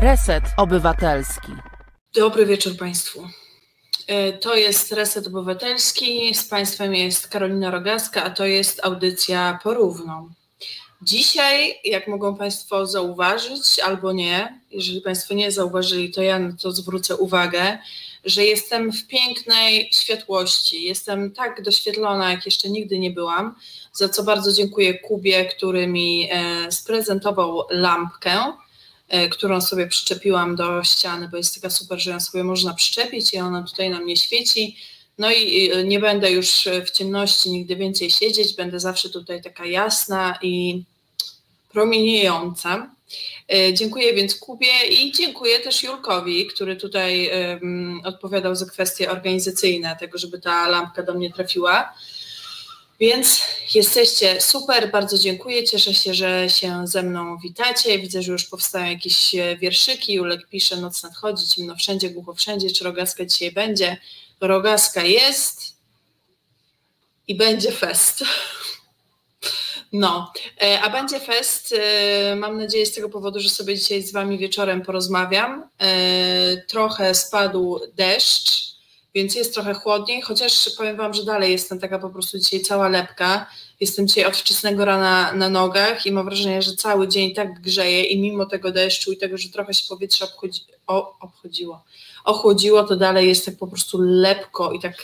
[0.00, 1.52] Reset Obywatelski.
[2.14, 3.28] Dobry wieczór Państwu.
[4.06, 6.34] E, to jest Reset Obywatelski.
[6.34, 10.30] Z Państwem jest Karolina Rogaska, a to jest audycja porówną.
[11.02, 16.72] Dzisiaj, jak mogą Państwo zauważyć, albo nie, jeżeli Państwo nie zauważyli, to ja na to
[16.72, 17.78] zwrócę uwagę,
[18.24, 20.82] że jestem w pięknej światłości.
[20.82, 23.54] Jestem tak doświetlona, jak jeszcze nigdy nie byłam,
[23.92, 28.52] za co bardzo dziękuję Kubie, który mi e, sprezentował lampkę
[29.30, 33.38] którą sobie przyczepiłam do ściany, bo jest taka super, że ją sobie można przyczepić i
[33.38, 34.76] ona tutaj na mnie świeci.
[35.18, 40.38] No i nie będę już w ciemności nigdy więcej siedzieć, będę zawsze tutaj taka jasna
[40.42, 40.82] i
[41.72, 42.90] promieniejąca.
[43.52, 49.96] E, dziękuję więc Kubie i dziękuję też Julkowi, który tutaj um, odpowiadał za kwestie organizacyjne,
[50.00, 51.94] tego, żeby ta lampka do mnie trafiła.
[53.00, 53.42] Więc
[53.74, 55.64] jesteście super, bardzo dziękuję.
[55.64, 57.98] Cieszę się, że się ze mną witacie.
[57.98, 60.12] Widzę, że już powstają jakieś e, wierszyki.
[60.12, 62.70] Julek pisze, noc nadchodzi, ciemno wszędzie, głucho wszędzie.
[62.70, 63.96] Czy rogaska dzisiaj będzie?
[64.40, 65.76] Rogaska jest
[67.28, 68.24] i będzie fest.
[69.92, 74.12] No, e, a będzie fest, e, mam nadzieję z tego powodu, że sobie dzisiaj z
[74.12, 75.68] Wami wieczorem porozmawiam.
[76.68, 78.69] Trochę spadł deszcz,
[79.14, 82.88] więc jest trochę chłodniej, chociaż powiem Wam, że dalej jestem taka po prostu dzisiaj cała
[82.88, 83.46] lepka.
[83.80, 88.02] Jestem dzisiaj od wczesnego rana na nogach i mam wrażenie, że cały dzień tak grzeje
[88.02, 91.84] i mimo tego deszczu i tego, że trochę się powietrze obchodzi, o, obchodziło,
[92.24, 94.94] ochłodziło, to dalej jest tak po prostu lepko i tak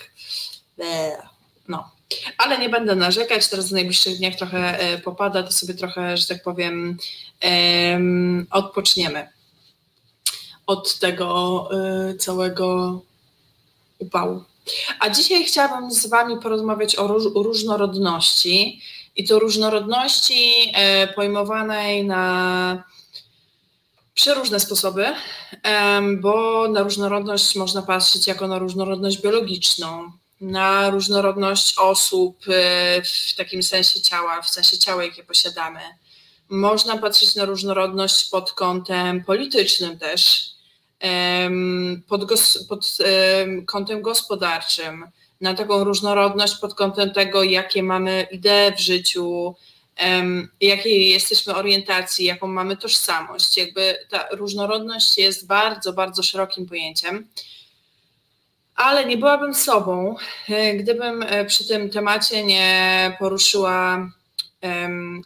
[1.68, 1.90] no.
[2.38, 6.26] Ale nie będę narzekać, teraz w najbliższych dniach trochę e, popada, to sobie trochę, że
[6.26, 6.98] tak powiem,
[8.50, 9.28] odpoczniemy
[10.66, 13.00] od tego e, całego
[13.98, 14.44] upału.
[15.00, 18.82] A dzisiaj chciałabym z Wami porozmawiać o różnorodności
[19.16, 22.84] i to różnorodności e, pojmowanej na
[24.14, 25.06] przeróżne sposoby,
[26.20, 33.62] bo na różnorodność można patrzeć jako na różnorodność biologiczną, na różnorodność osób e, w takim
[33.62, 35.80] sensie ciała, w sensie ciała, jakie posiadamy.
[36.48, 40.50] Można patrzeć na różnorodność pod kątem politycznym też,
[42.08, 42.26] pod,
[42.68, 42.96] pod
[43.66, 45.04] kątem gospodarczym,
[45.40, 49.54] na taką różnorodność pod kątem tego, jakie mamy idee w życiu,
[50.60, 53.56] jakiej jesteśmy orientacji, jaką mamy tożsamość.
[53.56, 57.26] Jakby ta różnorodność jest bardzo, bardzo szerokim pojęciem.
[58.74, 60.16] Ale nie byłabym sobą,
[60.48, 64.10] e, gdybym e, przy tym temacie nie poruszyła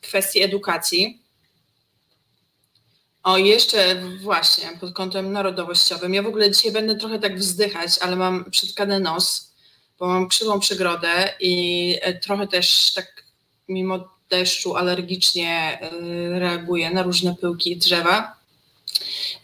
[0.03, 1.20] kwestii edukacji
[3.23, 6.15] o, jeszcze właśnie pod kątem narodowościowym.
[6.15, 9.53] Ja w ogóle dzisiaj będę trochę tak wzdychać, ale mam przytkany nos,
[9.99, 13.25] bo mam krzywą przygrodę i e, trochę też tak
[13.69, 18.37] mimo deszczu alergicznie e, reaguję na różne pyłki i drzewa.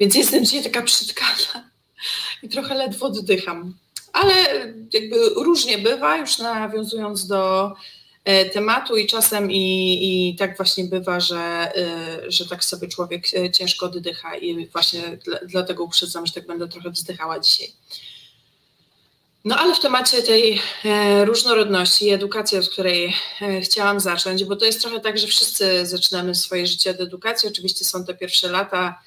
[0.00, 1.70] Więc jestem dzisiaj taka przytkana
[2.42, 3.74] i trochę ledwo oddycham.
[4.12, 4.34] Ale
[4.92, 7.72] jakby różnie bywa, już nawiązując do
[8.52, 9.98] tematu i czasem i,
[10.30, 11.36] i tak właśnie bywa, że,
[11.76, 16.68] e, że tak sobie człowiek e, ciężko oddycha i właśnie dlatego uprzedzam, że tak będę
[16.68, 17.68] trochę wzdychała dzisiaj.
[19.44, 20.60] No ale w temacie tej
[21.24, 23.14] różnorodności i edukacji, od której
[23.62, 27.48] chciałam zacząć, bo to jest trochę tak, że wszyscy zaczynamy swoje życie od edukacji.
[27.48, 29.02] Oczywiście są te pierwsze lata,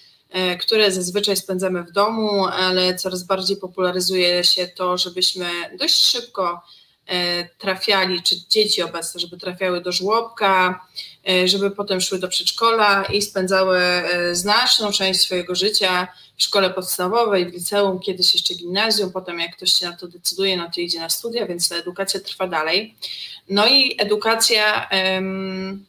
[0.61, 5.49] które zazwyczaj spędzamy w domu, ale coraz bardziej popularyzuje się to, żebyśmy
[5.79, 6.78] dość szybko E,
[7.57, 10.85] trafiali, czy dzieci obecne, żeby trafiały do żłobka,
[11.29, 16.69] e, żeby potem szły do przedszkola i spędzały e, znaczną część swojego życia w szkole
[16.69, 20.81] podstawowej, w liceum, kiedyś jeszcze gimnazjum, potem jak ktoś się na to decyduje, no to
[20.81, 22.95] idzie na studia, więc ta edukacja trwa dalej.
[23.49, 24.89] No i edukacja.
[25.15, 25.85] Um,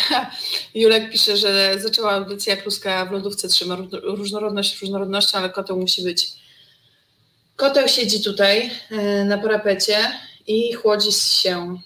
[0.74, 6.43] Julek pisze, że zaczęła audycja Kluska w lodówce trzyma różnorodność różnorodnością, ale koteł musi być
[7.56, 10.12] Koteł siedzi tutaj e, na parapecie
[10.46, 11.78] i chłodzi się.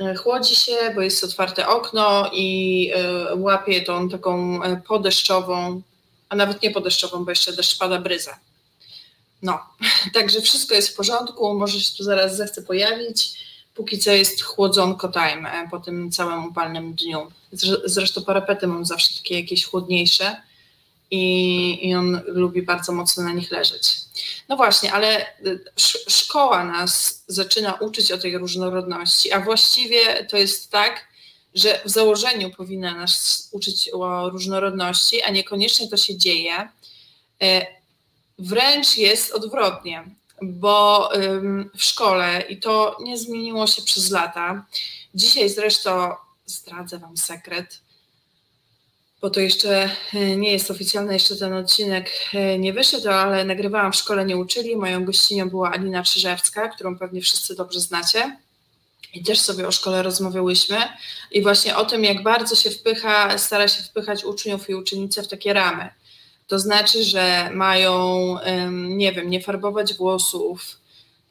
[0.00, 5.82] E, chłodzi się, bo jest otwarte okno i e, łapie tą taką podeszczową,
[6.28, 8.38] a nawet nie podeszczową, bo jeszcze deszcz pada bryza.
[9.42, 9.58] No,
[10.14, 13.46] także wszystko jest w porządku, może się tu zaraz zechce pojawić.
[13.74, 17.32] Póki co jest chłodzonko time po tym całym upalnym dniu.
[17.84, 20.36] Zresztą parapety mam zawsze takie jakieś chłodniejsze
[21.10, 23.98] i, i on lubi bardzo mocno na nich leżeć.
[24.48, 25.60] No właśnie, ale y,
[26.08, 31.06] szkoła nas zaczyna uczyć o tej różnorodności, a właściwie to jest tak,
[31.54, 36.68] że w założeniu powinna nas uczyć o różnorodności, a niekoniecznie to się dzieje.
[37.42, 37.66] E,
[38.38, 40.04] wręcz jest odwrotnie,
[40.42, 41.10] bo
[41.76, 44.66] w szkole, i to nie zmieniło się przez lata,
[45.14, 46.14] dzisiaj zresztą
[46.46, 47.80] zdradzę Wam sekret,
[49.20, 53.92] bo to jeszcze e, nie jest oficjalny, jeszcze ten odcinek e, nie wyszedł, ale nagrywałam
[53.92, 54.76] w Szkole Nie Uczyli.
[54.76, 58.36] Moją gościnią była Alina Krzyżewska, którą pewnie wszyscy dobrze znacie.
[59.14, 60.78] I też sobie o szkole rozmawiałyśmy
[61.30, 65.28] i właśnie o tym, jak bardzo się wpycha, stara się wpychać uczniów i uczennice w
[65.28, 65.88] takie ramy.
[66.46, 68.36] To znaczy, że mają,
[68.72, 70.78] nie wiem, nie farbować włosów,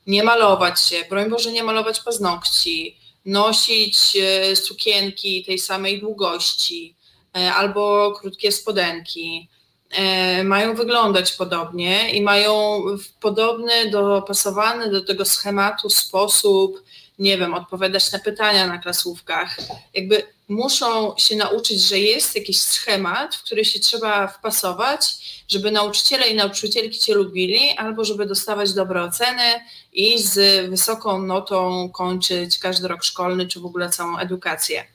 [0.07, 6.95] nie malować się, broń Boże, nie malować paznokci, nosić e, sukienki tej samej długości,
[7.35, 9.49] albo krótkie spodenki.
[9.91, 16.83] E, mają wyglądać podobnie i mają w podobny, dopasowany do tego schematu sposób,
[17.19, 19.57] nie wiem, odpowiadać na pytania na klasówkach.
[19.93, 25.15] Jakby muszą się nauczyć, że jest jakiś schemat, w który się trzeba wpasować,
[25.47, 29.61] żeby nauczyciele i nauczycielki cię lubili, albo żeby dostawać dobre oceny
[29.93, 34.94] i z wysoką notą kończyć każdy rok szkolny, czy w ogóle całą edukację.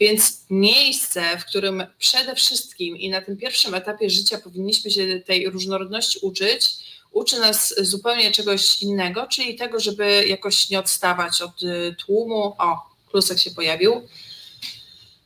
[0.00, 5.50] Więc miejsce, w którym przede wszystkim i na tym pierwszym etapie życia powinniśmy się tej
[5.50, 6.64] różnorodności uczyć,
[7.12, 12.54] uczy nas zupełnie czegoś innego, czyli tego, żeby jakoś nie odstawać od y, tłumu.
[12.58, 14.08] O, klusek się pojawił.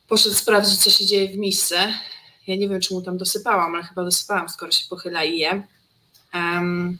[0.07, 1.93] Poszedł sprawdzić, co się dzieje w misce.
[2.47, 5.63] Ja nie wiem, czy mu tam dosypałam, ale chyba dosypałam, skoro się pochyla i je.
[6.33, 6.99] Um,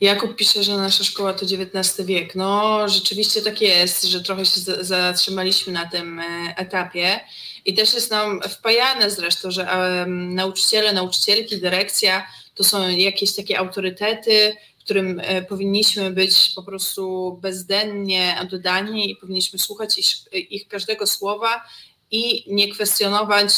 [0.00, 2.34] Jakub pisze, że nasza szkoła to XIX wiek.
[2.34, 6.24] No, rzeczywiście tak jest, że trochę się zatrzymaliśmy na tym e,
[6.56, 7.20] etapie
[7.64, 13.58] i też jest nam wpajane zresztą, że um, nauczyciele, nauczycielki, dyrekcja to są jakieś takie
[13.58, 21.06] autorytety, którym e, powinniśmy być po prostu bezdennie oddani i powinniśmy słuchać ich, ich każdego
[21.06, 21.64] słowa
[22.10, 23.52] i nie kwestionować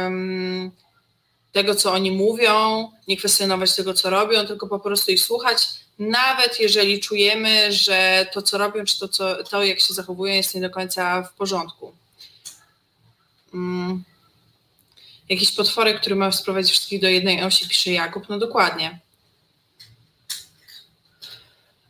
[0.00, 0.70] um,
[1.56, 5.68] tego, co oni mówią, nie kwestionować tego, co robią, tylko po prostu ich słuchać,
[5.98, 10.54] nawet jeżeli czujemy, że to, co robią, czy to, co, to jak się zachowują, jest
[10.54, 11.92] nie do końca w porządku.
[13.52, 14.04] Hmm.
[15.28, 18.28] Jakiś potworek, który ma sprowadzić wszystkich do jednej osi, pisze Jakub.
[18.28, 18.98] No dokładnie.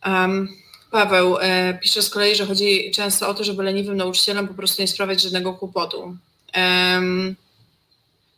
[0.06, 0.48] Um,
[0.90, 4.82] Paweł e, pisze z kolei, że chodzi często o to, żeby leniwym nauczycielom po prostu
[4.82, 6.16] nie sprawiać żadnego kłopotu.
[6.56, 7.36] Um,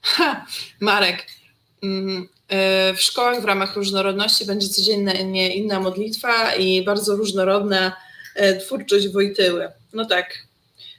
[0.02, 0.46] ha,
[0.80, 1.26] Marek,
[1.82, 2.28] um,
[2.96, 7.96] w szkołach w ramach różnorodności będzie codziennie inna modlitwa i bardzo różnorodna
[8.34, 9.68] e, twórczość Wojtyły.
[9.92, 10.34] No tak,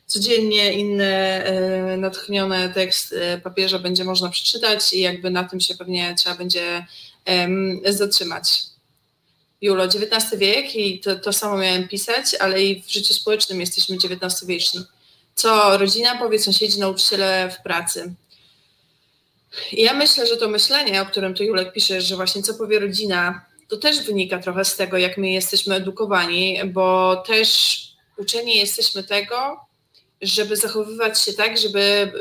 [0.06, 6.16] codziennie inne e, natchnione tekst papieża będzie można przeczytać i jakby na tym się pewnie
[6.18, 6.86] trzeba będzie
[7.86, 8.70] zatrzymać.
[9.62, 13.96] Julo, XIX wiek i to, to samo miałem pisać, ale i w życiu społecznym jesteśmy
[13.96, 14.82] XIX-wieczni.
[15.36, 18.14] Co rodzina powie, sąsiedzi, nauczyciele w pracy.
[19.72, 23.46] Ja myślę, że to myślenie, o którym tu Julek pisze, że właśnie co powie rodzina,
[23.68, 27.80] to też wynika trochę z tego, jak my jesteśmy edukowani, bo też
[28.18, 29.70] uczeni jesteśmy tego,
[30.22, 32.12] żeby zachowywać się tak, żeby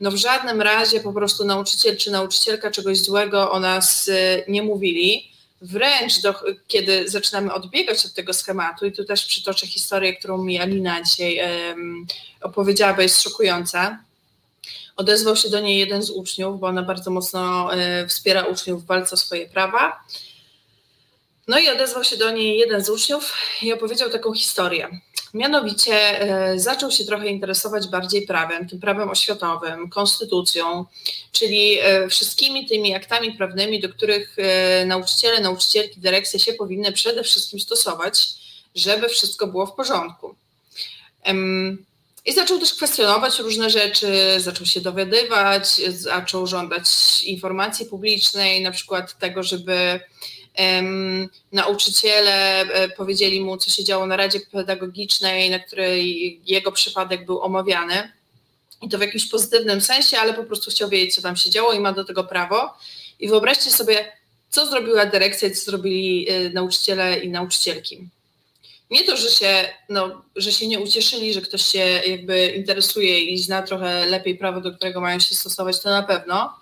[0.00, 4.62] no w żadnym razie po prostu nauczyciel czy nauczycielka czegoś złego o nas y, nie
[4.62, 5.30] mówili.
[5.62, 6.34] Wręcz do,
[6.66, 11.40] kiedy zaczynamy odbiegać od tego schematu, i tu też przytoczę historię, którą mi Alina dzisiaj
[11.68, 12.06] um,
[12.40, 14.03] opowiedziała, bo jest szokująca
[14.96, 18.86] Odezwał się do niej jeden z uczniów, bo ona bardzo mocno e, wspiera uczniów w
[18.86, 20.04] walce o swoje prawa.
[21.48, 23.32] No i odezwał się do niej jeden z uczniów
[23.62, 25.00] i opowiedział taką historię.
[25.34, 30.84] Mianowicie e, zaczął się trochę interesować bardziej prawem, tym prawem oświatowym, konstytucją,
[31.32, 34.36] czyli e, wszystkimi tymi aktami prawnymi, do których
[34.86, 38.26] nauczyciele, nauczycielki, dyrekcje się powinny przede wszystkim stosować,
[38.74, 40.34] żeby wszystko było w porządku.
[42.24, 46.88] I zaczął też kwestionować różne rzeczy, zaczął się dowiadywać, zaczął żądać
[47.22, 50.00] informacji publicznej, na przykład tego, żeby
[50.58, 57.26] um, nauczyciele e, powiedzieli mu, co się działo na Radzie Pedagogicznej, na której jego przypadek
[57.26, 58.12] był omawiany.
[58.82, 61.72] I to w jakimś pozytywnym sensie, ale po prostu chciał wiedzieć, co tam się działo
[61.72, 62.74] i ma do tego prawo.
[63.20, 64.12] I wyobraźcie sobie,
[64.50, 68.08] co zrobiła dyrekcja, co zrobili e, nauczyciele i nauczycielki
[68.90, 73.38] nie to, że się, no, że się nie ucieszyli, że ktoś się jakby interesuje i
[73.38, 76.54] zna trochę lepiej prawo, do którego mają się stosować, to na pewno,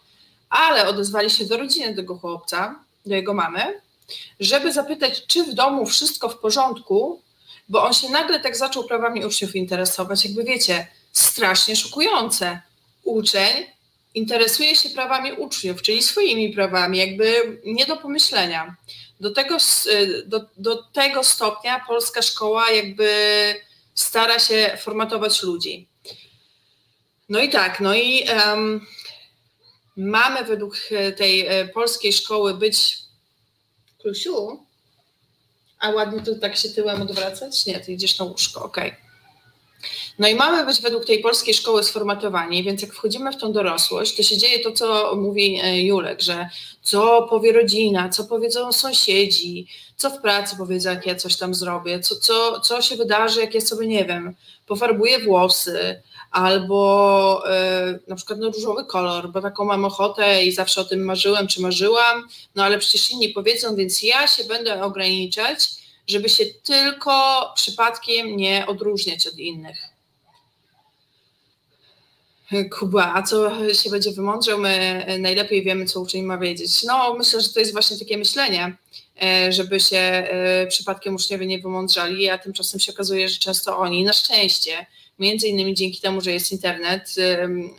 [0.50, 3.80] ale odezwali się do rodziny tego chłopca, do jego mamy,
[4.40, 7.22] żeby zapytać, czy w domu wszystko w porządku,
[7.68, 10.24] bo on się nagle tak zaczął prawami uczniów interesować.
[10.24, 12.60] Jakby wiecie, strasznie szokujące.
[13.04, 13.66] Uczeń
[14.14, 18.76] interesuje się prawami uczniów, czyli swoimi prawami, jakby nie do pomyślenia
[19.22, 23.10] do tego, y, do, do tego stopnia polska szkoła jakby
[23.94, 25.88] stara się formatować ludzi.
[27.28, 28.86] No i tak, no i um,
[29.96, 30.76] mamy według
[31.16, 32.98] tej e, polskiej szkoły być
[34.00, 34.66] Klusiu,
[35.78, 37.66] a ładnie tu tak się tyłem odwracać?
[37.66, 38.90] Nie, ty idziesz na łóżko, okej.
[38.90, 39.01] Okay.
[40.18, 44.16] No i mamy być według tej polskiej szkoły sformatowani, więc jak wchodzimy w tą dorosłość,
[44.16, 46.48] to się dzieje to, co mówi e, Julek, że
[46.82, 49.66] co powie rodzina, co powiedzą sąsiedzi,
[49.96, 53.54] co w pracy powiedzą, jak ja coś tam zrobię, co, co, co się wydarzy, jak
[53.54, 54.34] ja sobie, nie wiem,
[54.66, 57.42] pofarbuję włosy, albo
[57.90, 61.46] y, na przykład no, różowy kolor, bo taką mam ochotę i zawsze o tym marzyłem
[61.46, 65.68] czy marzyłam, no ale przecież inni powiedzą, więc ja się będę ograniczać,
[66.06, 67.12] żeby się tylko
[67.54, 69.91] przypadkiem nie odróżniać od innych.
[72.78, 74.58] Kuba, a co się będzie wymądrzał?
[74.58, 76.82] My najlepiej wiemy, co uczeń ma wiedzieć.
[76.82, 78.76] No, myślę, że to jest właśnie takie myślenie,
[79.22, 84.04] e, żeby się e, przypadkiem uczniowie nie wymądrzali, a tymczasem się okazuje, że często oni,
[84.04, 84.86] na szczęście,
[85.18, 87.14] między innymi dzięki temu, że jest internet,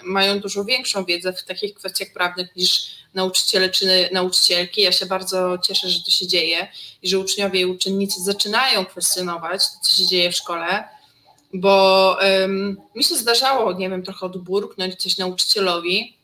[0.03, 4.81] mają dużo większą wiedzę w takich kwestiach prawnych niż nauczyciele czy nauczycielki.
[4.81, 6.67] Ja się bardzo cieszę, że to się dzieje
[7.01, 10.83] i że uczniowie i uczennicy zaczynają kwestionować to, co się dzieje w szkole,
[11.53, 16.17] bo um, mi się zdarzało, nie wiem, trochę odburknąć coś nauczycielowi,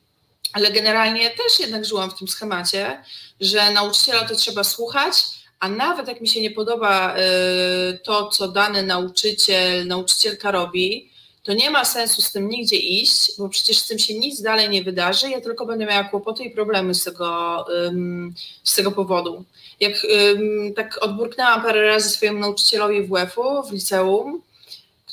[0.53, 3.03] ale generalnie też jednak żyłam w tym schemacie,
[3.41, 5.15] że nauczyciela to trzeba słuchać,
[5.59, 7.19] a nawet jak mi się nie podoba y,
[8.03, 11.09] to, co dany nauczyciel, nauczycielka robi,
[11.43, 14.69] to nie ma sensu z tym nigdzie iść, bo przecież z tym się nic dalej
[14.69, 17.65] nie wydarzy, ja tylko będę miała kłopoty i problemy z tego,
[18.63, 19.43] z tego powodu.
[19.79, 19.93] Jak
[20.75, 24.41] tak odburknęłam parę razy swojemu nauczycielowi WF-u w liceum,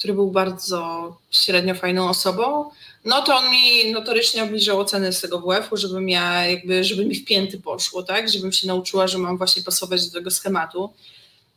[0.07, 2.71] który był bardzo średnio fajną osobą,
[3.05, 7.15] no to on mi notorycznie obniżył oceny z tego WF-u, żebym ja jakby, żeby mi
[7.15, 8.29] w pięty poszło, tak?
[8.29, 10.93] Żebym się nauczyła, że mam właśnie pasować do tego schematu.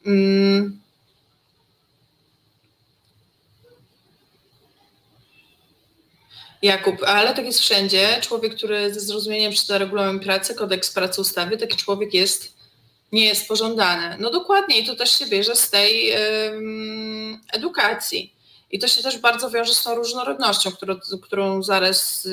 [0.05, 0.79] Mm.
[6.61, 8.19] Jakub, ale tak jest wszędzie.
[8.21, 12.53] Człowiek, który ze zrozumieniem czyta regulamin pracy, kodeks pracy ustawy, taki człowiek jest,
[13.11, 14.17] nie jest pożądany.
[14.19, 16.13] No dokładnie i to też się bierze z tej
[17.51, 18.38] edukacji.
[18.71, 22.29] I to się też bardzo wiąże z tą różnorodnością, którą, którą zaraz y,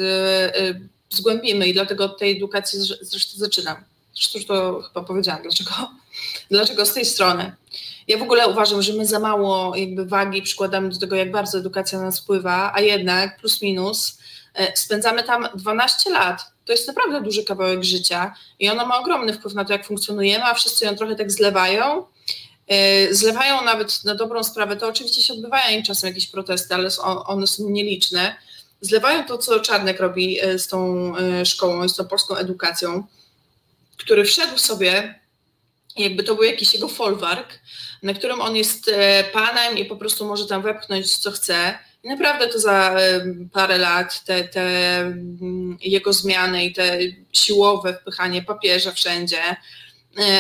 [0.60, 3.76] y, zgłębimy i dlatego od tej edukacji zresztą zaczynam.
[4.14, 5.70] Zresztą to chyba powiedziałam, dlaczego,
[6.50, 7.52] dlaczego z tej strony.
[8.08, 11.58] Ja w ogóle uważam, że my za mało jakby wagi przykładamy do tego, jak bardzo
[11.58, 14.18] edukacja na nas wpływa, a jednak plus minus
[14.54, 16.44] e, spędzamy tam 12 lat.
[16.64, 20.44] To jest naprawdę duży kawałek życia i ono ma ogromny wpływ na to, jak funkcjonujemy,
[20.44, 22.04] a wszyscy ją trochę tak zlewają
[23.10, 26.88] zlewają nawet na dobrą sprawę, to oczywiście się odbywają im czasem jakieś protesty, ale
[27.26, 28.36] one są nieliczne.
[28.80, 33.06] Zlewają to, co Czarnek robi e, z tą e, szkołą, z tą polską edukacją,
[33.96, 35.20] który wszedł sobie,
[35.96, 37.58] jakby to był jakiś jego folwark,
[38.02, 38.90] na którym on jest
[39.32, 41.78] panem i po prostu może tam wepchnąć, co chce.
[42.02, 42.96] I naprawdę to za
[43.52, 46.98] parę lat te, te mm, jego zmiany i te
[47.32, 49.56] siłowe wpychanie papieża wszędzie,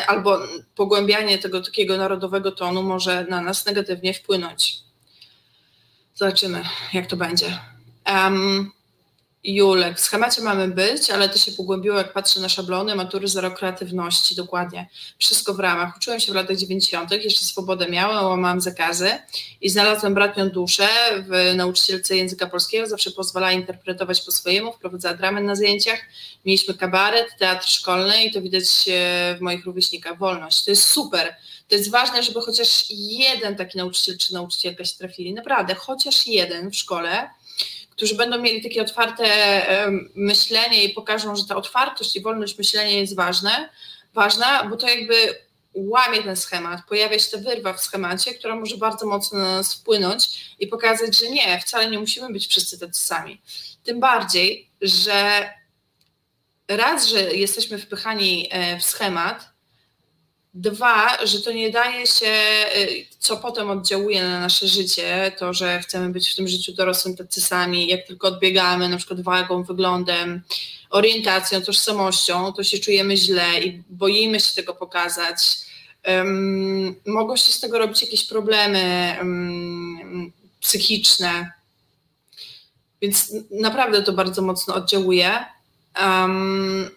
[0.06, 0.38] albo
[0.74, 4.78] pogłębianie tego takiego narodowego tonu może na nas negatywnie wpłynąć.
[6.14, 7.58] Zobaczymy, jak to będzie.
[8.06, 8.72] Um,
[9.48, 13.50] Julek, w schemacie mamy być, ale to się pogłębiło, jak patrzę na szablony, matury, zero
[13.50, 14.88] kreatywności, dokładnie.
[15.18, 15.96] Wszystko w ramach.
[15.96, 19.10] Uczyłem się w latach 90., jeszcze swobodę miałem, łamałam zakazy
[19.60, 20.88] i znalazłem bratnią duszę
[21.28, 26.00] w nauczycielce języka polskiego, zawsze pozwalała interpretować po swojemu, wprowadzała dramę na zajęciach.
[26.44, 28.64] Mieliśmy kabaret, teatr szkolny i to widać
[29.38, 30.18] w moich rówieśnikach.
[30.18, 30.64] Wolność.
[30.64, 31.36] To jest super.
[31.68, 35.34] To jest ważne, żeby chociaż jeden taki nauczyciel czy nauczycielka się trafili.
[35.34, 37.30] Naprawdę, chociaż jeden w szkole,
[37.96, 39.26] którzy będą mieli takie otwarte
[40.14, 43.68] myślenie i pokażą, że ta otwartość i wolność myślenia jest ważne,
[44.14, 45.14] ważna, bo to jakby
[45.74, 49.74] łamie ten schemat, pojawia się ta wyrwa w schemacie, która może bardzo mocno na nas
[49.74, 53.40] wpłynąć i pokazać, że nie, wcale nie musimy być wszyscy tacy sami.
[53.84, 55.50] Tym bardziej, że
[56.68, 59.55] raz, że jesteśmy wpychani e, w schemat,
[60.58, 62.32] Dwa, że to nie daje się,
[62.76, 67.16] y, co potem oddziałuje na nasze życie, to, że chcemy być w tym życiu dorosłym
[67.16, 70.42] tacy sami, jak tylko odbiegamy na przykład wagą, wyglądem,
[70.90, 75.36] orientacją, tożsamością, to się czujemy źle i boimy się tego pokazać.
[76.06, 81.52] Um, mogą się z tego robić jakieś problemy um, psychiczne,
[83.02, 85.44] więc naprawdę to bardzo mocno oddziałuje.
[86.00, 86.90] Um,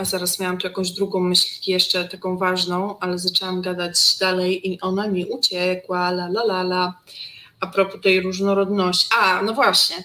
[0.00, 4.80] a zaraz miałam tu jakąś drugą myśl jeszcze taką ważną, ale zaczęłam gadać dalej i
[4.80, 7.00] ona mi uciekła, la la la la.
[7.60, 9.08] A propos tej różnorodności.
[9.18, 9.96] A, no właśnie.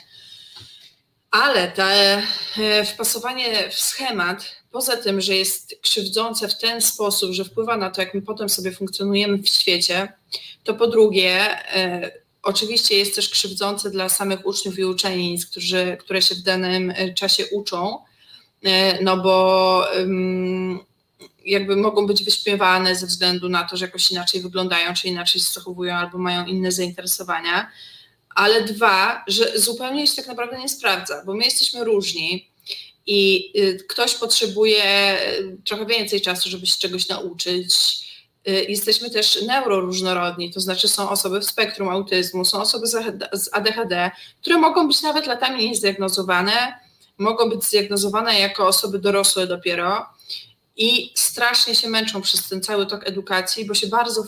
[1.32, 2.22] Ale te
[2.58, 7.92] e, wpasowanie w schemat, poza tym, że jest krzywdzące w ten sposób, że wpływa na
[7.92, 10.14] to, jak my potem sobie funkcjonujemy w świecie,
[10.64, 11.40] to po drugie,
[11.75, 12.12] e,
[12.44, 17.14] oczywiście jest też krzywdzące dla samych uczniów i uczennic, którzy, które się w danym e,
[17.14, 17.98] czasie uczą,
[19.01, 19.85] no bo
[21.45, 25.47] jakby mogą być wyśmiewane ze względu na to, że jakoś inaczej wyglądają, czy inaczej się
[25.53, 27.71] zachowują, albo mają inne zainteresowania.
[28.35, 32.50] ale dwa, że zupełnie się tak naprawdę nie sprawdza, bo my jesteśmy różni
[33.07, 37.75] i y, ktoś potrzebuje y, trochę więcej czasu, żeby się czegoś nauczyć.
[38.47, 42.88] Y, jesteśmy też neuroróżnorodni, to znaczy są osoby w spektrum autyzmu, są osoby
[43.33, 46.85] z ADHD, które mogą być nawet latami niezdiagnozowane,
[47.17, 50.05] mogą być zdiagnozowane jako osoby dorosłe dopiero
[50.77, 54.27] i strasznie się męczą przez ten cały tok edukacji, bo się bardzo w,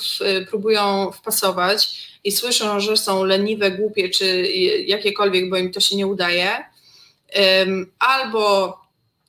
[0.49, 4.47] próbują wpasować i słyszą, że są leniwe, głupie czy
[4.85, 6.65] jakiekolwiek, bo im to się nie udaje.
[7.99, 8.77] Albo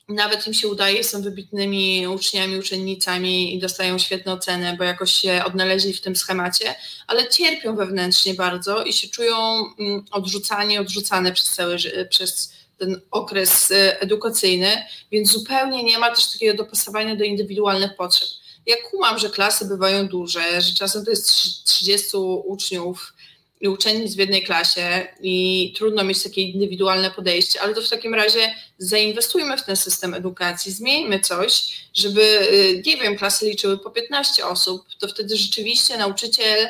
[0.09, 5.43] nawet im się udaje, są wybitnymi uczniami, uczennicami i dostają świetne oceny, bo jakoś się
[5.45, 6.75] odnaleźli w tym schemacie,
[7.07, 9.35] ale cierpią wewnętrznie bardzo i się czują
[9.79, 11.77] mm, odrzucani, odrzucane przez cały
[12.09, 18.29] przez ten okres y, edukacyjny, więc zupełnie nie ma też takiego dopasowania do indywidualnych potrzeb.
[18.65, 21.29] Ja kumam, że klasy bywają duże, że czasem to jest
[21.65, 23.13] 30 uczniów,
[23.61, 28.13] i uczennic w jednej klasie i trudno mieć takie indywidualne podejście, ale to w takim
[28.13, 32.21] razie zainwestujmy w ten system edukacji, zmieńmy coś, żeby,
[32.53, 36.69] y, nie wiem, klasy liczyły po 15 osób, to wtedy rzeczywiście nauczyciel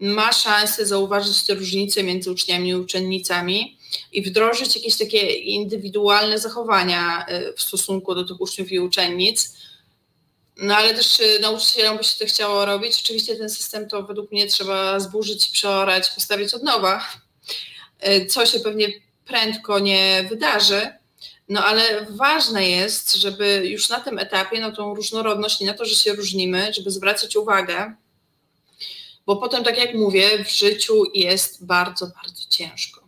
[0.00, 3.78] ma szansę zauważyć te różnice między uczniami i uczennicami
[4.12, 9.56] i wdrożyć jakieś takie indywidualne zachowania y, w stosunku do tych uczniów i uczennic,
[10.56, 13.00] no ale też y, nauczycielom by się to chciało robić.
[13.04, 17.06] Oczywiście ten system to według mnie trzeba zburzyć, przeorać, postawić od nowa,
[18.08, 18.88] y, co się pewnie
[19.26, 20.92] prędko nie wydarzy.
[21.48, 25.84] No ale ważne jest, żeby już na tym etapie na tą różnorodność i na to,
[25.84, 27.94] że się różnimy, żeby zwracać uwagę,
[29.26, 33.03] bo potem, tak jak mówię, w życiu jest bardzo, bardzo ciężko.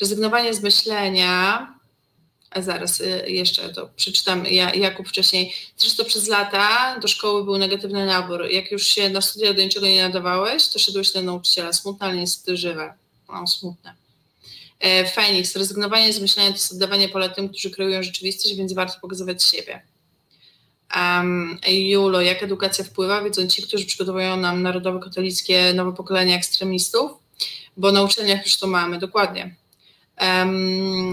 [0.00, 1.78] Rezygnowanie z myślenia
[2.50, 5.54] a zaraz y, jeszcze to przeczytam ja, Jakub wcześniej.
[5.76, 8.50] Zresztą przez lata do szkoły był negatywny nabór.
[8.50, 11.72] Jak już się na studia do niczego nie nadawałeś, to szedłeś do nauczyciela.
[11.72, 12.94] Smutne, ale niestety żywe.
[13.28, 13.94] No, smutne.
[14.80, 15.56] E, Fenix.
[15.56, 19.82] Rezygnowanie z myślenia to jest oddawanie pola tym, którzy kreują rzeczywistość, więc warto pokazywać siebie.
[20.96, 23.22] Um, Julo, jak edukacja wpływa?
[23.22, 27.10] Wiedzą ci, którzy przygotowują nam narodowe katolickie nowe pokolenie ekstremistów,
[27.78, 29.54] bo na uczelniach już to mamy, dokładnie.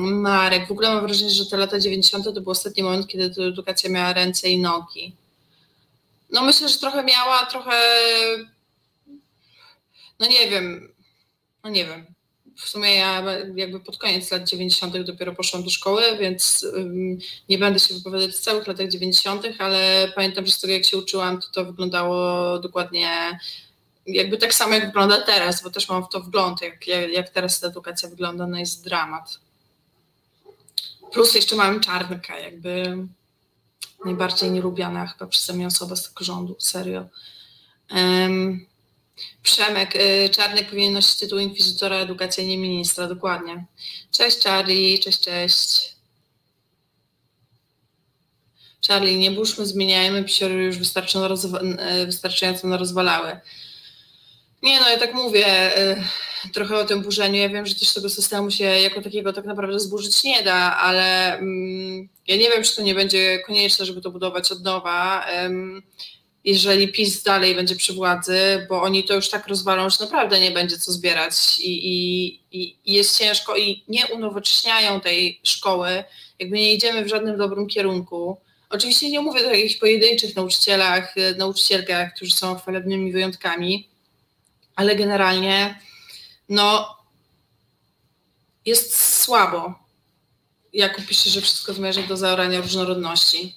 [0.04, 2.26] Marek, w ogóle mam wrażenie, że te lata 90.
[2.26, 5.14] to był ostatni moment, kiedy edukacja miała ręce i nogi.
[6.32, 7.82] No myślę, że trochę miała, trochę,
[10.20, 10.94] no nie wiem,
[11.64, 12.06] no nie wiem.
[12.58, 13.24] W sumie ja
[13.56, 14.98] jakby pod koniec lat 90.
[14.98, 16.66] dopiero poszłam do szkoły, więc
[17.50, 20.98] nie będę się wypowiadać w całych latach 90., ale pamiętam, że z tego jak się
[20.98, 23.40] uczyłam, to to wyglądało dokładnie
[24.06, 27.60] jakby tak samo jak wygląda teraz, bo też mam w to wgląd, jak, jak teraz
[27.60, 29.40] ta edukacja wygląda, no jest dramat.
[31.12, 32.98] Plus jeszcze mam czarnka, jakby
[34.06, 37.06] najbardziej nielubiana chyba przeze mnie osoba z tego rządu, serio.
[37.92, 38.66] Um,
[39.44, 43.66] Przemek, y, Czarnek powinien nosić tytuł inkwizytora edukacja, nie ministra, dokładnie.
[44.12, 45.96] Cześć Charlie, cześć, cześć.
[48.88, 53.40] Charlie, nie burzmy, zmieniajmy, psiory już y, wystarczająco narozwalały.
[54.66, 57.42] Nie no, ja tak mówię y, trochę o tym burzeniu.
[57.42, 61.38] Ja wiem, że też tego systemu się jako takiego tak naprawdę zburzyć nie da, ale
[61.38, 65.26] mm, ja nie wiem, czy to nie będzie konieczne, żeby to budować od nowa.
[66.44, 70.52] jeżeli PiS dalej będzie przy władzy, bo oni to już tak rozwalą, że naprawdę nie
[70.52, 76.04] będzie co zbierać i, i, i jest ciężko i nie unowocześniają tej szkoły,
[76.40, 78.38] jakby nie idziemy w żadnym dobrym kierunku.
[78.70, 83.95] Oczywiście nie mówię o jakichś pojedynczych nauczycielach, y, nauczycielkach, którzy są chwalebnymi wyjątkami,
[84.76, 85.80] ale generalnie
[86.50, 86.98] no
[88.66, 89.74] jest słabo.
[90.74, 93.56] Jakub pisze, że wszystko zmierza do zaorania różnorodności.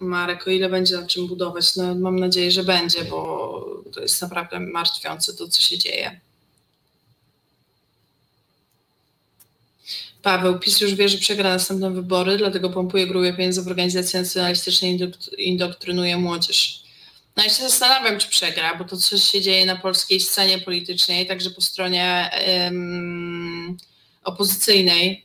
[0.00, 4.22] Marek, o ile będzie nad czym budować, no mam nadzieję, że będzie, bo to jest
[4.22, 6.20] naprawdę martwiące to, co się dzieje.
[10.22, 14.88] Paweł, PiS już wie, że przegra następne wybory, dlatego pompuje grube pieniądze w organizacje nacjonalistyczne
[14.88, 16.89] i indoktrynuje młodzież.
[17.36, 21.26] No ja się zastanawiam, czy przegra, bo to co się dzieje na polskiej scenie politycznej,
[21.26, 22.30] także po stronie
[24.24, 25.24] opozycyjnej.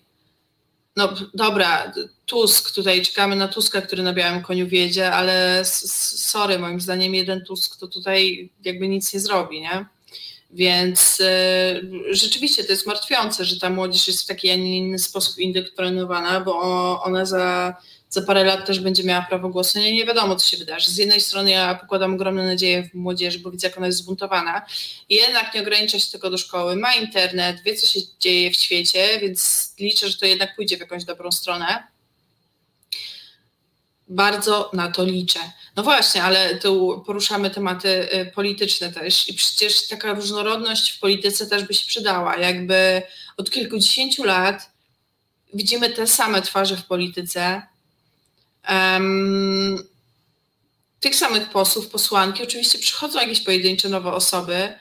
[0.96, 1.92] No dobra,
[2.26, 7.46] Tusk, tutaj czekamy na Tuska, który na białym koniu wiedzie, ale sorry, moim zdaniem jeden
[7.46, 9.86] Tusk to tutaj jakby nic nie zrobi, nie?
[10.52, 11.26] Więc y,
[12.12, 16.40] rzeczywiście to jest martwiące, że ta młodzież jest w taki, a nie inny sposób indoktrynowana,
[16.42, 16.62] bo
[17.04, 17.76] ona za
[18.16, 19.80] za parę lat też będzie miała prawo głosu.
[19.80, 20.92] Nie, nie wiadomo, co się wydarzy.
[20.92, 24.66] Z jednej strony ja pokładam ogromne nadzieje w młodzieży, bo widzę, jak ona jest zbuntowana.
[25.10, 26.76] Jednak nie ogranicza się tylko do szkoły.
[26.76, 30.80] Ma internet, wie, co się dzieje w świecie, więc liczę, że to jednak pójdzie w
[30.80, 31.84] jakąś dobrą stronę.
[34.08, 35.40] bardzo na to liczę.
[35.76, 41.48] No właśnie, ale tu poruszamy tematy y, polityczne też i przecież taka różnorodność w polityce
[41.48, 42.38] też by się przydała.
[42.38, 43.02] Jakby
[43.38, 44.72] od kilkudziesięciu lat
[45.54, 47.75] widzimy te same twarze w polityce.
[48.70, 49.84] Um,
[51.00, 52.44] tych samych posłów, posłanki.
[52.44, 54.74] Oczywiście przychodzą jakieś pojedyncze nowe osoby,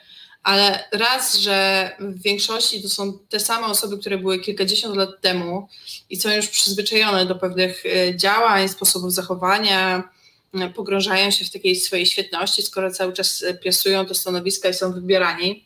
[0.42, 5.68] ale raz, że w większości to są te same osoby, które były kilkadziesiąt lat temu
[6.10, 10.10] i są już przyzwyczajone do pewnych y, działań, sposobów zachowania,
[10.54, 14.92] y, pogrążają się w takiej swojej świetności, skoro cały czas piasują te stanowiska i są
[14.92, 15.64] wybierani.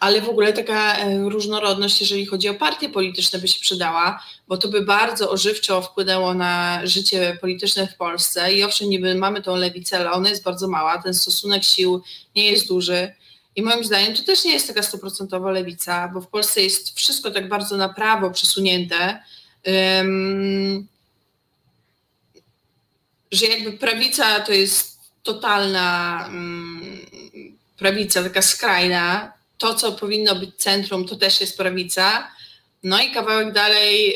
[0.00, 4.56] Ale w ogóle taka y, różnorodność, jeżeli chodzi o partie polityczne, by się przydała, bo
[4.56, 8.52] to by bardzo ożywczo wpłynęło na życie polityczne w Polsce.
[8.52, 12.02] I owszem, niby mamy tą lewicę, ale ona jest bardzo mała, ten stosunek sił
[12.36, 13.12] nie jest duży
[13.58, 17.30] i moim zdaniem to też nie jest taka stuprocentowa lewica, bo w Polsce jest wszystko
[17.30, 19.22] tak bardzo na prawo przesunięte,
[19.66, 20.88] um,
[23.32, 26.98] że jakby prawica to jest totalna um,
[27.78, 29.32] prawica, taka skrajna.
[29.58, 32.30] To, co powinno być centrum, to też jest prawica.
[32.82, 34.14] No i kawałek dalej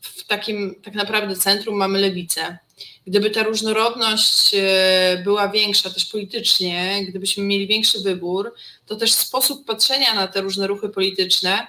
[0.00, 2.58] w takim tak naprawdę centrum mamy lewicę
[3.06, 8.54] gdyby ta różnorodność e, była większa też politycznie, gdybyśmy mieli większy wybór,
[8.86, 11.66] to też sposób patrzenia na te różne ruchy polityczne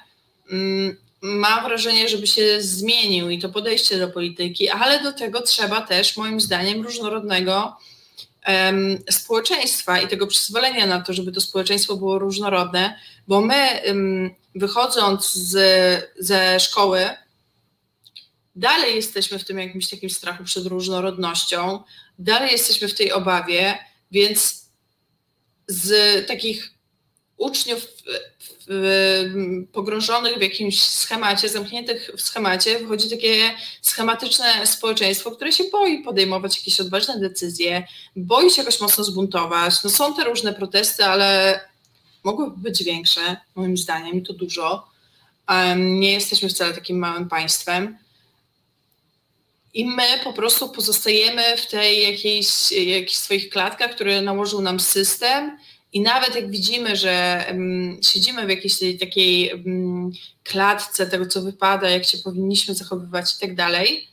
[0.51, 5.81] mm, mam wrażenie, żeby się zmienił i to podejście do polityki, ale do tego trzeba
[5.81, 7.77] też moim zdaniem różnorodnego
[9.09, 13.81] społeczeństwa i tego przyzwolenia na to, żeby to społeczeństwo było różnorodne, bo my
[14.55, 15.57] wychodząc z,
[16.19, 17.09] ze szkoły,
[18.55, 21.83] dalej jesteśmy w tym jakimś takim strachu przed różnorodnością,
[22.19, 23.77] dalej jesteśmy w tej obawie,
[24.11, 24.65] więc
[25.67, 26.71] z takich
[27.37, 27.87] uczniów
[29.71, 36.57] pogrążonych w jakimś schemacie, zamkniętych w schemacie, wychodzi takie schematyczne społeczeństwo, które się boi podejmować
[36.57, 39.83] jakieś odważne decyzje, boi się jakoś mocno zbuntować.
[39.83, 41.59] No są te różne protesty, ale
[42.25, 44.87] mogłyby być większe, moim zdaniem, i to dużo.
[45.75, 47.97] Nie jesteśmy wcale takim małym państwem
[49.75, 55.57] i my po prostu pozostajemy w tej jakiejś, jakichś swoich klatkach, które nałożył nam system
[55.93, 60.11] i nawet jak widzimy, że um, siedzimy w jakiejś tej, takiej um,
[60.43, 64.07] klatce tego, co wypada, jak się powinniśmy zachowywać i tak dalej,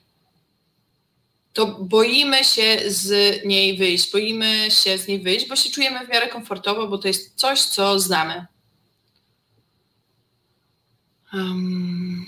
[1.53, 6.09] to boimy się z niej wyjść, boimy się z niej wyjść, bo się czujemy w
[6.09, 8.47] miarę komfortowo, bo to jest coś, co znamy.
[11.33, 12.27] Um.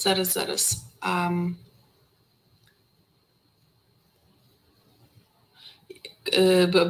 [0.00, 0.76] Zaraz, zaraz.
[1.02, 1.56] Um,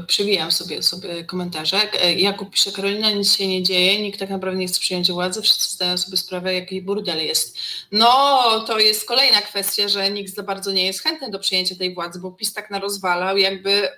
[0.07, 2.03] przewijam sobie, sobie komentarze.
[2.03, 5.43] E, Jakub pisze, Karolina, nic się nie dzieje, nikt tak naprawdę nie chce przyjąć władzy,
[5.43, 7.59] wszyscy zdają sobie sprawę, jaki burdel jest.
[7.93, 11.95] No, to jest kolejna kwestia, że nikt za bardzo nie jest chętny do przyjęcia tej
[11.95, 13.89] władzy, bo PiS tak narozwalał, jakby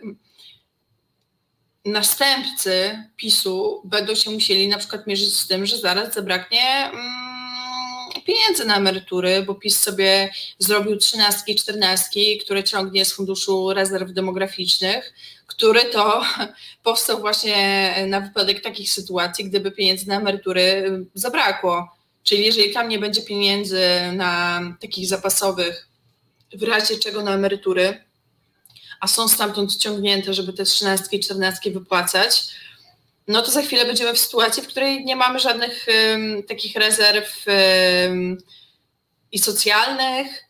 [1.85, 6.91] następcy PiSu będą się musieli na przykład mierzyć z tym, że zaraz zabraknie...
[6.91, 7.32] Mm,
[8.25, 15.15] pieniędzy na emerytury, bo PiS sobie zrobił trzynastki, czternastki, które ciągnie z Funduszu Rezerw Demograficznych,
[15.47, 16.23] który to
[16.85, 21.97] powstał właśnie na wypadek takich sytuacji, gdyby pieniędzy na emerytury zabrakło.
[22.25, 23.83] Czyli jeżeli tam nie będzie pieniędzy
[24.13, 25.89] na takich zapasowych,
[26.55, 28.05] w razie czego na emerytury,
[29.01, 32.45] a są stamtąd ciągnięte, żeby te trzynastki, czternastki wypłacać,
[33.29, 37.45] no to za chwilę będziemy w sytuacji, w której nie mamy żadnych um, takich rezerw
[37.47, 38.39] um,
[39.33, 40.45] i socjalnych,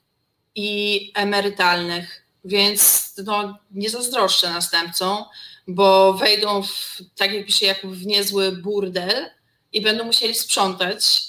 [0.54, 2.26] i emerytalnych.
[2.44, 5.24] Więc no, nie zazdroszczę następcom,
[5.68, 9.30] bo wejdą w, tak jak pisze, jak w niezły burdel
[9.72, 11.22] i będą musieli sprzątać.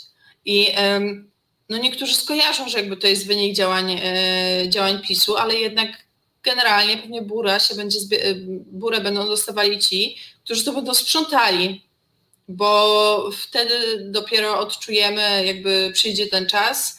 [0.46, 1.32] I um,
[1.70, 5.90] no niektórzy skojarzą, że jakby to jest wynik działań, e, działań PiSu, ale jednak
[6.44, 8.34] generalnie pewnie bura się będzie, e,
[8.72, 11.82] burę będą dostawali ci, którzy to będą sprzątali,
[12.48, 16.98] bo wtedy dopiero odczujemy, jakby przyjdzie ten czas,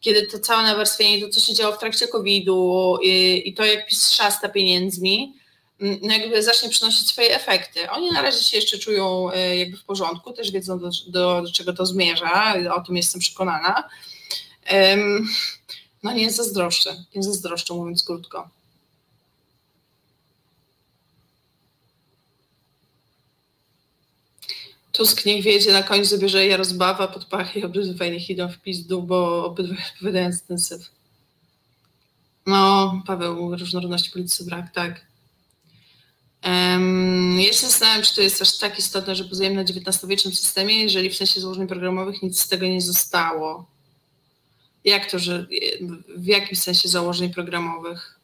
[0.00, 3.86] kiedy to całe nawarstwienie, to co się działo w trakcie COVID-u i, i to jak
[3.86, 5.34] PiS szasta pieniędzmi,
[5.80, 7.90] mm, no jakby zacznie przynosić swoje efekty.
[7.90, 11.52] Oni na razie się jeszcze czują e, jakby w porządku, też wiedzą do, do, do
[11.52, 13.88] czego to zmierza, o tym jestem przekonana.
[14.72, 15.28] Um,
[16.02, 18.48] no nie zazdroszczę, nie zazdroszczę mówiąc krótko.
[25.00, 29.02] Tusk niech wiedzie, na końcu zabierze Jarosława pod pachy i obydwaj niech idą w pizdu,
[29.02, 30.90] bo obydwaj odpowiadają ten syf.
[32.46, 35.00] No, Paweł, różnorodności polityce brak, tak.
[36.44, 40.82] Um, ja się zastanawiam, czy to jest aż tak istotne, że pozajemy na XIX-wiecznym systemie,
[40.82, 43.66] jeżeli w sensie założeń programowych nic z tego nie zostało.
[44.84, 45.46] Jak to, że
[46.16, 48.18] w jakim sensie założeń programowych?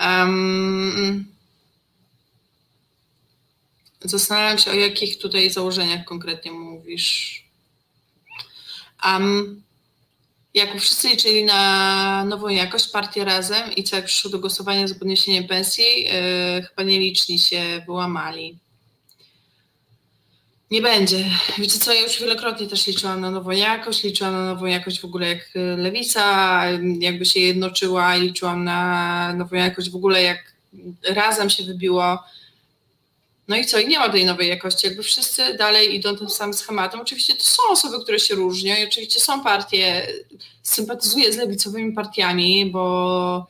[0.00, 1.26] Um,
[4.04, 7.44] zastanawiam się, o jakich tutaj założeniach konkretnie mówisz.
[9.06, 9.62] Um,
[10.54, 14.94] jak wszyscy liczyli na nową jakość, partię razem i co jak przyszło do głosowania za
[14.94, 18.58] podniesieniem pensji, yy, chyba nieliczni się wyłamali.
[20.70, 21.24] Nie będzie.
[21.58, 25.04] Wiecie co, ja już wielokrotnie też liczyłam na nową jakość, liczyłam na nową jakość w
[25.04, 26.62] ogóle jak Lewica,
[26.98, 30.52] jakby się jednoczyła, liczyłam na nową jakość w ogóle jak
[31.08, 32.18] razem się wybiło
[33.50, 33.78] no i co?
[33.78, 34.86] I nie ma tej nowej jakości.
[34.86, 37.00] Jakby wszyscy dalej idą tym samym schematem.
[37.00, 40.06] Oczywiście to są osoby, które się różnią i oczywiście są partie,
[40.62, 43.46] sympatyzuję z lewicowymi partiami, bo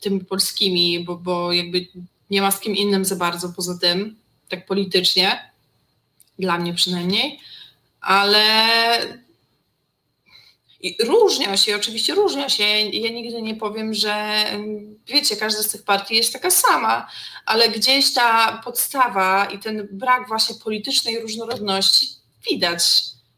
[0.00, 1.86] tymi polskimi, bo, bo jakby
[2.30, 4.16] nie ma z kim innym za bardzo poza tym,
[4.48, 5.52] tak politycznie,
[6.38, 7.40] dla mnie przynajmniej,
[8.00, 8.44] ale
[10.84, 12.64] i różnią się, oczywiście różnią się.
[12.92, 14.44] Ja nigdy nie powiem, że
[15.06, 17.10] wiecie, każda z tych partii jest taka sama,
[17.46, 22.08] ale gdzieś ta podstawa i ten brak właśnie politycznej różnorodności
[22.50, 22.82] widać,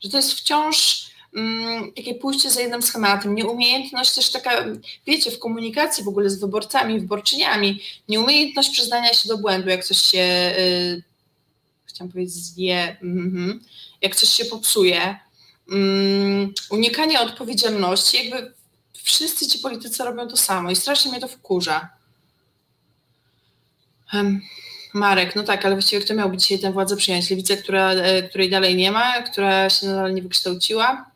[0.01, 4.65] że to jest wciąż um, takie pójście za jednym schematem, nieumiejętność też taka,
[5.07, 9.99] wiecie, w komunikacji w ogóle z wyborcami, wyborczyniami, nieumiejętność przyznania się do błędu, jak coś
[9.99, 11.03] się, y,
[11.87, 13.59] chciałam powiedzieć, zje, mm-hmm,
[14.03, 15.26] jak coś się popsuje,
[15.71, 18.53] um, unikanie odpowiedzialności, jakby
[19.03, 21.89] wszyscy ci politycy robią to samo i strasznie mnie to wkurza.
[24.13, 24.41] Um,
[24.95, 27.31] Marek, no tak, ale właściwie kto miałby dzisiaj tę władzę przyjąć?
[27.31, 31.11] Lewica, która, e, której dalej nie ma, która się nadal nie wykształciła,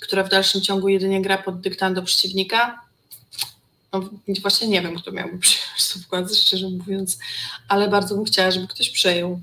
[0.00, 2.80] która w dalszym ciągu jedynie gra pod dyktando przeciwnika?
[3.92, 4.10] No
[4.42, 7.18] właśnie nie wiem, kto miałby przyjąć tę władzę, szczerze mówiąc,
[7.68, 9.40] ale bardzo bym chciała, żeby ktoś przejął.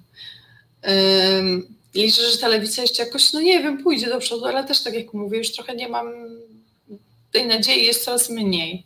[0.84, 4.84] Um, liczę, że ta lewica jeszcze jakoś, no nie wiem, pójdzie do przodu, ale też
[4.84, 6.08] tak jak mówię, już trochę nie mam
[7.32, 8.84] tej nadziei, jest coraz mniej.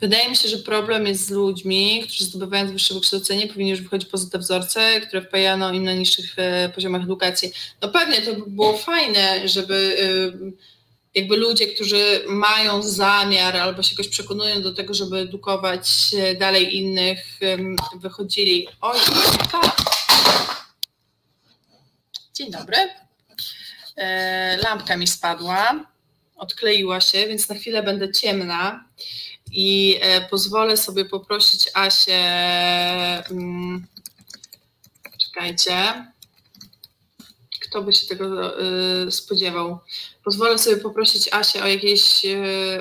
[0.00, 4.08] Wydaje mi się, że problem jest z ludźmi, którzy zdobywając wyższe wykształcenie powinni już wychodzić
[4.08, 7.52] poza te wzorce, które wpajano im na niższych e, poziomach edukacji.
[7.82, 10.50] No pewnie to by było fajne, żeby e,
[11.14, 15.88] jakby ludzie, którzy mają zamiar albo się jakoś przekonują do tego, żeby edukować
[16.38, 17.40] dalej innych,
[18.00, 18.68] wychodzili.
[18.80, 18.98] Oj,
[19.52, 19.76] tak.
[22.34, 22.76] Dzień dobry.
[23.96, 25.84] E, lampka mi spadła,
[26.36, 28.84] odkleiła się, więc na chwilę będę ciemna
[29.52, 32.18] i e, pozwolę sobie poprosić Asię.
[33.30, 33.86] Mm,
[35.18, 36.06] czekajcie.
[37.60, 38.60] Kto by się tego
[39.06, 39.78] y, spodziewał?
[40.24, 42.22] Pozwolę sobie poprosić Asię o, jakieś,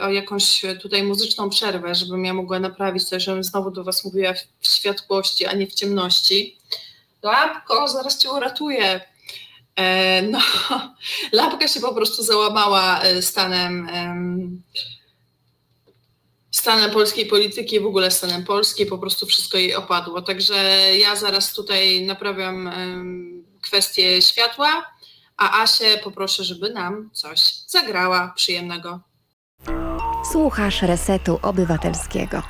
[0.02, 4.34] o jakąś tutaj muzyczną przerwę, żebym ja mogła naprawić to, żebym znowu do Was mówiła
[4.62, 6.58] w światłości, a nie w ciemności.
[7.24, 9.13] Lampko, zaraz Cię uratuję.
[9.76, 10.40] E, no,
[11.32, 13.90] lampka się po prostu załamała e, stanem,
[16.52, 20.22] stanem polskiej polityki, w ogóle stanem polskiej, po prostu wszystko jej opadło.
[20.22, 20.56] Także
[21.00, 22.72] ja zaraz tutaj naprawiam
[23.62, 24.94] kwestię światła,
[25.38, 29.00] a Asię poproszę, żeby nam coś zagrała przyjemnego.
[30.32, 32.42] Słuchasz Resetu Obywatelskiego.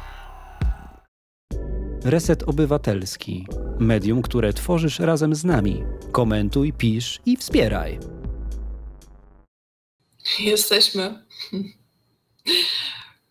[2.06, 3.48] Reset Obywatelski.
[3.80, 5.84] Medium, które tworzysz razem z nami.
[6.12, 8.00] Komentuj, pisz i wspieraj.
[10.40, 11.24] Jesteśmy.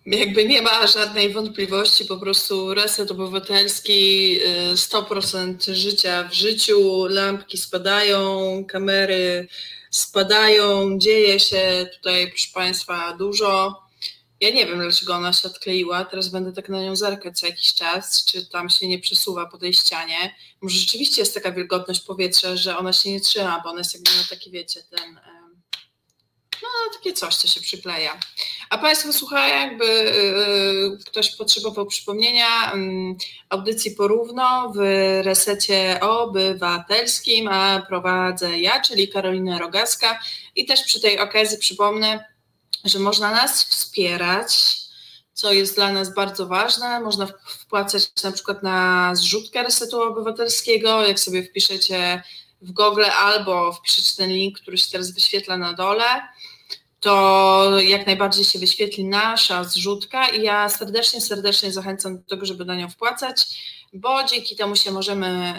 [0.07, 4.39] Jakby nie ma żadnej wątpliwości, po prostu reset obywatelski,
[4.75, 9.49] 100% y, życia w życiu, lampki spadają, kamery
[9.91, 13.82] spadają, dzieje się tutaj, proszę Państwa, dużo.
[14.43, 16.05] Ja nie wiem, dlaczego ona się odkleiła.
[16.05, 19.59] Teraz będę tak na nią zerkać co jakiś czas, czy tam się nie przesuwa po
[19.59, 20.35] tej ścianie.
[20.61, 24.11] Może rzeczywiście jest taka wilgotność powietrza, że ona się nie trzyma, bo ona jest jakby
[24.11, 25.21] na taki, wiecie, ten
[26.63, 28.21] no takie coś, co się przykleja.
[28.71, 33.17] A Państwo słuchają, jakby yy, ktoś potrzebował przypomnienia, yy,
[33.49, 34.79] audycji porówno w
[35.23, 40.21] resecie obywatelskim, a prowadzę ja, czyli Karolina Rogaska
[40.57, 42.32] i też przy tej okazji przypomnę,
[42.85, 44.77] że można nas wspierać,
[45.33, 47.01] co jest dla nas bardzo ważne.
[47.01, 52.23] Można wpłacać na przykład na zrzutkę Resetu Obywatelskiego, jak sobie wpiszecie
[52.63, 56.05] w Google albo wpiszecie ten link, który się teraz wyświetla na dole,
[57.01, 62.65] to jak najbardziej się wyświetli nasza zrzutka i ja serdecznie, serdecznie zachęcam do tego, żeby
[62.65, 63.45] na nią wpłacać,
[63.93, 65.55] bo dzięki temu się możemy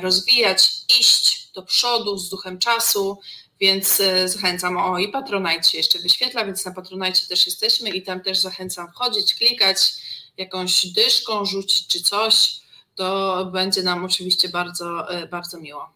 [0.00, 0.70] rozwijać,
[1.00, 3.18] iść do przodu z duchem czasu,
[3.60, 4.76] więc e, zachęcam.
[4.76, 8.92] O, i Patronite się jeszcze wyświetla, więc na Patronite też jesteśmy i tam też zachęcam
[8.92, 9.92] wchodzić, klikać.
[10.36, 12.60] jakąś dyszką rzucić czy coś,
[12.94, 15.92] to będzie nam oczywiście bardzo, bardzo miło.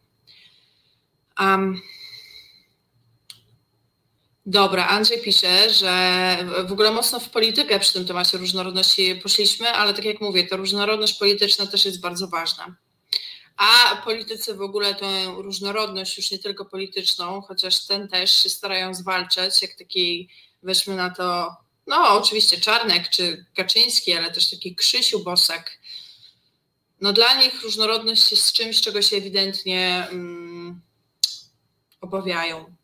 [1.41, 1.83] Um,
[4.47, 6.37] Dobra, Andrzej pisze, że
[6.69, 10.57] w ogóle mocno w politykę przy tym temacie różnorodności poszliśmy, ale tak jak mówię, ta
[10.57, 12.77] różnorodność polityczna też jest bardzo ważna.
[13.57, 18.95] A politycy w ogóle tę różnorodność, już nie tylko polityczną, chociaż ten też się starają
[18.95, 20.29] zwalczać, jak taki,
[20.63, 25.79] weźmy na to, no oczywiście Czarnek czy Kaczyński, ale też taki Krzysiu Bosak.
[27.01, 30.81] No dla nich różnorodność jest czymś, czego się ewidentnie mm,
[32.01, 32.75] obawiają.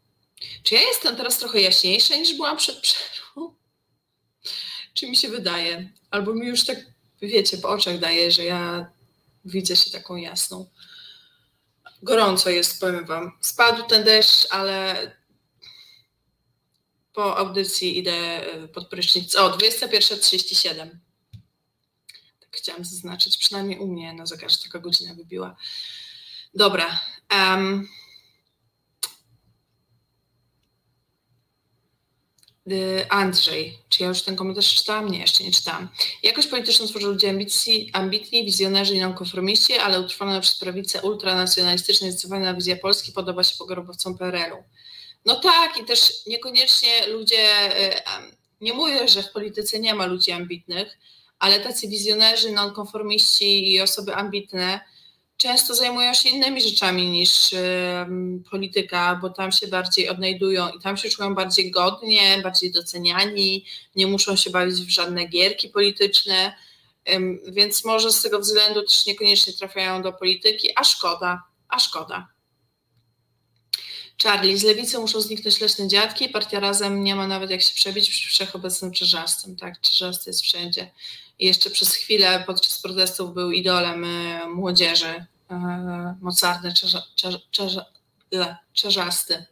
[0.63, 3.55] Czy ja jestem teraz trochę jaśniejsza niż byłam przed przerwą?
[4.95, 5.91] Czy mi się wydaje?
[6.11, 6.79] Albo mi już tak,
[7.23, 8.91] wiecie, po oczach daje, że ja
[9.45, 10.71] widzę się taką jasną.
[12.03, 13.33] Gorąco jest, powiem Wam.
[13.41, 14.97] Spadł ten deszcz, ale
[17.13, 19.37] po audycji idę e, pod prysznic.
[19.37, 20.91] O, 21.37.
[22.41, 25.57] Tak chciałam zaznaczyć, przynajmniej u mnie na zegarze taka godzina wybiła.
[26.55, 27.01] Dobra.
[27.33, 27.89] Um,
[33.09, 35.11] Andrzej, czy ja już ten komentarz czytałam?
[35.11, 35.89] Nie, jeszcze nie czytałam.
[36.23, 42.11] Jakość polityczną tworzą ludzie ambicji, ambitni, wizjonerzy i nonkonformiści, ale utrwalona przez prawicę ultranacjonalistyczna i
[42.11, 44.65] zdecydowana wizja Polski podoba się pogrobowcom PRL-u.
[45.25, 48.03] No tak i też niekoniecznie ludzie, y,
[48.61, 50.99] nie mówię, że w polityce nie ma ludzi ambitnych,
[51.39, 54.81] ale tacy wizjonerzy, nonkonformiści i osoby ambitne
[55.41, 57.55] często zajmują się innymi rzeczami niż
[58.51, 63.65] polityka, bo tam się bardziej odnajdują i tam się czują bardziej godnie, bardziej doceniani,
[63.97, 66.57] nie muszą się bawić w żadne gierki polityczne,
[67.49, 72.29] więc może z tego względu też niekoniecznie trafiają do polityki, a szkoda, a szkoda.
[74.23, 78.11] Charlie, z lewicy muszą zniknąć leśne dziadki, partia razem nie ma nawet jak się przebić
[78.11, 80.91] przy wszechobecnym Czerzastym, tak, Czerzasty jest wszędzie.
[81.41, 85.55] Jeszcze przez chwilę podczas protestów był idolem y, młodzieży, y,
[86.21, 87.03] mocarny czerza,
[87.51, 87.87] czerza,
[88.73, 89.47] czerzasty.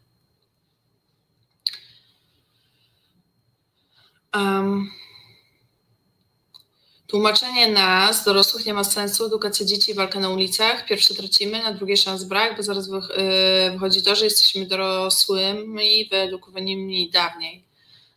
[4.35, 4.91] Um,
[7.07, 9.27] tłumaczenie nas, dorosłych, nie ma sensu.
[9.27, 10.87] Edukacja dzieci, walka na ulicach.
[10.87, 17.11] Pierwsze tracimy, na drugie szans brak, bo zaraz y, wychodzi to, że jesteśmy dorosłymi, wyedukowanymi
[17.11, 17.65] dawniej.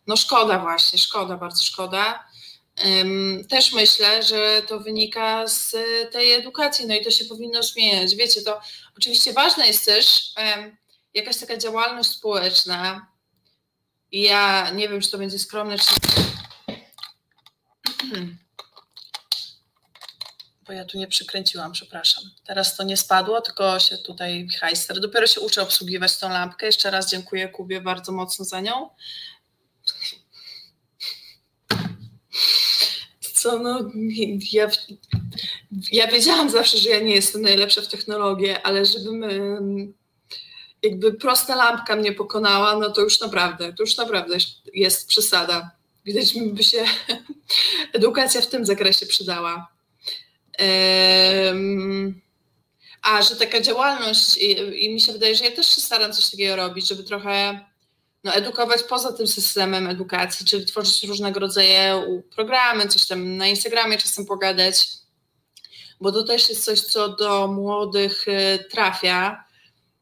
[0.06, 2.31] No szkoda właśnie, szkoda, bardzo szkoda.
[3.48, 5.76] Też myślę, że to wynika z
[6.12, 8.16] tej edukacji, no i to się powinno zmieniać.
[8.16, 8.60] Wiecie, to
[8.96, 10.32] oczywiście ważne jest też
[11.14, 13.12] jakaś taka działalność społeczna.
[14.12, 15.94] I ja nie wiem, czy to będzie skromne, czy.
[20.66, 22.24] Bo ja tu nie przykręciłam, przepraszam.
[22.46, 25.00] Teraz to nie spadło, tylko się tutaj hajster.
[25.00, 26.66] Dopiero się uczę obsługiwać tą lampkę.
[26.66, 28.90] Jeszcze raz dziękuję Kubie bardzo mocno za nią.
[33.42, 33.90] Co, no
[34.52, 34.70] ja,
[35.92, 39.24] ja wiedziałam zawsze, że ja nie jestem najlepsza w technologię, ale żebym
[40.82, 44.36] jakby prosta lampka mnie pokonała, no to już naprawdę, to już naprawdę
[44.74, 45.70] jest przesada.
[46.04, 46.84] Widać mi by się
[47.92, 49.72] edukacja w tym zakresie przydała.
[53.02, 56.30] a, że taka działalność i, i mi się wydaje, że ja też się staram coś
[56.30, 57.60] takiego robić, żeby trochę
[58.24, 63.98] no, edukować poza tym systemem edukacji, czyli tworzyć różnego rodzaju programy, coś tam na Instagramie
[63.98, 64.88] czasem pogadać,
[66.00, 69.44] bo to też jest coś, co do młodych y, trafia.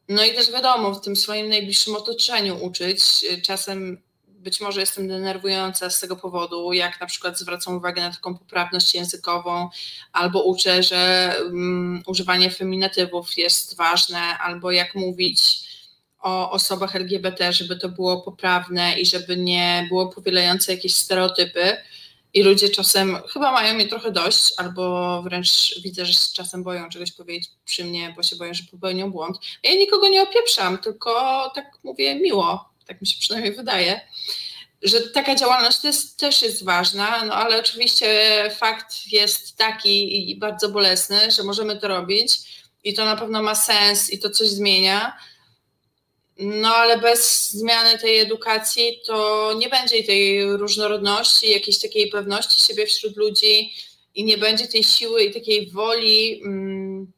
[0.09, 3.03] No i też wiadomo, w tym swoim najbliższym otoczeniu uczyć.
[3.47, 8.39] Czasem być może jestem denerwująca z tego powodu, jak na przykład zwracam uwagę na taką
[8.39, 9.69] poprawność językową,
[10.13, 15.70] albo uczę, że um, używanie feminatywów jest ważne, albo jak mówić
[16.23, 21.77] o osobach LGBT, żeby to było poprawne i żeby nie było powielające jakieś stereotypy.
[22.35, 27.13] I ludzie czasem chyba mają mnie trochę dość, albo wręcz widzę, że czasem boją czegoś
[27.13, 29.37] powiedzieć przy mnie, bo się boją, że popełnią błąd.
[29.63, 31.13] Ja nikogo nie opieprzam, tylko
[31.55, 34.01] tak mówię miło, tak mi się przynajmniej wydaje,
[34.83, 38.07] że taka działalność jest, też jest ważna, no ale oczywiście
[38.57, 42.33] fakt jest taki i bardzo bolesny, że możemy to robić
[42.85, 45.17] i to na pewno ma sens i to coś zmienia,
[46.41, 52.87] no ale bez zmiany tej edukacji to nie będzie tej różnorodności, jakiejś takiej pewności siebie
[52.87, 53.73] wśród ludzi
[54.15, 57.13] i nie będzie tej siły i takiej woli, mm,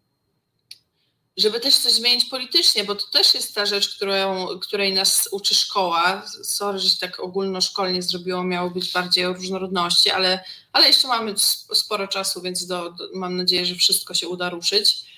[1.37, 5.55] żeby też coś zmienić politycznie, bo to też jest ta rzecz, którą, której nas uczy
[5.55, 6.23] szkoła.
[6.43, 11.35] Sorry, że tak ogólnoszkolnie zrobiło, miało być bardziej o różnorodności, ale, ale jeszcze mamy
[11.75, 15.12] sporo czasu, więc do, do, mam nadzieję, że wszystko się uda ruszyć.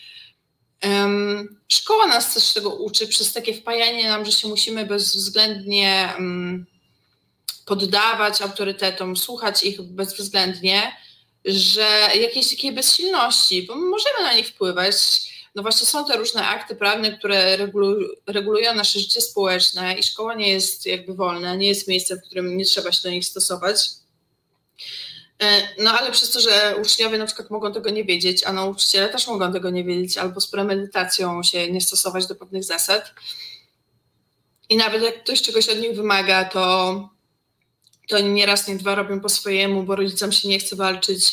[1.69, 6.15] Szkoła nas też tego uczy przez takie wpajanie nam, że się musimy bezwzględnie
[7.67, 10.93] poddawać autorytetom, słuchać ich bezwzględnie.
[11.45, 14.95] że jakiejś takiej bezsilności, bo możemy na nich wpływać.
[15.55, 17.57] No właśnie są te różne akty prawne, które
[18.27, 22.57] regulują nasze życie społeczne i szkoła nie jest jakby wolna, nie jest miejscem, w którym
[22.57, 23.77] nie trzeba się do nich stosować.
[25.43, 29.09] E, no ale przez to, że uczniowie na przykład mogą tego nie wiedzieć, a nauczyciele
[29.09, 33.15] też mogą tego nie wiedzieć, albo z premedytacją się nie stosować do pewnych zasad.
[34.69, 37.09] I nawet jak ktoś czegoś od nich wymaga, to,
[38.09, 41.33] to nie raz, nie dwa robią po swojemu, bo rodzicom się nie chce walczyć.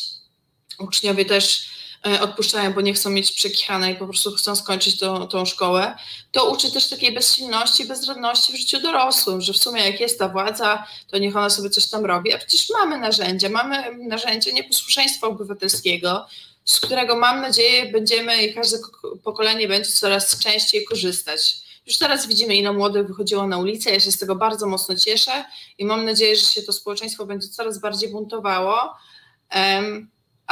[0.78, 1.71] Uczniowie też
[2.20, 5.94] odpuszczają, bo nie chcą mieć przekichane i po prostu chcą skończyć tą, tą szkołę,
[6.32, 10.28] to uczy też takiej bezsilności, bezradności w życiu dorosłym, że w sumie jak jest ta
[10.28, 15.26] władza, to niech ona sobie coś tam robi, a przecież mamy narzędzia, mamy narzędzie nieposłuszeństwa
[15.26, 16.26] obywatelskiego,
[16.64, 18.78] z którego mam nadzieję będziemy i każde
[19.24, 21.54] pokolenie będzie coraz częściej korzystać.
[21.86, 23.90] Już teraz widzimy, ile młodych wychodziło na ulicę.
[23.90, 25.44] Ja się z tego bardzo mocno cieszę
[25.78, 28.94] i mam nadzieję, że się to społeczeństwo będzie coraz bardziej buntowało.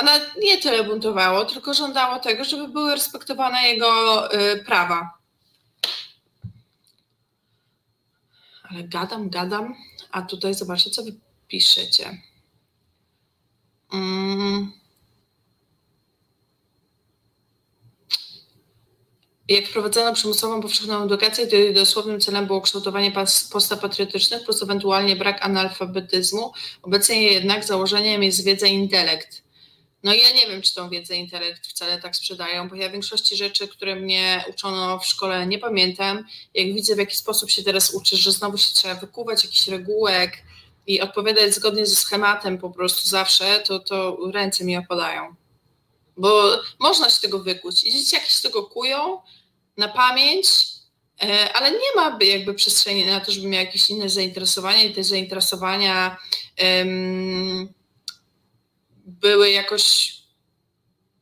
[0.00, 5.18] Ona nie tyle buntowało, tylko żądało tego, żeby były respektowane jego y, prawa.
[8.62, 9.74] Ale gadam, gadam,
[10.10, 11.12] a tutaj zobaczcie, co wy
[11.48, 12.22] piszecie.
[13.92, 14.72] Mm.
[19.48, 23.12] Jak wprowadzono przymusową powszechną edukację, to jej dosłownym celem było kształtowanie
[23.52, 26.52] postaw patriotycznych plus ewentualnie brak analfabetyzmu.
[26.82, 29.42] Obecnie jednak założeniem jest wiedza i intelekt.
[30.02, 33.68] No ja nie wiem, czy tą wiedzę intelekt wcale tak sprzedają, bo ja większości rzeczy,
[33.68, 36.24] które mnie uczono w szkole, nie pamiętam.
[36.54, 40.42] Jak widzę, w jaki sposób się teraz uczy, że znowu się trzeba wykuwać jakiś regułek
[40.86, 45.34] i odpowiadać zgodnie ze schematem po prostu zawsze, to, to ręce mi opadają.
[46.16, 47.84] Bo można się tego wykuć.
[47.84, 49.18] I dzieci jakieś tego kują
[49.76, 50.48] na pamięć,
[51.22, 55.04] e, ale nie ma jakby przestrzeni na to, żeby miał jakieś inne zainteresowania i te
[55.04, 56.16] zainteresowania
[56.78, 57.79] um,
[59.20, 60.14] były jakoś,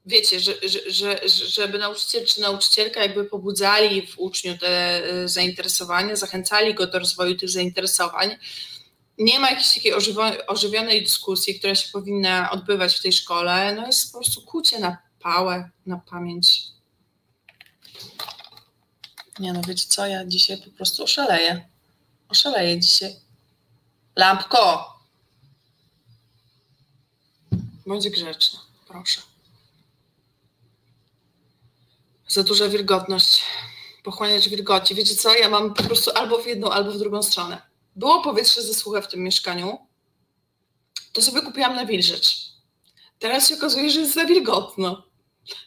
[0.07, 6.17] wiecie, że, że, że, żeby nauczyciel czy nauczycielka jakby pobudzali w uczniu te e, zainteresowania,
[6.17, 8.37] zachęcali go do rozwoju tych zainteresowań.
[9.19, 9.93] Nie ma jakiejś takiej
[10.47, 13.75] ożywionej dyskusji, która się powinna odbywać w tej szkole.
[13.75, 16.63] No jest po prostu kucie na pałę, na pamięć.
[19.39, 21.69] Nie no, wiecie co, ja dzisiaj po prostu oszaleję.
[22.29, 23.17] Oszaleję dzisiaj.
[24.17, 24.98] Lampko,
[27.89, 29.21] Bądź grzeczna, proszę.
[32.29, 33.43] Za duża wilgotność.
[34.05, 34.95] Pochłaniać wilgoci.
[34.95, 35.35] Wiecie co?
[35.35, 37.63] Ja mam po prostu albo w jedną, albo w drugą stronę.
[37.97, 39.79] Było powietrze ze słucha w tym mieszkaniu.
[41.13, 42.37] To sobie kupiłam na wilżycz.
[43.19, 45.03] Teraz się okazuje, że jest za wilgotno.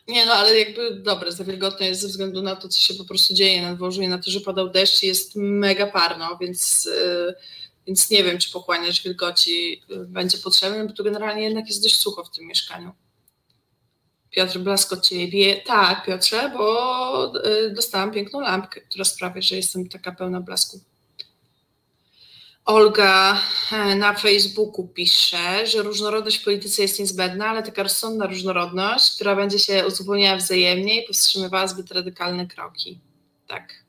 [0.07, 3.05] Nie no, ale jakby dobre, za wilgotno jest ze względu na to, co się po
[3.05, 6.85] prostu dzieje na dworzu i na to, że padał deszcz i jest mega parno, więc
[6.85, 7.35] yy,
[7.87, 11.97] więc nie wiem, czy pochłaniacz wilgoci y, będzie potrzebny, bo tu generalnie jednak jest dość
[11.97, 12.91] sucho w tym mieszkaniu.
[14.29, 15.61] Piotr Blasko ciebie.
[15.65, 20.79] Tak, Piotrze, bo y, dostałam piękną lampkę, która sprawia, że jestem taka pełna blasku.
[22.65, 29.15] Olga e, na Facebooku pisze, że różnorodność w polityce jest niezbędna, ale taka rozsądna różnorodność,
[29.15, 32.99] która będzie się uzupełniała wzajemnie i powstrzymywała zbyt radykalne kroki.
[33.47, 33.80] Tak.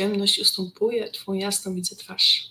[0.00, 2.48] Ciemność ustępuje, Twą jasną widzę twarz.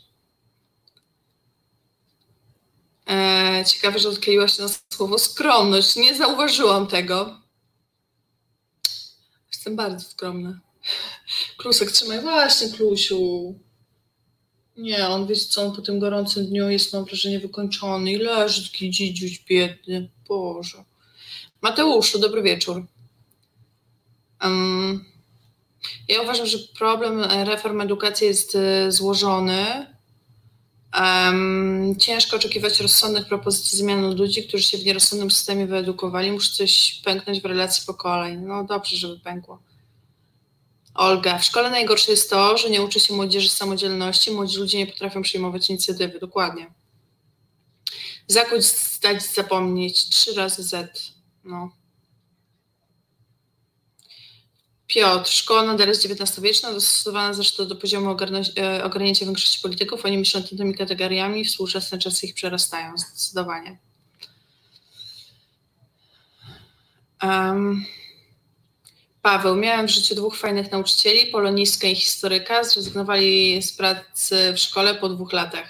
[3.10, 5.96] E, ciekawe, że odkleiła się na słowo skromność.
[5.96, 7.42] Nie zauważyłam tego.
[9.52, 10.60] Jestem bardzo skromna.
[11.58, 12.22] Klusek, trzymaj.
[12.22, 13.56] Właśnie, Klusiu.
[14.78, 18.72] Nie, on wie co, on po tym gorącym dniu jest, mam wrażenie, wykończony i leży
[18.72, 20.10] taki dzidziuś biedny.
[20.28, 20.84] Boże.
[21.62, 22.86] Mateuszu, dobry wieczór.
[24.44, 25.06] Um,
[26.08, 29.88] ja uważam, że problem reform edukacji jest y, złożony.
[31.00, 36.32] Um, ciężko oczekiwać rozsądnych propozycji zmian od ludzi, którzy się w nierozsądnym systemie wyedukowali.
[36.32, 38.40] Musi coś pęknąć w relacji pokoleń.
[38.46, 39.60] No dobrze, żeby pękło.
[40.94, 44.88] Olga, w szkole najgorsze jest to, że nie uczy się młodzieży samodzielności, młodzi ludzie nie
[44.88, 46.20] potrafią przyjmować inicjatywy.
[46.20, 46.72] Dokładnie.
[48.28, 50.10] Zakuć, zdać, zapomnieć.
[50.10, 50.94] Trzy razy Z.
[51.44, 51.79] No.
[54.90, 58.18] Piotr, szkoła nadal jest XIX-wieczna, dostosowana zresztą do poziomu
[58.58, 60.06] e, ogarnięcia większości polityków.
[60.06, 63.78] Oni myślą tymi kategoriami, współczesne czasy ich przerastają, zdecydowanie.
[67.24, 67.86] Um,
[69.22, 74.96] Paweł, miałem w życiu dwóch fajnych nauczycieli, polonistkę i historyka, zrezygnowali z pracy w szkole
[74.96, 75.70] po dwóch latach.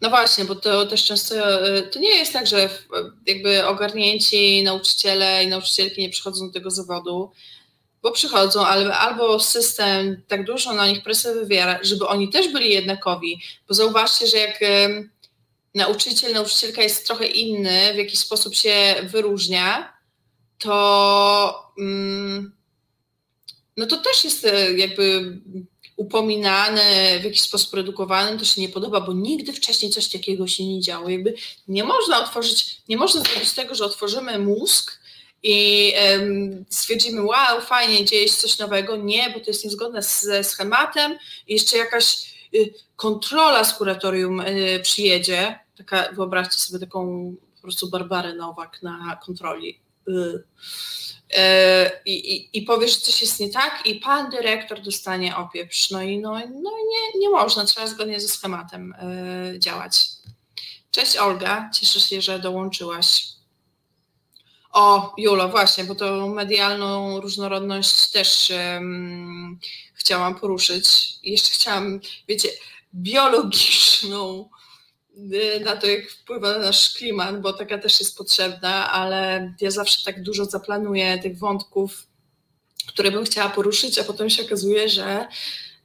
[0.00, 1.34] No właśnie, bo to też często,
[1.76, 2.70] e, to nie jest tak, że
[3.26, 7.32] jakby ogarnięci nauczyciele i nauczycielki nie przychodzą do tego zawodu
[8.02, 13.40] bo przychodzą, albo system tak dużo na nich presję wywiera, żeby oni też byli jednakowi,
[13.68, 14.60] bo zauważcie, że jak
[15.74, 19.92] nauczyciel, nauczycielka jest trochę inny, w jakiś sposób się wyróżnia,
[20.58, 22.52] to mm,
[23.76, 25.38] no to też jest e, jakby
[25.96, 30.66] upominane, w jakiś sposób produkowane, to się nie podoba, bo nigdy wcześniej coś takiego się
[30.66, 31.08] nie działo.
[31.08, 31.34] Jakby
[31.68, 34.99] nie można otworzyć, nie można zrobić tego, że otworzymy mózg
[35.42, 35.92] i
[36.70, 38.96] stwierdzimy, wow, fajnie, dzieje się coś nowego.
[38.96, 44.80] Nie, bo to jest niezgodne ze schematem i jeszcze jakaś y, kontrola z kuratorium y,
[44.82, 49.80] przyjedzie, taka, wyobraźcie sobie taką po prostu Barbarę Nowak na kontroli.
[50.08, 50.44] Y,
[52.06, 55.90] i, i, i powie, że coś jest nie tak i pan dyrektor dostanie opieprz.
[55.90, 58.94] No i no, no nie, nie można, trzeba zgodnie ze schematem
[59.58, 60.00] działać.
[60.90, 63.29] Cześć Olga, cieszę się, że dołączyłaś.
[64.72, 69.58] O, Julo, właśnie, bo to medialną różnorodność też um,
[69.94, 71.18] chciałam poruszyć.
[71.22, 72.48] Jeszcze chciałam, wiecie,
[72.94, 74.50] biologiczną
[75.32, 79.70] y, na to, jak wpływa na nasz klimat, bo taka też jest potrzebna, ale ja
[79.70, 82.06] zawsze tak dużo zaplanuję tych wątków,
[82.86, 85.28] które bym chciała poruszyć, a potem się okazuje, że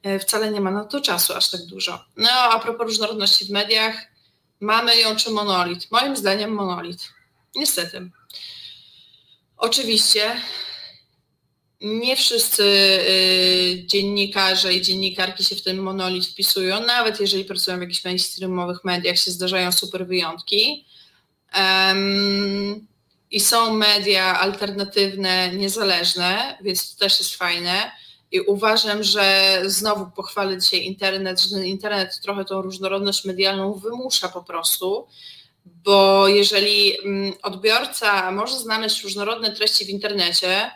[0.02, 2.04] e, wcale nie ma na to czasu aż tak dużo.
[2.16, 3.96] No, a propos różnorodności w mediach,
[4.60, 5.90] mamy ją czy monolit?
[5.90, 7.12] Moim zdaniem monolit.
[7.54, 8.10] Niestety.
[9.56, 10.40] Oczywiście
[11.80, 17.80] nie wszyscy y, dziennikarze i dziennikarki się w ten monolit wpisują, nawet jeżeli pracują w
[17.80, 20.86] jakichś mainstreamowych mediach, się zdarzają super wyjątki.
[23.30, 27.90] I są media alternatywne, niezależne, więc to też jest fajne.
[28.32, 34.28] I uważam, że znowu pochwalę dzisiaj internet, że ten internet trochę tą różnorodność medialną wymusza
[34.28, 35.06] po prostu
[35.66, 40.70] bo jeżeli mm, odbiorca może znaleźć różnorodne treści w internecie,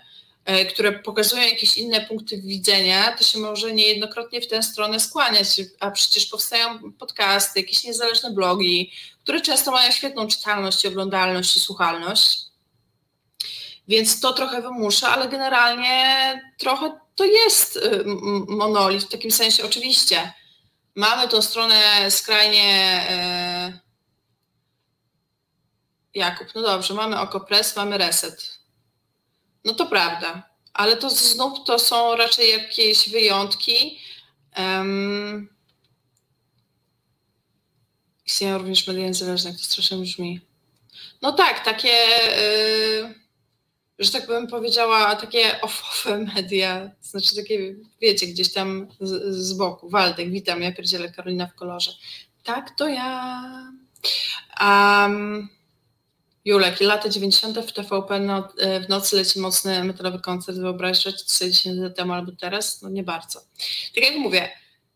[0.44, 5.60] e, które pokazują jakieś inne punkty widzenia, to się może niejednokrotnie w tę stronę skłaniać,
[5.80, 12.38] a przecież powstają podcasty, jakieś niezależne blogi, które często mają świetną czytalność, oglądalność i słuchalność.
[13.88, 18.04] Więc to trochę wymusza, ale generalnie trochę to jest y,
[18.48, 19.64] monolit w takim sensie.
[19.64, 20.32] Oczywiście
[20.94, 23.79] mamy tą stronę skrajnie e,
[26.14, 28.58] Jakub, no dobrze, mamy okopres, mamy reset.
[29.64, 33.98] No to prawda, ale to znów to są raczej jakieś wyjątki.
[34.58, 35.48] Um,
[38.26, 40.40] istnieją również media niezależne, jak to strasznie brzmi.
[41.22, 43.14] No tak, takie, yy,
[43.98, 49.88] że tak bym powiedziała, takie offowe media, znaczy takie, wiecie, gdzieś tam z, z boku.
[49.88, 51.92] Waldek, witam, ja pierdzielę Karolina w kolorze.
[52.44, 53.42] Tak, to ja.
[54.60, 55.48] Um,
[56.44, 57.58] Julek, lata 90.
[57.58, 62.12] w TVP no, e, w nocy leci mocny metalowy koncert, wyobraźcie sobie 10 lat temu
[62.12, 62.82] albo teraz?
[62.82, 63.40] No nie bardzo.
[63.94, 64.48] Tak jak mówię,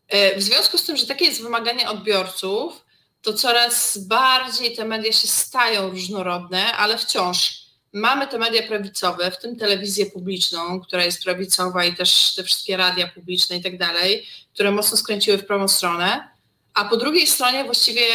[0.07, 2.85] e, w związku z tym, że takie jest wymaganie odbiorców,
[3.21, 9.39] to coraz bardziej te media się stają różnorodne, ale wciąż mamy te media prawicowe, w
[9.39, 14.25] tym telewizję publiczną, która jest prawicowa i też te wszystkie radia publiczne i tak dalej,
[14.53, 16.34] które mocno skręciły w prawą stronę
[16.75, 18.05] a po drugiej stronie właściwie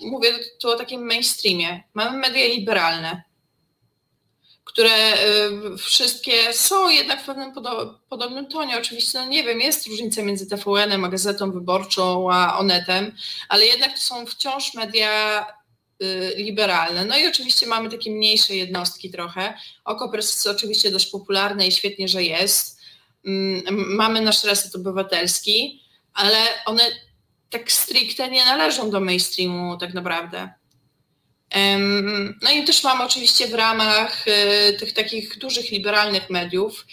[0.00, 1.82] mówię tu o takim mainstreamie.
[1.94, 3.22] Mamy media liberalne,
[4.64, 5.14] które
[5.74, 7.52] y, wszystkie są jednak w pewnym
[8.08, 8.78] podobnym tonie.
[8.78, 13.12] Oczywiście, no nie wiem, jest różnica między TVN-em, a Gazetą Wyborczą, a Onetem,
[13.48, 15.46] ale jednak to są wciąż media
[16.02, 17.04] y, liberalne.
[17.04, 19.54] No i oczywiście mamy takie mniejsze jednostki trochę.
[19.84, 22.78] Okopres jest oczywiście dość popularne i świetnie, że jest.
[23.26, 23.62] Mm,
[23.96, 25.82] mamy nasz reset obywatelski,
[26.14, 26.36] ale
[26.66, 26.82] one
[27.50, 30.52] tak stricte nie należą do mainstreamu tak naprawdę.
[32.42, 36.86] No i też mamy oczywiście w ramach y, tych takich dużych liberalnych mediów,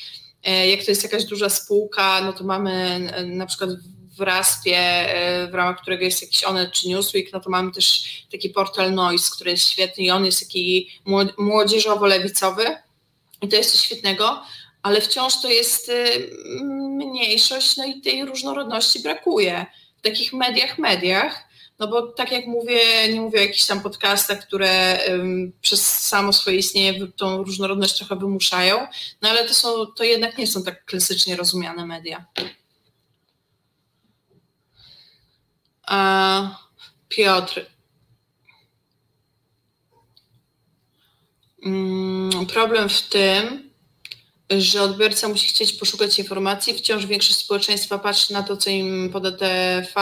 [0.43, 3.69] e, jak to jest jakaś duża spółka, no to mamy na przykład
[4.17, 8.03] w Raspie, e, w ramach którego jest jakiś Onet czy Newsweek, no to mamy też
[8.31, 10.89] taki portal Noise, który jest świetny i on jest taki
[11.37, 12.77] młodzieżowo-lewicowy
[13.41, 14.43] i to jest coś świetnego,
[14.81, 16.29] ale wciąż to jest y,
[16.95, 19.65] mniejszość, no i tej różnorodności brakuje
[20.05, 21.43] takich mediach, mediach,
[21.79, 26.33] no bo tak jak mówię, nie mówię o jakichś tam podcastach, które um, przez samo
[26.33, 28.87] swoje istnienie tą różnorodność trochę wymuszają,
[29.21, 32.25] no ale to, są, to jednak nie są tak klasycznie rozumiane media.
[35.83, 36.59] A,
[37.09, 37.65] Piotr.
[41.65, 43.64] Mm, problem w tym,
[44.49, 49.31] że odbiorca musi chcieć poszukać informacji, wciąż większość społeczeństwa patrzy na to, co im poda
[49.31, 50.01] TV,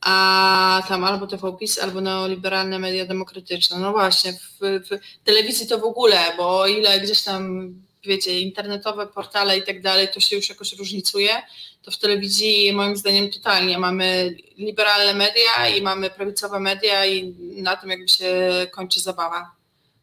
[0.00, 3.78] a tam albo TVPiS, albo neoliberalne media demokratyczne.
[3.78, 9.06] No właśnie, w, w telewizji to w ogóle, bo o ile gdzieś tam wiecie, internetowe
[9.06, 11.42] portale i tak dalej, to się już jakoś różnicuje,
[11.82, 17.76] to w telewizji moim zdaniem totalnie mamy liberalne media i mamy prawicowe media i na
[17.76, 19.50] tym jakby się kończy zabawa.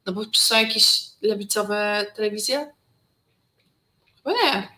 [0.06, 2.72] No bo czy są jakieś lewicowe telewizje?
[4.26, 4.76] Chyba nie.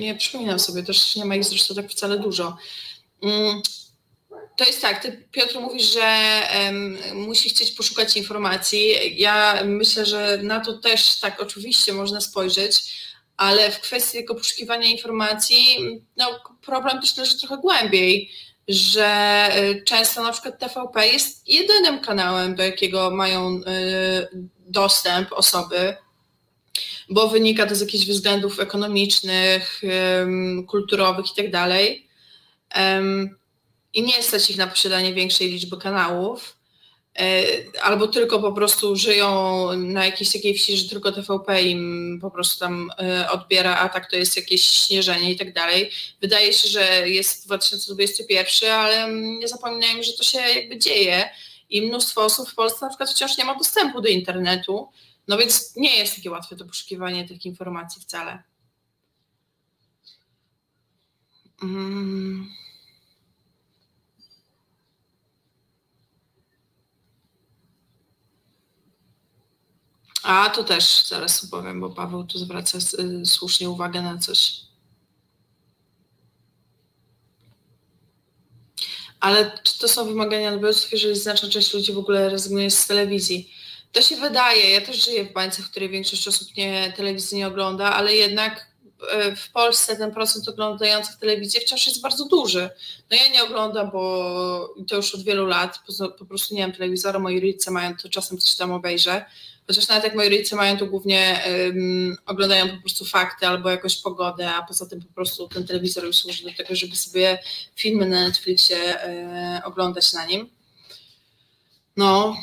[0.00, 2.56] Nie przypominam sobie, też nie ma ich zresztą tak wcale dużo.
[3.22, 3.62] Mm,
[4.56, 8.94] to jest tak, ty Piotr mówisz, że um, musi chcieć poszukać informacji.
[9.20, 12.94] Ja myślę, że na to też tak oczywiście można spojrzeć,
[13.36, 15.78] ale w kwestii tego poszukiwania informacji,
[16.16, 18.30] no problem też leży trochę głębiej,
[18.68, 23.62] że e, często na przykład TVP jest jedynym kanałem, do jakiego mają y,
[24.58, 25.96] dostęp osoby,
[27.10, 29.82] bo wynika to z jakichś względów ekonomicznych,
[30.66, 31.50] kulturowych i tak
[33.94, 36.56] i nie stać ich na posiadanie większej liczby kanałów,
[37.18, 37.44] e,
[37.82, 42.60] albo tylko po prostu żyją na jakiejś takiej wsi, że tylko TVP im po prostu
[42.60, 45.48] tam e, odbiera, a tak to jest jakieś śnieżenie i tak.
[46.20, 51.30] Wydaje się, że jest 2021, ale nie zapominajmy, że to się jakby dzieje
[51.70, 54.88] i mnóstwo osób w Polsce na przykład wciąż nie ma dostępu do internetu,
[55.28, 58.42] no więc nie jest takie łatwe to poszukiwanie tych informacji wcale.
[61.62, 62.48] Mm.
[70.24, 74.60] A to też zaraz opowiem, bo Paweł tu zwraca y, słusznie uwagę na coś.
[79.20, 83.53] Ale czy to są wymagania odbiorców, jeżeli znaczna część ludzi w ogóle rezygnuje z telewizji?
[83.94, 84.70] To się wydaje.
[84.70, 88.66] Ja też żyję w bańce, w której większość osób nie, telewizji nie ogląda, ale jednak
[89.30, 92.70] y, w Polsce ten procent oglądających telewizję wciąż jest bardzo duży.
[93.10, 96.72] No ja nie oglądam, bo to już od wielu lat, po, po prostu nie mam
[96.72, 99.24] telewizora, moi rodzice mają, to czasem coś tam obejrzę.
[99.66, 101.44] Chociaż nawet jak moi rodzice mają, to głównie
[102.26, 106.16] oglądają po prostu fakty albo jakąś pogodę, a poza tym po prostu ten telewizor już
[106.16, 107.38] służy do tego, żeby sobie
[107.76, 110.50] filmy na Netflixie e, oglądać na nim.
[111.96, 112.36] No.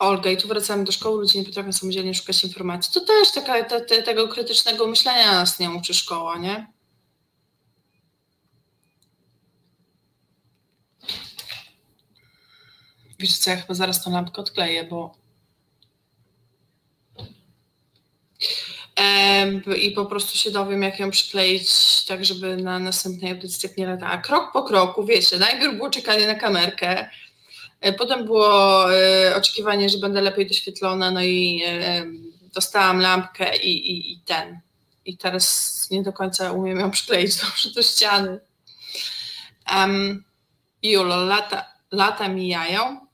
[0.00, 2.92] Olga, i tu wracamy do szkoły, ludzie nie potrafią samodzielnie szukać informacji.
[2.94, 6.66] To też taka, te, te, tego krytycznego myślenia nas nie uczy szkoła, nie?
[13.18, 15.14] Wiesz co, ja chyba zaraz tą lampkę odkleję, bo
[19.76, 21.70] i po prostu się dowiem, jak ją przykleić,
[22.04, 24.18] tak żeby na następnej audycji tak nie latała.
[24.18, 27.10] Krok po kroku, wiecie, najpierw było czekanie na kamerkę,
[27.98, 32.06] potem było e, oczekiwanie, że będę lepiej doświetlona, no i e,
[32.54, 34.60] dostałam lampkę i, i, i ten.
[35.04, 38.40] I teraz nie do końca umiem ją przykleić dobrze do ściany.
[39.76, 40.24] Um,
[40.82, 43.10] Julo, lata, lata mijają,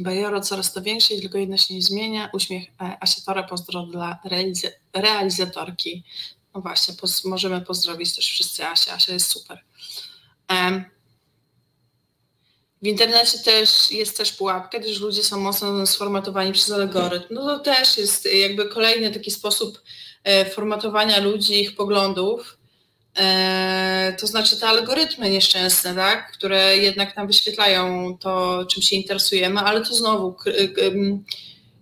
[0.00, 2.30] Bajoro coraz to większe i tylko jedno się nie zmienia.
[2.32, 4.18] Uśmiech e, Asiatora, pozdro dla
[4.92, 6.04] realizatorki.
[6.54, 8.94] No właśnie, poz możemy pozdrowić też wszyscy Asia.
[8.94, 9.64] Asia jest super.
[10.50, 10.84] Um,
[12.84, 17.34] w internecie też jest też pułapka, gdyż ludzie są mocno sformatowani przez algorytm.
[17.34, 19.82] No to też jest jakby kolejny taki sposób
[20.24, 22.58] e, formatowania ludzi, ich poglądów.
[23.18, 29.60] E, to znaczy te algorytmy nieszczęsne, tak, które jednak nam wyświetlają to, czym się interesujemy,
[29.60, 30.36] ale to znowu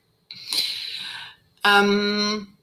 [1.65, 2.55] Um,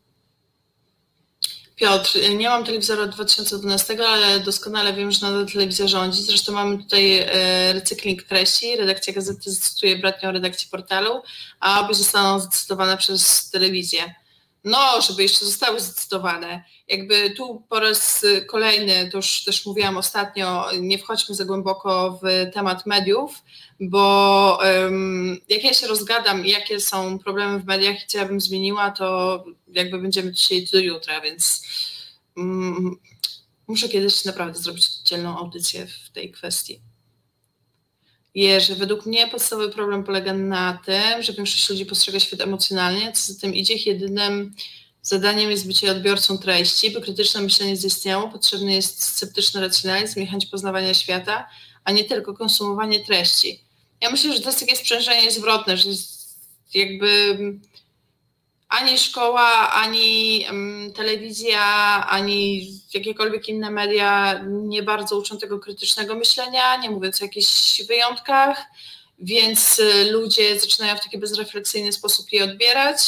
[1.81, 6.23] Piotr, nie mam telewizora od 2012, ale doskonale wiem, że nadal telewizja rządzi.
[6.23, 8.77] Zresztą mamy tutaj e, recykling treści.
[8.77, 11.23] Redakcja gazety zacytuje bratnią redakcję portalu,
[11.61, 14.15] a obie zostaną zacytowane przez telewizję
[14.65, 16.65] no, żeby jeszcze zostały zdecydowane.
[16.89, 22.51] Jakby tu po raz kolejny, to już też mówiłam ostatnio, nie wchodźmy za głęboko w
[22.55, 23.43] temat mediów,
[23.81, 28.41] bo um, jak ja się rozgadam, jakie są problemy w mediach i co ja bym
[28.41, 31.63] zmieniła, to jakby będziemy dzisiaj do jutra, więc
[32.37, 32.97] um,
[33.67, 36.90] muszę kiedyś naprawdę zrobić dzielną audycję w tej kwestii.
[38.35, 43.33] Jerzy, według mnie podstawowy problem polega na tym, że większość ludzi postrzega świat emocjonalnie, co
[43.33, 44.55] za tym idzie, ich jedynym
[45.03, 46.91] zadaniem jest bycie odbiorcą treści.
[46.91, 51.49] By krytyczne myślenie zaistniało, potrzebny jest sceptyczny racjonalizm i chęć poznawania świata,
[51.85, 53.61] a nie tylko konsumowanie treści.
[54.01, 55.89] Ja myślę, że to jest takie sprzężenie zwrotne, że
[56.75, 57.37] jakby
[58.71, 60.47] ani szkoła, ani
[60.97, 61.65] telewizja,
[62.09, 68.63] ani jakiekolwiek inne media nie bardzo uczą tego krytycznego myślenia, nie mówiąc o jakichś wyjątkach,
[69.19, 72.99] więc y, ludzie zaczynają w taki bezrefleksyjny sposób je odbierać.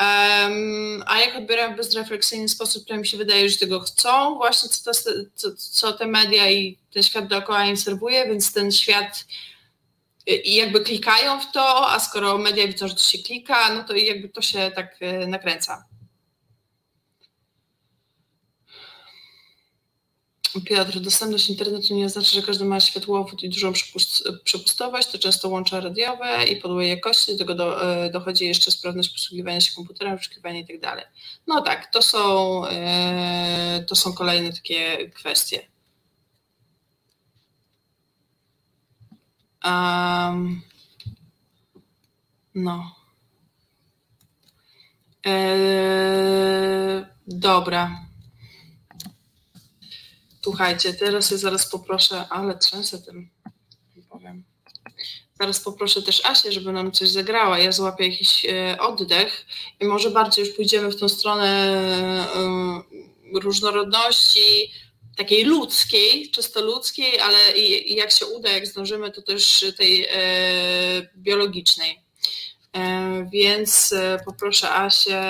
[0.00, 4.68] Um, a jak odbierają w bezrefleksyjny sposób, to mi się wydaje, że tego chcą, właśnie
[4.68, 4.98] co, to,
[5.34, 9.24] co, co te media i ten świat dookoła im serwuje, więc ten świat
[10.26, 13.96] i jakby klikają w to, a skoro media widzą, że to się klika, no to
[13.96, 15.84] jakby to się tak e, nakręca.
[20.64, 23.72] Piotr, dostępność internetu nie oznacza, że każdy ma światłowód i dużą
[24.44, 29.08] przepustowość, to często łącza radiowe i podłej jakości, do tego do, e, dochodzi jeszcze sprawność
[29.08, 31.12] posługiwania się komputerem, wyszukiwania i tak.
[31.46, 32.62] No tak, to są,
[33.86, 35.71] to są kolejne takie kwestie.
[39.64, 40.62] Um,
[42.54, 42.94] no.
[45.24, 48.00] Eee, dobra.
[50.42, 53.30] Słuchajcie, teraz ja zaraz poproszę, ale trzęsę tym,
[54.10, 54.44] powiem.
[55.40, 57.58] Zaraz poproszę też Asię, żeby nam coś zagrała.
[57.58, 59.46] Ja złapię jakiś e, oddech
[59.80, 61.46] i może bardziej już pójdziemy w tą stronę
[63.34, 64.70] e, różnorodności,
[65.16, 70.06] takiej ludzkiej, czysto ludzkiej, ale i, i jak się uda, jak zdążymy, to też tej
[70.10, 70.10] e,
[71.16, 72.00] biologicznej.
[72.76, 75.20] E, więc e, poproszę Asię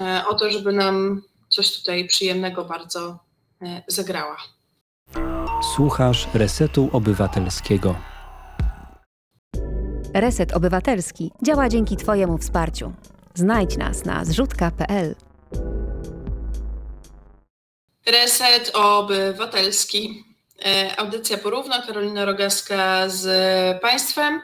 [0.00, 3.18] e, o to, żeby nam coś tutaj przyjemnego bardzo
[3.62, 4.36] e, zagrała.
[5.76, 7.96] Słuchasz Resetu Obywatelskiego.
[10.14, 12.92] Reset Obywatelski działa dzięki Twojemu wsparciu.
[13.34, 15.14] Znajdź nas na zrzutka.pl.
[18.06, 20.24] Reset Obywatelski.
[20.64, 24.40] E, audycja porówna, Karolina Rogaska z Państwem.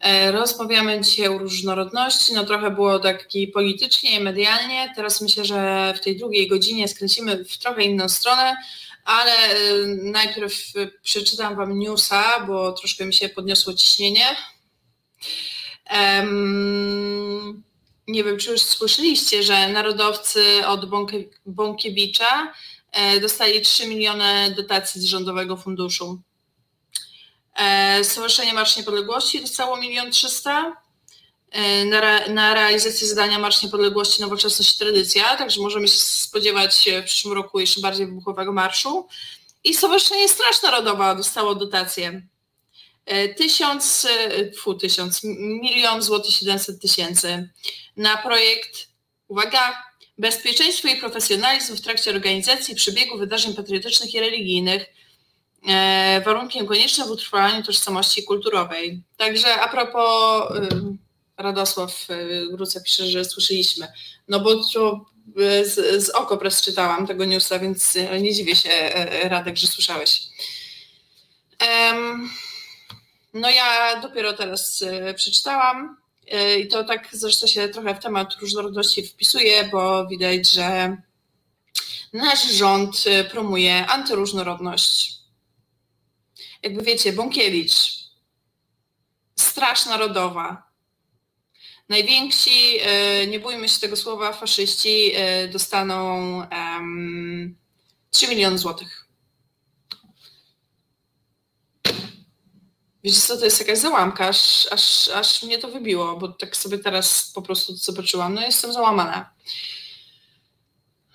[0.00, 2.34] E, rozmawiamy dzisiaj o różnorodności.
[2.34, 4.92] No trochę było taki politycznie i medialnie.
[4.96, 8.56] Teraz myślę, że w tej drugiej godzinie skręcimy w trochę inną stronę,
[9.04, 9.56] ale e,
[9.86, 14.26] najpierw przeczytam Wam newsa, bo troszkę mi się podniosło ciśnienie.
[15.90, 17.62] Um,
[18.08, 20.86] nie wiem, czy już słyszeliście, że narodowcy od
[21.46, 22.52] Bąkiewicza
[23.20, 26.22] dostali 3 miliony dotacji z Rządowego Funduszu.
[27.54, 30.76] E, Stowarzyszenie Marsz Niepodległości dostało 1 300
[31.50, 37.04] e, na, na realizację zadania Marsz Niepodległości Nowoczesność i Tradycja, także możemy się spodziewać w
[37.04, 39.08] przyszłym roku jeszcze bardziej wybuchowego marszu.
[39.64, 42.22] I Stowarzyszenie Straż Narodowa dostało dotację.
[43.36, 44.06] Tysiąc,
[44.58, 45.20] fu, tysiąc,
[45.62, 47.50] milion złotych 700 tysięcy
[47.96, 48.88] na projekt,
[49.28, 49.82] uwaga,
[50.22, 54.86] bezpieczeństwo i profesjonalizm w trakcie organizacji przebiegu wydarzeń patriotycznych i religijnych,
[55.68, 59.02] e, warunkiem koniecznym w utrwalaniu tożsamości kulturowej.
[59.16, 60.96] Także a propos, y,
[61.36, 63.92] Radosław y, Gruca pisze, że słyszeliśmy,
[64.28, 65.06] no bo to
[65.64, 70.22] z, z oko press czytałam tego newsa, więc nie dziwię się e, Radek, że słyszałeś.
[73.34, 74.84] No ja dopiero teraz
[75.16, 76.01] przeczytałam E,
[76.60, 80.96] I to tak zresztą się trochę w temat różnorodności wpisuje, bo widać, że
[82.12, 85.12] nasz rząd e, promuje antyróżnorodność.
[86.62, 87.74] Jakby wiecie, Bąkiewicz,
[89.36, 90.72] Straż Narodowa,
[91.88, 95.12] Najwięksi, e, nie bójmy się tego słowa, faszyści
[95.52, 97.56] dostaną um,
[98.10, 99.01] 3 miliony złotych.
[103.04, 106.78] Wiecie co, to jest jakaś załamka, aż, aż, aż mnie to wybiło, bo tak sobie
[106.78, 109.30] teraz po prostu zobaczyłam, no jestem załamana.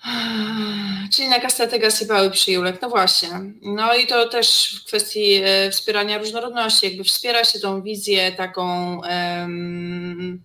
[1.12, 3.28] Czyli na kasetę sypały przyjulek, no właśnie.
[3.62, 8.96] No i to też w kwestii e, wspierania różnorodności, jakby wspiera się tą wizję taką
[9.00, 10.42] um,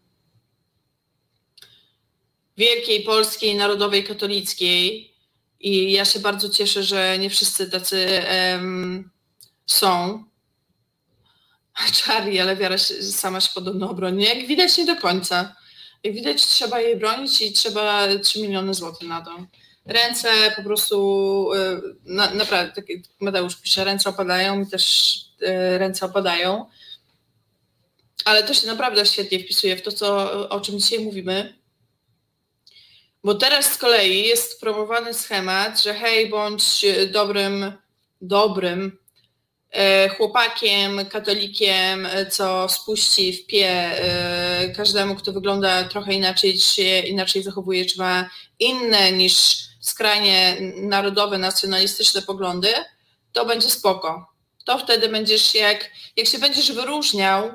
[2.58, 5.14] wielkiej polskiej, narodowej, katolickiej
[5.60, 8.22] i ja się bardzo cieszę, że nie wszyscy tacy
[8.54, 9.10] um,
[9.66, 10.24] są.
[11.74, 14.24] Charlie, ale wiara sama się podobno obroni.
[14.24, 15.56] Jak widać nie do końca.
[16.04, 19.46] Jak widać trzeba jej bronić i trzeba 3 miliony złotych na to.
[19.86, 25.78] Ręce po prostu, y, na, naprawdę, tak jak Mateusz pisze, ręce opadają, mi też y,
[25.78, 26.66] ręce opadają.
[28.26, 31.64] Ale to się naprawdę świetnie wpisuje w to, co, o czym dzisiaj mówimy.
[33.24, 37.72] Bo teraz z kolei jest promowany schemat, że hej, bądź dobrym,
[38.22, 39.03] dobrym e,
[40.18, 47.86] chłopakiem, katolikiem, co spuści w pie e, każdemu, kto wygląda trochę inaczej, się inaczej zachowuje,
[47.86, 52.74] czy ma inne niż skrajnie narodowe, nacjonalistyczne poglądy,
[53.32, 54.34] to będzie spoko.
[54.66, 57.52] To wtedy będziesz, jak, jak się będziesz wyróżniał,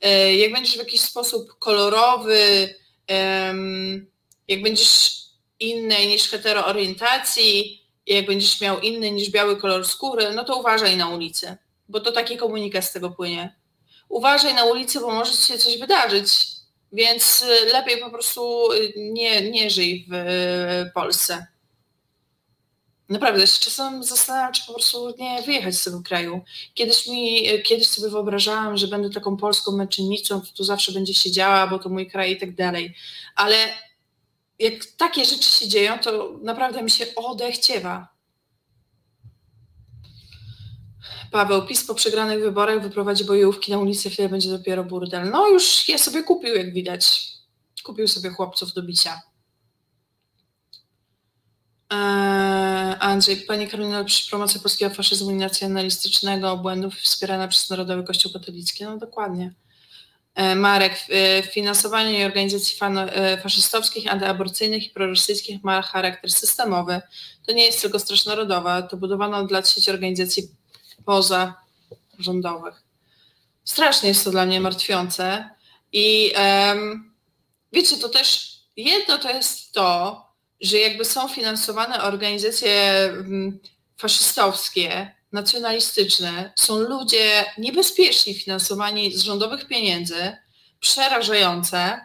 [0.00, 2.74] e, jak będziesz w jakiś sposób kolorowy,
[4.48, 5.22] jak będziesz
[5.60, 11.08] innej niż heteroorientacji, jak będziesz miał inny niż biały kolor skóry, no to uważaj na
[11.08, 11.56] ulicy,
[11.88, 13.56] bo to taki komunikat z tego płynie.
[14.08, 16.34] Uważaj na ulicy, bo może się coś wydarzyć,
[16.92, 21.46] więc lepiej po prostu nie, nie żyj w Polsce.
[23.08, 26.40] Naprawdę, się czasem zastanawiam, czy po prostu nie wyjechać z tego kraju.
[26.74, 31.78] Kiedyś mi, kiedyś sobie wyobrażałam, że będę taką polską męczennicą, tu zawsze będzie siedziała, bo
[31.78, 32.94] to mój kraj i tak dalej.
[33.34, 33.56] Ale
[34.58, 38.08] jak takie rzeczy się dzieją, to naprawdę mi się odechciewa.
[41.30, 45.30] Paweł, PiS po przegranych wyborach wyprowadzi bojówki na ulicę, wtedy będzie dopiero burdel.
[45.30, 47.32] No już je sobie kupił, jak widać.
[47.84, 49.22] Kupił sobie chłopców do bicia.
[51.90, 58.32] Eee, Andrzej, Pani Karolina, przy promocji polskiego faszyzmu i nacjonalistycznego błędów wspierana przez Narodowy Kościół
[58.32, 58.84] Katolicki.
[58.84, 59.54] No dokładnie.
[60.36, 67.00] Eee, Marek, e, finansowanie organizacji e, faszystowskich, antyaborcyjnych i prorosyjskich ma charakter systemowy.
[67.46, 70.48] To nie jest tylko Straż Narodowa, to budowano od lat sieć organizacji
[71.04, 72.82] pozarządowych.
[73.64, 75.50] Strasznie jest to dla mnie martwiące
[75.92, 77.14] i um,
[77.72, 80.22] wiecie, to też jedno to jest to,
[80.60, 82.72] że jakby są finansowane organizacje
[83.04, 83.60] mm,
[83.96, 90.36] faszystowskie, nacjonalistyczne, są ludzie niebezpieczni finansowani z rządowych pieniędzy,
[90.80, 92.00] przerażające.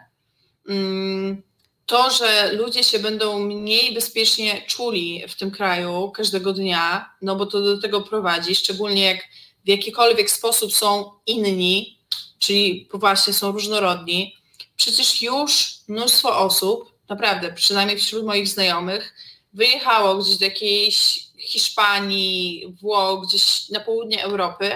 [0.68, 1.42] Mm,
[1.86, 7.46] to, że ludzie się będą mniej bezpiecznie czuli w tym kraju każdego dnia, no bo
[7.46, 9.18] to do tego prowadzi, szczególnie jak
[9.64, 11.98] w jakikolwiek sposób są inni,
[12.38, 14.36] czyli właśnie są różnorodni.
[14.76, 19.14] Przecież już mnóstwo osób naprawdę, przynajmniej wśród moich znajomych,
[19.52, 24.70] wyjechało gdzieś do jakiejś Hiszpanii, Włoch, gdzieś na południe Europy,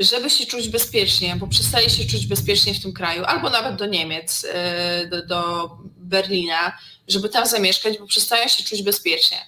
[0.00, 3.86] żeby się czuć bezpiecznie, bo przestali się czuć bezpiecznie w tym kraju, albo nawet do
[3.86, 6.78] Niemiec, e, do, do Berlina,
[7.08, 9.38] żeby tam zamieszkać, bo przestają się czuć bezpiecznie.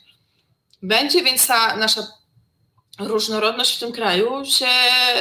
[0.83, 2.07] Będzie więc ta nasza
[2.99, 4.67] różnorodność w tym kraju się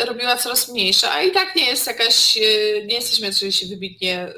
[0.05, 2.41] robiła coraz mniejsza, a i tak nie jest jakaś, e,
[2.85, 4.35] nie jesteśmy oczywiście wybitnie e,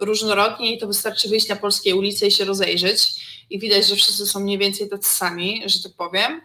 [0.00, 3.08] różnorodni, to wystarczy wyjść na polskie ulice i się rozejrzeć
[3.54, 6.40] i widać, że wszyscy są mniej więcej tacy sami, że tak powiem.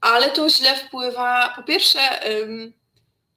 [0.00, 2.00] Ale to źle wpływa po pierwsze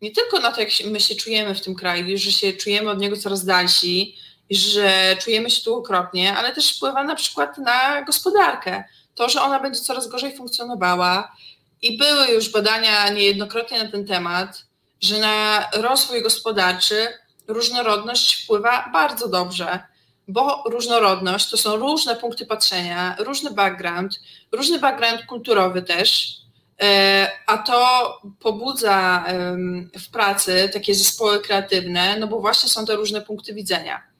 [0.01, 2.99] nie tylko na to, jak my się czujemy w tym kraju, że się czujemy od
[2.99, 4.15] niego coraz dalsi,
[4.49, 8.83] że czujemy się tu okropnie, ale też wpływa na przykład na gospodarkę.
[9.15, 11.35] To, że ona będzie coraz gorzej funkcjonowała,
[11.81, 14.65] i były już badania niejednokrotnie na ten temat,
[15.01, 17.07] że na rozwój gospodarczy
[17.47, 19.83] różnorodność wpływa bardzo dobrze,
[20.27, 24.19] bo różnorodność to są różne punkty patrzenia, różny background,
[24.51, 26.37] różny background kulturowy też,
[26.81, 29.25] e, a to pobudza
[29.99, 34.15] w pracy takie zespoły kreatywne, no bo właśnie są te różne punkty widzenia.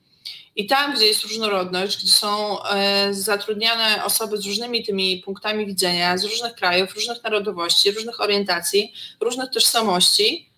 [0.56, 6.18] I tam, gdzie jest różnorodność, gdzie są e, zatrudniane osoby z różnymi tymi punktami widzenia,
[6.18, 10.50] z różnych krajów, różnych narodowości, różnych orientacji, różnych tożsamości,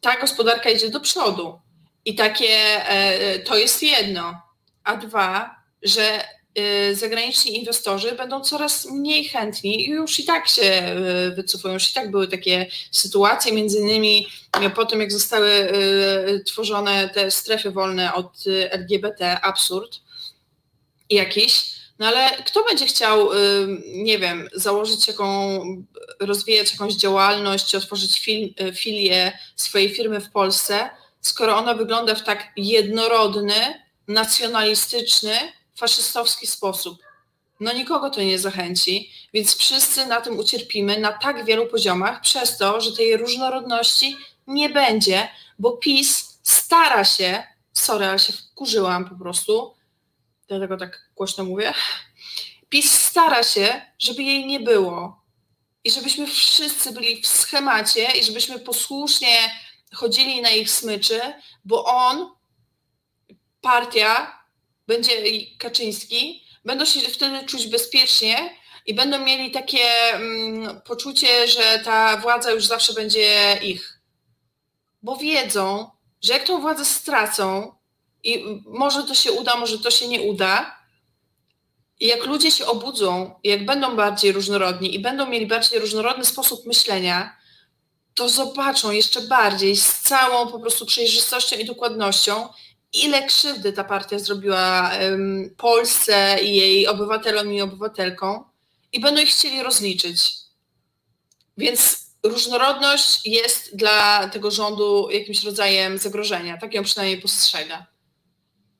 [0.00, 1.60] ta gospodarka idzie do przodu.
[2.04, 2.48] I takie
[2.88, 4.51] e, to jest jedno.
[4.84, 6.24] A dwa, że
[6.58, 10.96] y, zagraniczni inwestorzy będą coraz mniej chętni i już i tak się
[11.30, 11.74] y, wycofują.
[11.74, 14.26] Już i tak były takie sytuacje, między innymi
[14.74, 15.72] po tym, jak zostały
[16.46, 20.00] tworzone te strefy wolne od LGBT, absurd
[21.10, 21.64] jakiś,
[21.98, 23.28] no ale kto będzie chciał,
[23.86, 25.58] nie wiem, założyć jaką,
[26.20, 32.52] rozwijać jakąś działalność, otworzyć fil, filię swojej firmy w Polsce, skoro ona wygląda w tak
[32.56, 33.81] jednorodny,
[34.12, 35.34] nacjonalistyczny,
[35.76, 36.98] faszystowski sposób.
[37.60, 42.58] No nikogo to nie zachęci, więc wszyscy na tym ucierpimy na tak wielu poziomach przez
[42.58, 47.42] to, że tej różnorodności nie będzie, bo PiS stara się,
[47.72, 49.74] sorry, ale się wkurzyłam po prostu,
[50.48, 51.74] dlatego tak głośno mówię,
[52.68, 55.22] PiS stara się, żeby jej nie było
[55.84, 59.36] i żebyśmy wszyscy byli w schemacie i żebyśmy posłusznie
[59.94, 61.20] chodzili na ich smyczy,
[61.64, 62.30] bo on,
[63.62, 64.42] partia,
[64.86, 65.12] będzie
[65.58, 68.50] Kaczyński, będą się wtedy czuć bezpiecznie
[68.86, 74.00] i będą mieli takie mm, poczucie, że ta władza już zawsze będzie ich.
[75.02, 75.90] Bo wiedzą,
[76.22, 77.74] że jak tą władzę stracą,
[78.22, 80.78] i może to się uda, może to się nie uda,
[82.00, 86.66] i jak ludzie się obudzą, jak będą bardziej różnorodni i będą mieli bardziej różnorodny sposób
[86.66, 87.36] myślenia,
[88.14, 92.48] to zobaczą jeszcze bardziej z całą po prostu przejrzystością i dokładnością,
[92.92, 98.44] ile krzywdy ta partia zrobiła um, Polsce i jej obywatelom i obywatelkom
[98.92, 100.34] i będą ich chcieli rozliczyć.
[101.58, 106.58] Więc różnorodność jest dla tego rządu jakimś rodzajem zagrożenia.
[106.58, 107.86] Tak ją przynajmniej postrzega.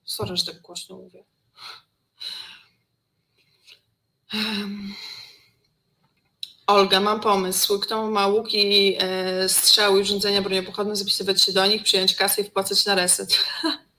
[0.04, 1.24] Sorry, że tak głośno mówię.
[4.34, 4.94] Um.
[6.66, 7.78] Olga, mam pomysł.
[7.78, 12.44] Kto ma łuki, e, strzały i urządzenia broniopochodne, zapisywać się do nich, przyjąć kasę i
[12.44, 13.38] wpłacać na reset.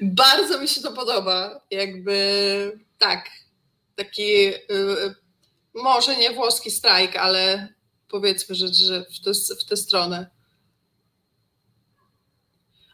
[0.00, 1.60] Bardzo mi się to podoba.
[1.70, 3.30] Jakby tak,
[3.96, 5.14] taki y,
[5.74, 7.68] może nie włoski strajk, ale
[8.08, 9.30] powiedzmy, że, że w, tę,
[9.60, 10.30] w tę stronę.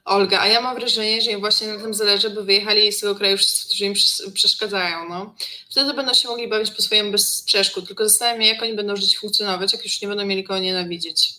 [0.04, 3.14] Olga, a ja mam wrażenie, że im właśnie na tym zależy, by wyjechali z tego
[3.14, 3.94] kraju wszyscy, którzy im
[4.34, 5.08] przeszkadzają.
[5.08, 5.34] No.
[5.70, 8.96] Wtedy będą się mogli bawić po swojemu bez przeszkód, tylko zastanawiam się, jak oni będą
[8.96, 11.34] żyć, funkcjonować, jak już nie będą mieli kogo nienawidzieć.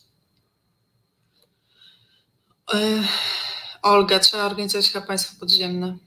[3.85, 5.97] Olga, trzeba organizować chyba państwo podziemne.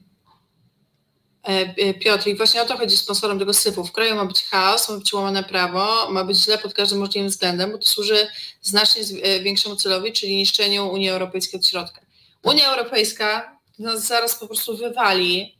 [1.42, 3.84] E, Piotr, i właśnie o to chodzi sponsorem tego syfu.
[3.84, 7.30] W kraju ma być chaos, ma być łamane prawo, ma być źle pod każdym możliwym
[7.30, 8.28] względem, bo to służy
[8.62, 12.00] znacznie e, większemu celowi, czyli niszczeniu Unii Europejskiej od środka.
[12.42, 15.58] Unia Europejska nas zaraz po prostu wywali.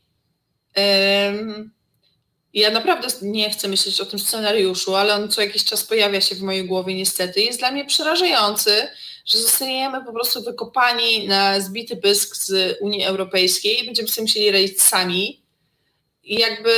[2.53, 6.35] Ja naprawdę nie chcę myśleć o tym scenariuszu, ale on co jakiś czas pojawia się
[6.35, 7.41] w mojej głowie niestety.
[7.41, 8.87] Jest dla mnie przerażający,
[9.29, 14.81] że zostaniemy po prostu wykopani na zbity pysk z Unii Europejskiej będziemy sobie musieli radzić
[14.81, 15.41] sami.
[16.23, 16.71] I jakby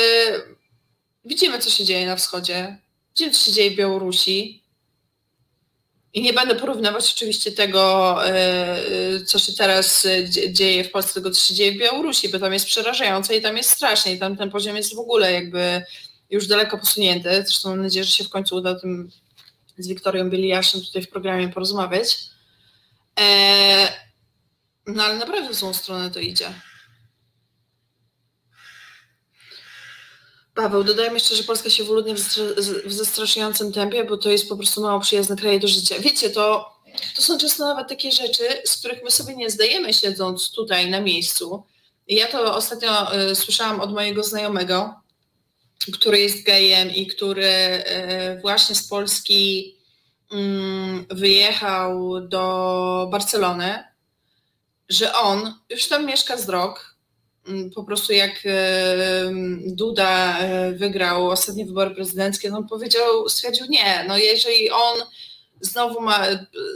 [1.25, 2.77] widzimy, co się dzieje na wschodzie.
[3.09, 4.63] Widzimy, co się dzieje w Białorusi.
[6.13, 8.31] I nie będę porównywać oczywiście tego, e,
[9.15, 10.07] e, co się teraz
[10.49, 13.57] dzieje w Polsce, tego, co się dzieje w Białorusi, bo tam jest przerażające i tam
[13.57, 15.81] jest strasznie i tam ten poziom jest w ogóle jakby
[16.29, 17.29] już daleko posunięty.
[17.29, 19.11] Zresztą mam nadzieję, że się w końcu uda o tym
[19.77, 22.17] z Wiktorią Bieliaszem tutaj w programie porozmawiać.
[23.21, 23.93] E,
[24.87, 26.53] no ale naprawdę w złą stronę to idzie.
[30.55, 32.13] Paweł, dodajmy jeszcze, że Polska się wyludnia
[32.85, 35.95] w zastraszającym tempie, bo to jest po prostu mało przyjazne kraje do życia.
[35.99, 36.75] Wiecie, to,
[37.15, 41.01] to są często nawet takie rzeczy, z których my sobie nie zdajemy siedząc tutaj na
[41.01, 41.63] miejscu.
[42.07, 45.01] Ja to ostatnio y, słyszałam od mojego znajomego,
[45.93, 49.75] który jest gejem i który y, właśnie z Polski
[51.09, 53.83] wyjechał do Barcelony,
[54.89, 56.91] że on już tam mieszka z rok,
[57.47, 58.43] Mm, po prostu jak
[59.65, 64.97] Duda e, wygrał ostatnie wybory prezydenckie, no powiedział, stwierdził nie, no jeżeli on
[65.61, 66.27] znowu ma,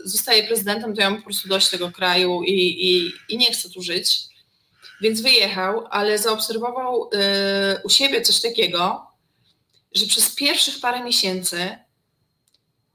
[0.03, 3.69] zostaje prezydentem, to ja mam po prostu dość tego kraju i, i, i nie chcę
[3.69, 4.21] tu żyć.
[5.01, 9.07] Więc wyjechał, ale zaobserwował e, u siebie coś takiego,
[9.95, 11.77] że przez pierwszych parę miesięcy,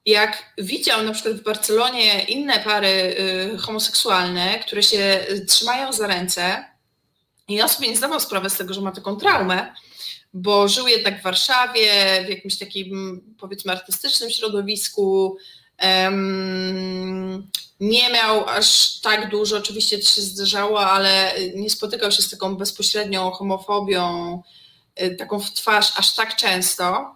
[0.07, 6.65] jak widział na przykład w Barcelonie inne pary e, homoseksualne, które się trzymają za ręce,
[7.51, 9.75] i ja sobie nie zdawał sprawy z tego, że ma taką traumę,
[10.35, 11.91] bo żył jednak w Warszawie,
[12.27, 15.37] w jakimś takim powiedzmy artystycznym środowisku.
[15.83, 22.31] Um, nie miał aż tak dużo, oczywiście to się zdarzało, ale nie spotykał się z
[22.31, 24.43] taką bezpośrednią homofobią,
[24.95, 27.15] e, taką w twarz aż tak często,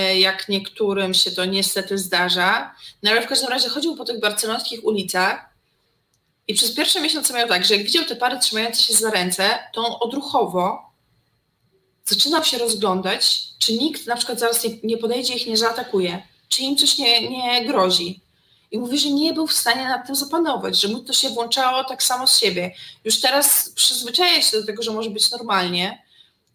[0.00, 2.74] jak niektórym się to niestety zdarza.
[3.02, 5.48] No ale w każdym razie chodził po tych barcelońskich ulicach
[6.48, 9.58] i przez pierwsze miesiące miał tak, że jak widział te pary trzymające się za ręce,
[9.72, 10.92] to on odruchowo
[12.04, 16.62] zaczynał się rozglądać, czy nikt na przykład zaraz nie, nie podejdzie ich nie zaatakuje, czy
[16.62, 18.20] im coś nie, nie grozi.
[18.70, 21.84] I mówi, że nie był w stanie nad tym zapanować, że mu to się włączało
[21.84, 22.74] tak samo z siebie.
[23.04, 26.02] Już teraz przyzwyczaja się do tego, że może być normalnie,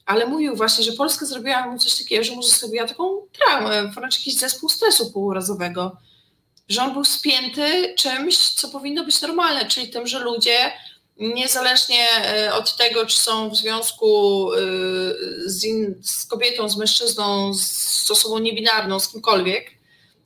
[0.08, 4.18] ale mówił właśnie, że Polska zrobiła mu coś takiego, że mu zostawiła taką traumę, wręcz
[4.18, 5.98] jakiś zespół stresu półurazowego,
[6.70, 10.72] że on był spięty czymś, co powinno być normalne, czyli tym, że ludzie
[11.20, 14.58] niezależnie e, od tego, czy są w związku e,
[15.46, 19.72] z, in, z kobietą, z mężczyzną, z osobą niebinarną, z kimkolwiek,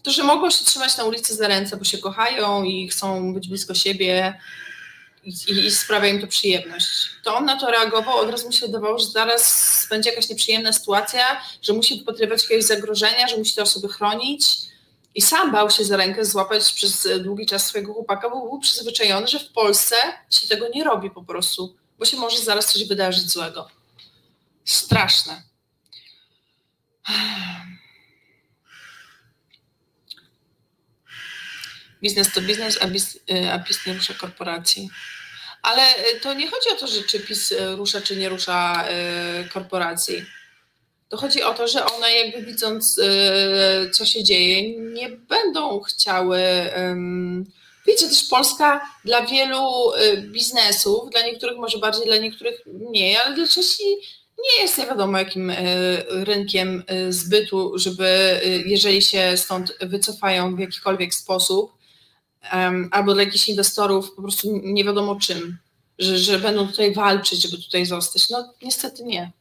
[0.04, 3.48] to że mogą się trzymać na ulicy za ręce, bo się kochają i chcą być
[3.48, 4.40] blisko siebie
[5.24, 5.34] i,
[5.66, 7.10] i sprawia im to przyjemność.
[7.24, 10.74] To on na to reagował, od razu mu się wydawało, że zaraz będzie jakaś nieprzyjemna
[10.74, 14.46] sytuacja, że musi wypatrywać jakiegoś zagrożenia, że musi te osoby chronić.
[15.16, 19.28] I sam bał się za rękę złapać przez długi czas swojego chłopaka, bo był przyzwyczajony,
[19.28, 19.96] że w Polsce
[20.30, 23.68] się tego nie robi po prostu, bo się może zaraz coś wydarzyć złego.
[24.66, 25.44] Straszne.
[32.02, 33.20] Biznes to biznes, a, biz,
[33.52, 34.90] a PiS nie rusza korporacji.
[35.62, 35.82] Ale
[36.22, 38.86] to nie chodzi o to, że czy PiS rusza, czy nie rusza
[39.54, 40.26] korporacji.
[41.10, 43.02] To chodzi o to, że one jakby widząc,
[43.92, 46.40] co się dzieje, nie będą chciały.
[47.88, 49.92] Wiecie, też Polska dla wielu
[50.22, 53.84] biznesów, dla niektórych może bardziej, dla niektórych mniej, ale dla części
[54.38, 55.54] nie jest nie wiadomo jakim
[56.10, 61.81] rynkiem zbytu, żeby jeżeli się stąd wycofają w jakikolwiek sposób,
[62.92, 65.58] albo dla jakichś inwestorów po prostu nie wiadomo czym,
[66.00, 68.30] że, że będą tutaj walczyć, żeby tutaj zostać.
[68.30, 69.32] No niestety nie.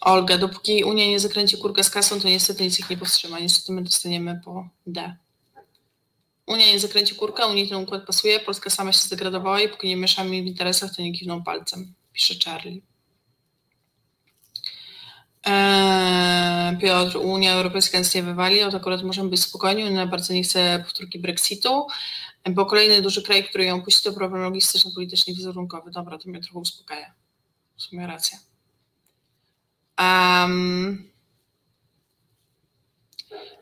[0.00, 3.38] Olga, dopóki Unia nie zakręci kurkę z kasą, to niestety nic ich nie powstrzyma.
[3.38, 5.16] Niestety my dostaniemy po D.
[6.46, 9.96] Unia nie zakręci kurka, Unii ten układ pasuje, Polska sama się zdegradowała i póki nie
[9.96, 12.93] mieszamy w interesach, to nie kiwną palcem, pisze Charlie.
[15.46, 20.42] Eee, Piotr, Unia Europejska nic nie wywali, to akurat możemy być spokojni, Unia bardzo nie
[20.42, 21.86] chce powtórki Brexitu,
[22.50, 25.90] bo kolejny duży kraj, który ją puści, to problem logistyczny, polityczny i wizerunkowy.
[25.90, 27.14] Dobra, to mnie trochę uspokaja.
[27.76, 28.38] W sumie racja.
[29.98, 31.10] Um,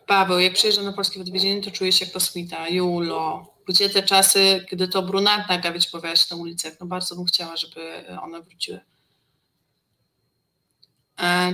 [0.06, 2.68] Paweł, jak przyjeżdżam na polskie odwiedziny, to czuję się jak kosmita.
[2.68, 6.72] Julo, gdzie te czasy, kiedy to brunatna gawieć pojawiała się na ulicach?
[6.80, 8.80] No bardzo bym chciała, żeby one wróciły.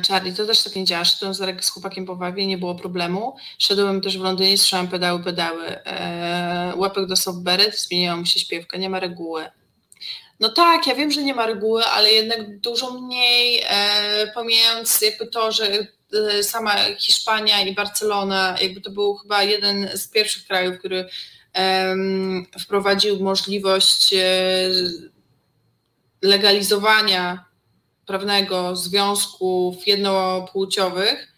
[0.09, 1.05] Charlie, to też tak nie działa.
[1.05, 3.37] Szedłem z, z chłopakiem po Wawie, nie było problemu.
[3.59, 5.67] Szedłem też w Londynie, słyszałem pedały, pedały.
[5.67, 9.45] E, łapek dostał beret, zmieniła mu się śpiewka, nie ma reguły.
[10.41, 15.27] No tak, ja wiem, że nie ma reguły, ale jednak dużo mniej, e, pomijając jakby
[15.27, 20.79] to, że e, sama Hiszpania i Barcelona, jakby to był chyba jeden z pierwszych krajów,
[20.79, 21.09] który
[21.57, 21.97] e,
[22.61, 24.21] wprowadził możliwość e,
[26.23, 27.48] legalizowania
[28.09, 31.33] prawnego związków jednopłciowych.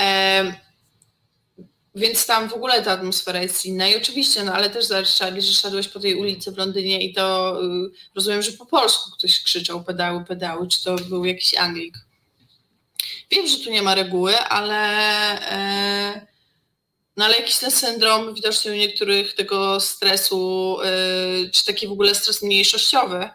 [0.00, 0.54] E,
[1.94, 5.52] więc tam w ogóle ta atmosfera jest inna i oczywiście, no ale też zależy, że
[5.52, 9.84] szedłeś po tej ulicy w Londynie i to y, rozumiem, że po polsku ktoś krzyczał
[9.84, 11.94] pedały, pedały, czy to był jakiś Anglik.
[13.30, 14.76] Wiem, że tu nie ma reguły, ale
[15.50, 16.26] e,
[17.16, 20.76] no ale jakiś ten syndrom widocznie u niektórych tego stresu,
[21.44, 23.28] y, czy taki w ogóle stres mniejszościowy,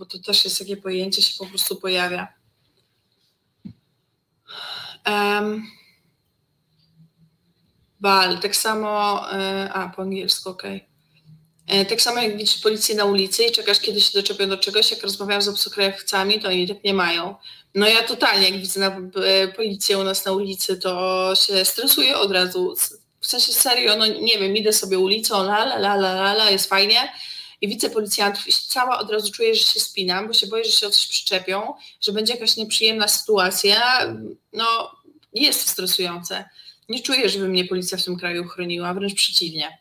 [0.00, 2.28] bo to też jest takie pojęcie, się po prostu pojawia.
[5.06, 5.66] Um,
[8.00, 10.86] Bal, tak samo, e, a po angielsku, okej.
[11.66, 11.86] Okay.
[11.86, 15.02] Tak samo jak widzisz policję na ulicy i czekasz, kiedy się doczepią do czegoś, jak
[15.02, 17.34] rozmawiam z obcokrajowcami, to oni tak nie mają.
[17.74, 22.18] No ja totalnie, jak widzę na, e, policję u nas na ulicy, to się stresuję
[22.18, 22.74] od razu.
[23.20, 26.68] W sensie serio, no nie wiem, idę sobie ulicą, la la la la, la jest
[26.68, 27.12] fajnie,
[27.60, 30.70] i widzę policjantów i cała od razu czuję, że się spinam, bo się boję, że
[30.70, 34.06] się o coś przyczepią, że będzie jakaś nieprzyjemna sytuacja.
[34.52, 34.90] No,
[35.34, 36.44] jest stresujące.
[36.88, 39.78] Nie czuję, żeby mnie policja w tym kraju chroniła, wręcz przeciwnie.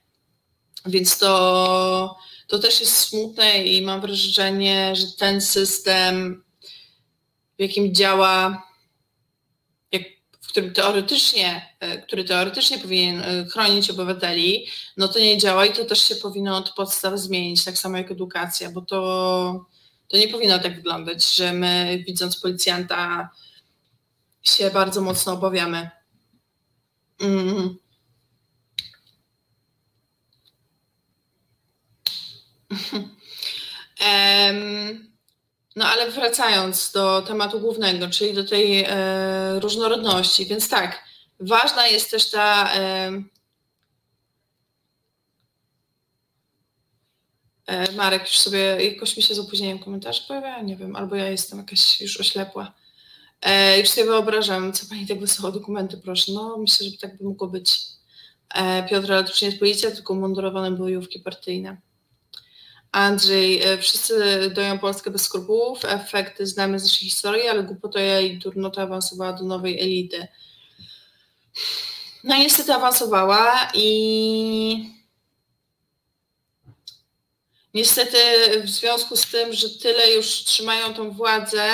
[0.86, 6.44] Więc to, to też jest smutne i mam wrażenie, że ten system,
[7.58, 8.69] w jakim działa
[10.50, 14.68] który teoretycznie, e, który teoretycznie powinien e, chronić obywateli,
[14.98, 18.12] no to nie działa i to też się powinno od podstaw zmienić, tak samo jak
[18.12, 19.66] edukacja, bo to,
[20.08, 23.30] to nie powinno tak wyglądać, że my widząc policjanta
[24.44, 25.90] się bardzo mocno obawiamy.
[27.20, 27.78] Mm.
[34.02, 35.09] um,
[35.80, 41.04] No ale wracając do tematu głównego, czyli do tej e, różnorodności, więc tak,
[41.40, 42.74] ważna jest też ta.
[42.76, 43.12] E,
[47.70, 51.30] E, Marek już sobie, jakoś mi się z opóźnieniem komentarz pojawia, nie wiem, albo ja
[51.30, 52.74] jestem jakaś już oślepła.
[53.42, 56.32] E, już sobie wyobrażam, co pani tak wysłała dokumenty, proszę.
[56.32, 57.80] No, myślę, że tak by mogło być.
[58.56, 61.78] E, Piotr, jest policja, tylko mundurowane bojówki partyjne.
[62.92, 68.38] Andrzej, e, wszyscy doją Polskę bez skrupułów, efekty znamy z naszej historii, ale głupota i
[68.38, 70.28] durnota awansowała do nowej elity.
[72.24, 74.94] No niestety awansowała i
[77.74, 78.18] niestety
[78.64, 81.72] w związku z tym, że tyle już trzymają tą władzę,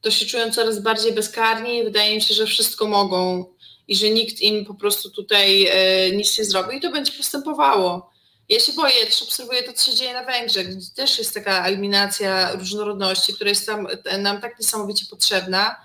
[0.00, 3.44] to się czują coraz bardziej bezkarni i wydaje mi się, że wszystko mogą
[3.88, 8.11] i że nikt im po prostu tutaj e, nic nie zrobi i to będzie postępowało.
[8.52, 11.66] Ja się boję, też obserwuję to, co się dzieje na Węgrzech, gdzie też jest taka
[11.66, 13.86] eliminacja różnorodności, która jest tam,
[14.18, 15.76] nam tak niesamowicie potrzebna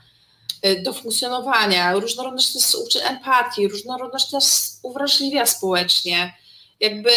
[0.62, 1.94] e, do funkcjonowania.
[1.94, 6.38] Różnorodność nas uczy empatii, różnorodność nas uwrażliwia społecznie.
[6.80, 7.12] Jakby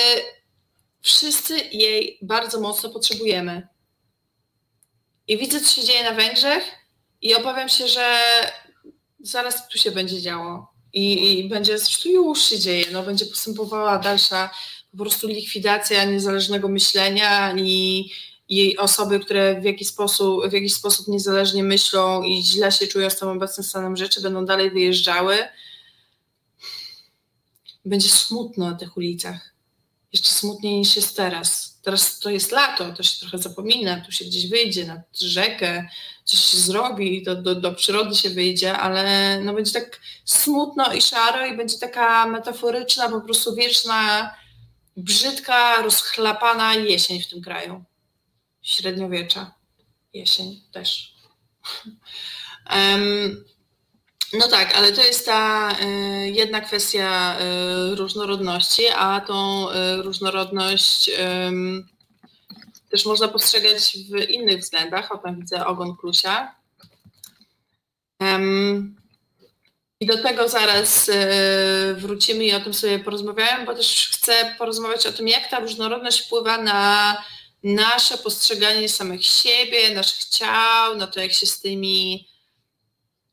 [1.02, 3.68] wszyscy jej bardzo mocno potrzebujemy.
[5.28, 6.64] I widzę, co się dzieje na Węgrzech
[7.22, 8.18] i obawiam się, że
[9.20, 10.70] zaraz tu się będzie działo.
[10.92, 14.50] I, i będzie, już się dzieje, no, będzie postępowała dalsza
[14.90, 18.10] po prostu likwidacja niezależnego myślenia i,
[18.48, 23.10] i osoby, które w jakiś, sposób, w jakiś sposób niezależnie myślą i źle się czują
[23.10, 25.38] z tym obecnym stanem rzeczy, będą dalej wyjeżdżały.
[27.84, 29.54] Będzie smutno na tych ulicach.
[30.12, 31.78] Jeszcze smutniej niż jest teraz.
[31.82, 35.88] Teraz to jest lato, to się trochę zapomina, tu się gdzieś wyjdzie nad rzekę,
[36.24, 41.02] coś się zrobi, do, do, do przyrody się wyjdzie, ale no będzie tak smutno i
[41.02, 44.30] szaro i będzie taka metaforyczna, po prostu wieczna
[45.04, 47.84] brzydka, rozchlapana jesień w tym kraju.
[48.62, 49.54] Średniowiecza.
[50.12, 51.14] Jesień też.
[52.76, 53.44] Um,
[54.32, 61.10] no tak, ale to jest ta y, jedna kwestia y, różnorodności, a tą y, różnorodność
[62.90, 65.12] też można postrzegać w innych względach.
[65.12, 66.54] O tam widzę ogon klusia.
[68.20, 68.99] Um,
[70.00, 75.06] i do tego zaraz e, wrócimy i o tym sobie porozmawiałem, bo też chcę porozmawiać
[75.06, 77.16] o tym, jak ta różnorodność wpływa na
[77.64, 82.28] nasze postrzeganie samych siebie, naszych ciał, na to, jak się z tymi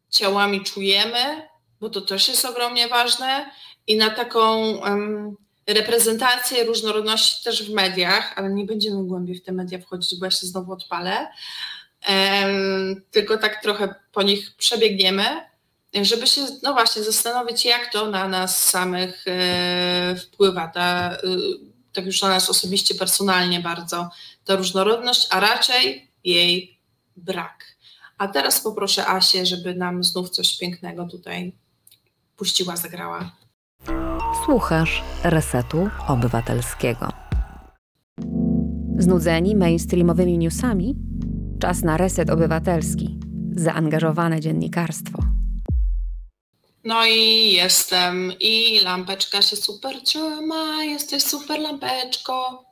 [0.09, 1.47] ciałami czujemy,
[1.79, 3.51] bo to też jest ogromnie ważne,
[3.87, 5.35] i na taką um,
[5.67, 10.31] reprezentację różnorodności też w mediach, ale nie będziemy głębiej w te media wchodzić, bo ja
[10.31, 11.27] się znowu odpalę,
[12.09, 15.23] um, tylko tak trochę po nich przebiegniemy
[16.05, 21.17] żeby się, no właśnie, zastanowić, jak to na nas samych e, wpływa, ta, e,
[21.93, 24.09] tak już na nas osobiście, personalnie bardzo,
[24.45, 26.79] ta różnorodność, a raczej jej
[27.17, 27.65] brak.
[28.17, 31.53] A teraz poproszę Asię, żeby nam znów coś pięknego tutaj
[32.37, 33.31] puściła, zagrała.
[34.45, 37.09] Słuchasz Resetu Obywatelskiego.
[38.97, 40.95] Znudzeni mainstreamowymi newsami?
[41.59, 43.19] Czas na reset obywatelski.
[43.51, 45.23] Zaangażowane dziennikarstwo.
[46.87, 52.65] No i jestem i lampeczka się super trzyma, jesteś super lampeczko.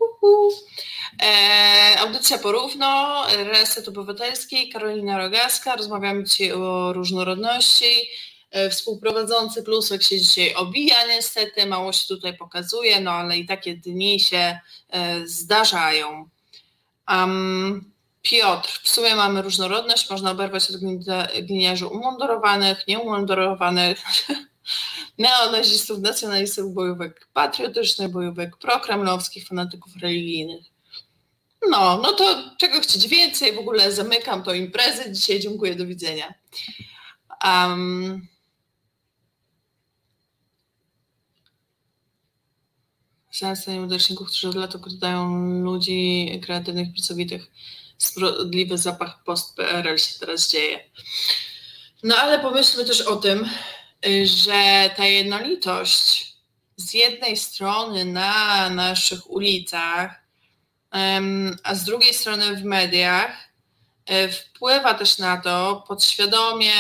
[1.24, 5.76] E, audycja porówno, Reset Obywatelski, Karolina Rogaska.
[5.76, 8.10] Rozmawiamy dzisiaj o różnorodności.
[8.52, 13.76] E, współprowadzący Plusek się dzisiaj obija niestety, mało się tutaj pokazuje, no ale i takie
[13.78, 14.60] dni się
[14.90, 16.30] e, zdarzają.
[17.10, 17.95] Um,
[18.26, 20.76] Piotr, w sumie mamy różnorodność, można oberwać od
[21.46, 24.04] gliniarzy umundurowanych, nieumundurowanych,
[25.18, 30.66] neonazistów, nacjonalistów, bojówek patriotycznych, bojówek prokremlowskich, fanatyków religijnych.
[31.70, 33.56] No, no to czego chcieć więcej?
[33.56, 35.12] W ogóle zamykam to imprezę.
[35.12, 36.34] Dzisiaj dziękuję, do widzenia.
[37.46, 38.28] Um,
[43.32, 47.52] Znalezienie udaczników, którzy od lat okrytają ludzi kreatywnych, pracowitych
[47.98, 50.90] sprawiedliwy zapach post-PRL się teraz dzieje.
[52.04, 53.50] No ale pomyślmy też o tym,
[54.24, 56.36] że ta jednolitość
[56.78, 60.26] z jednej strony na naszych ulicach,
[61.64, 63.50] a z drugiej strony w mediach
[64.06, 66.74] e, wpływa też na to podświadomie,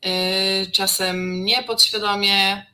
[0.00, 2.66] e, czasem niepodświadomie,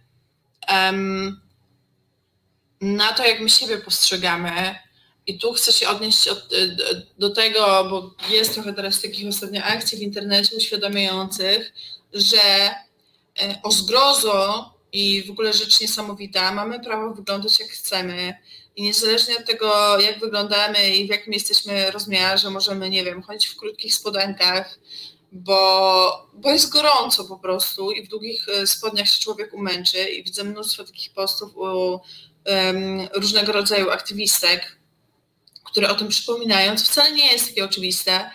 [2.80, 4.78] na to, jak my siebie postrzegamy,
[5.30, 6.76] i tu chcę się odnieść od, y,
[7.18, 11.72] do tego, bo jest trochę teraz takich ostatnio akcji w internecie uświadamiających,
[12.12, 12.70] że
[13.42, 18.34] y, o zgrozo i w ogóle rzecz niesamowita, mamy prawo wyglądać jak chcemy.
[18.76, 23.46] I niezależnie od tego, jak wyglądamy i w jakim jesteśmy rozmiarze, możemy, nie wiem, chodzić
[23.46, 24.78] w krótkich spodenkach,
[25.32, 30.10] bo, bo jest gorąco po prostu i w długich y, spodniach się człowiek umęczy.
[30.10, 32.00] I widzę mnóstwo takich postów u
[32.46, 34.79] um, różnego rodzaju aktywistek,
[35.70, 38.30] które o tym przypominają, co wcale nie jest takie oczywiste,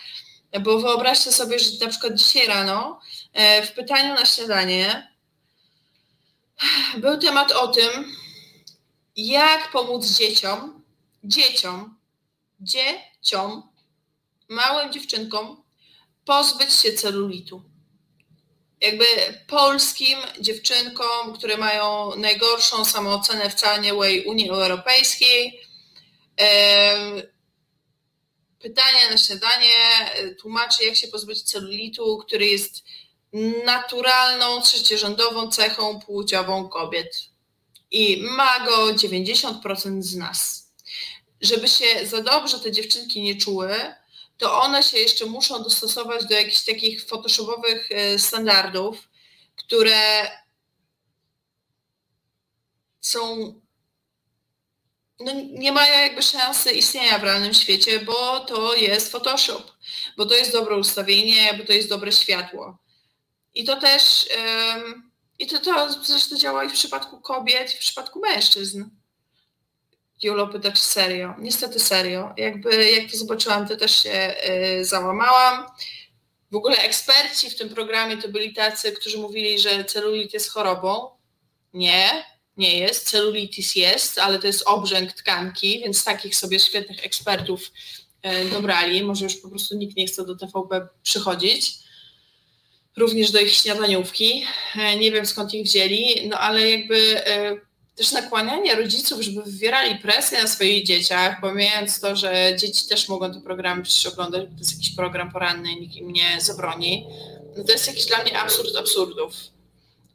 [0.62, 3.00] bo wyobraźcie sobie, że na przykład dzisiaj rano
[3.64, 5.14] w pytaniu na śniadanie
[6.98, 8.16] był temat o tym,
[9.16, 10.84] jak pomóc dzieciom,
[11.24, 11.98] dzieciom,
[12.60, 13.64] dzieciom,
[14.50, 15.64] małym dziewczynkom
[16.26, 17.62] pozbyć się celulitu.
[18.82, 19.06] Jakby
[19.48, 25.62] polskim dziewczynkom, które mają najgorszą samoocenę w całej Unii Europejskiej,
[28.60, 29.74] pytanie na śniadanie
[30.40, 32.84] tłumaczy, jak się pozbyć celulitu, który jest
[33.66, 37.16] naturalną, trzeciorzędową cechą płciową kobiet.
[37.92, 40.72] I ma go 90% z nas.
[41.42, 43.96] Żeby się za dobrze te dziewczynki nie czuły,
[44.38, 49.10] to one się jeszcze muszą dostosować do jakichś takich photoshopowych e, standardów,
[49.56, 50.32] które
[53.02, 53.54] są
[55.20, 59.72] no nie mają jakby szansy istnienia w realnym świecie, bo to jest Photoshop,
[60.18, 62.78] bo to jest dobre ustawienie, bo to jest dobre światło.
[63.54, 67.80] I to też, um, i to, to zresztą działa i w przypadku kobiet, i w
[67.80, 68.86] przypadku mężczyzn.
[70.24, 71.36] Julo pyta, czy serio.
[71.40, 72.34] Niestety serio.
[72.38, 74.36] Jakby jak to zobaczyłam, to też się
[74.80, 75.66] y, załamałam.
[76.52, 81.10] W ogóle eksperci w tym programie to byli tacy, którzy mówili, że celulit jest chorobą.
[81.74, 82.26] Nie,
[82.58, 83.10] nie jest.
[83.10, 87.72] Celulitis jest, ale to jest obrzęk tkanki, więc takich sobie świetnych ekspertów
[88.26, 89.04] y, dobrali.
[89.04, 91.74] Może już po prostu nikt nie chce do TVP przychodzić.
[92.98, 94.46] Również do ich śniadaniówki.
[94.76, 97.22] Y, nie wiem skąd ich wzięli, no ale jakby
[97.96, 103.34] też nakłanianie rodziców, żeby wywierali presję na swoich dzieciach, pomijając to, że dzieci też mogą
[103.34, 107.06] te programy przecież oglądać, bo to jest jakiś program poranny, nikt im nie zabroni,
[107.58, 109.34] no to jest jakiś dla mnie absurd absurdów.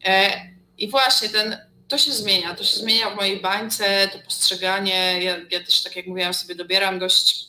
[0.05, 0.33] E,
[0.79, 1.57] I właśnie ten,
[1.91, 5.97] to się zmienia, to się zmienia w mojej bańce, to postrzeganie, ja, ja też tak
[5.97, 7.47] jak mówiłam sobie dobieram dość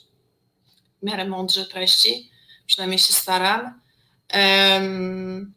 [1.02, 2.32] w miarę mądrze treści,
[2.68, 3.82] przynajmniej się staram.
[4.34, 5.54] Um,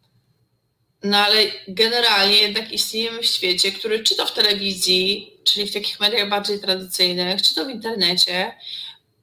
[1.02, 6.00] no ale generalnie jednak istniejemy w świecie, który czy to w telewizji, czyli w takich
[6.00, 8.52] mediach bardziej tradycyjnych, czy to w internecie,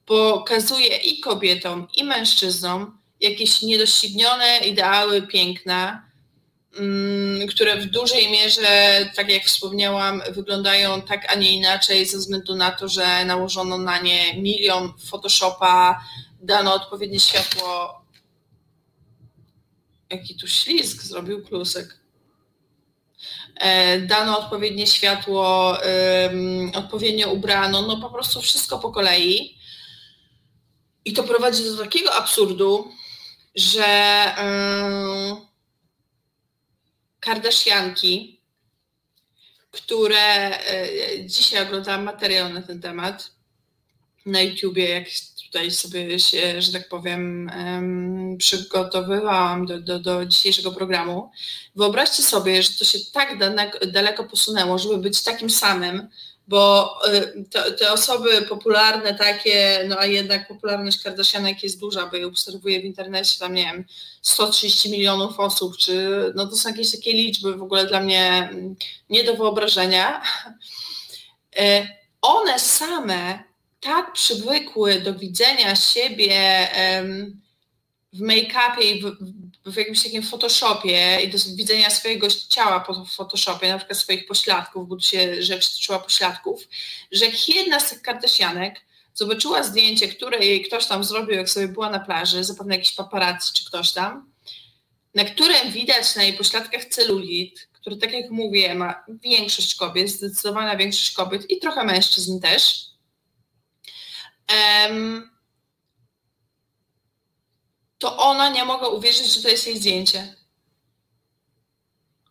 [0.06, 6.11] pokazuje i kobietom, i mężczyznom jakieś niedoścignione ideały piękna,
[7.50, 12.72] które w dużej mierze, tak jak wspomniałam, wyglądają tak, a nie inaczej ze względu na
[12.72, 16.04] to, że nałożono na nie milion Photoshopa,
[16.42, 18.02] dano odpowiednie światło
[20.12, 21.98] jaki tu ślizg zrobił klusek.
[23.56, 25.78] E, dano odpowiednie światło,
[26.74, 29.58] odpowiednio ubrano, no po prostu wszystko po kolei.
[31.06, 32.92] I to prowadzi do takiego absurdu,
[33.56, 33.86] że
[37.22, 38.42] Kardashianki,
[39.72, 43.32] które e, dzisiaj oglądałam materiał na ten temat
[44.26, 45.06] na YouTubie, jak
[45.46, 47.52] tutaj sobie się, że tak powiem,
[48.38, 51.32] przygotowywałam do, do, do dzisiejszego programu.
[51.76, 53.38] Wyobraźcie sobie, że to się tak
[53.92, 56.10] daleko posunęło, żeby być takim samym,
[56.52, 62.18] bo y, te, te, osoby popularne takie, no a jednak popularność Kardashianek jest duża, bo
[62.18, 63.86] je obserwuję w internecie, tam nie wiem,
[64.22, 68.76] 130 milionów osób, czy no to są jakieś takie liczby w ogóle dla mnie mm,
[69.10, 70.22] nie do wyobrażenia.
[71.60, 71.88] Y,
[72.22, 73.44] one same
[73.80, 76.68] tak przywykły do widzenia siebie
[78.14, 79.18] w make-upie i w,
[79.66, 84.88] w, jakimś takim Photoshopie i do widzenia swojego ciała po Photoshopie, na przykład swoich pośladków,
[84.88, 86.68] bo tu się rzecz tyczyła pośladków,
[87.12, 88.82] że jak jedna z tych kardesianek
[89.14, 93.54] zobaczyła zdjęcie, które jej ktoś tam zrobił, jak sobie była na plaży, zapewne jakiś paparazzi
[93.54, 94.32] czy ktoś tam,
[95.16, 100.78] na którym widać na jej pośladkach celulit, który, tak jak mówię, ma większość kobiet, zdecydowana
[100.78, 102.86] większość kobiet i trochę mężczyzn też,
[108.02, 110.36] to ona nie mogła uwierzyć, że to jest jej zdjęcie.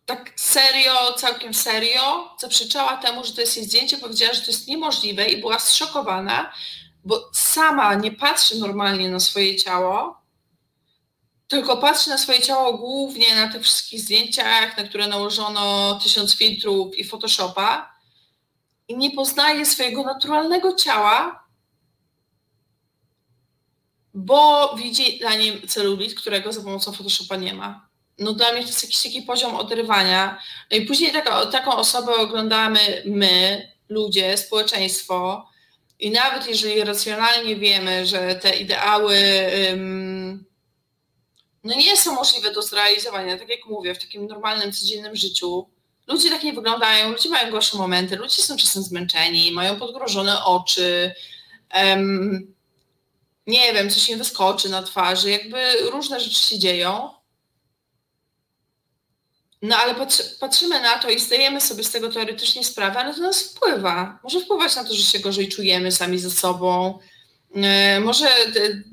[0.05, 4.67] Tak serio, całkiem serio zaprzeczała temu, że to jest jej zdjęcie, powiedziała, że to jest
[4.67, 6.53] niemożliwe i była zszokowana,
[7.03, 10.21] bo sama nie patrzy normalnie na swoje ciało,
[11.47, 16.95] tylko patrzy na swoje ciało głównie na tych wszystkich zdjęciach, na które nałożono tysiąc filtrów
[16.97, 17.95] i Photoshopa
[18.87, 21.40] i nie poznaje swojego naturalnego ciała,
[24.13, 27.87] bo widzi na nim celulit, którego za pomocą Photoshopa nie ma.
[28.19, 30.39] No dla mnie to jest jakiś taki poziom odrywania.
[30.71, 35.47] No i później taka, taką osobę oglądamy my, ludzie, społeczeństwo
[35.99, 39.17] i nawet jeżeli racjonalnie wiemy, że te ideały
[41.63, 45.69] no nie są możliwe do zrealizowania, tak jak mówię, w takim normalnym, codziennym życiu,
[46.07, 51.13] ludzie tak nie wyglądają, ludzie mają gorsze momenty, ludzie są czasem zmęczeni, mają podgrożone oczy,
[51.75, 52.53] um,
[53.47, 57.09] nie wiem, coś mi wyskoczy na twarzy, jakby różne rzeczy się dzieją.
[59.61, 59.95] No ale
[60.39, 64.19] patrzymy na to i zdajemy sobie z tego teoretycznie sprawę, ale to nas wpływa.
[64.23, 66.99] Może wpływać na to, że się gorzej czujemy sami ze sobą,
[67.55, 68.29] e, może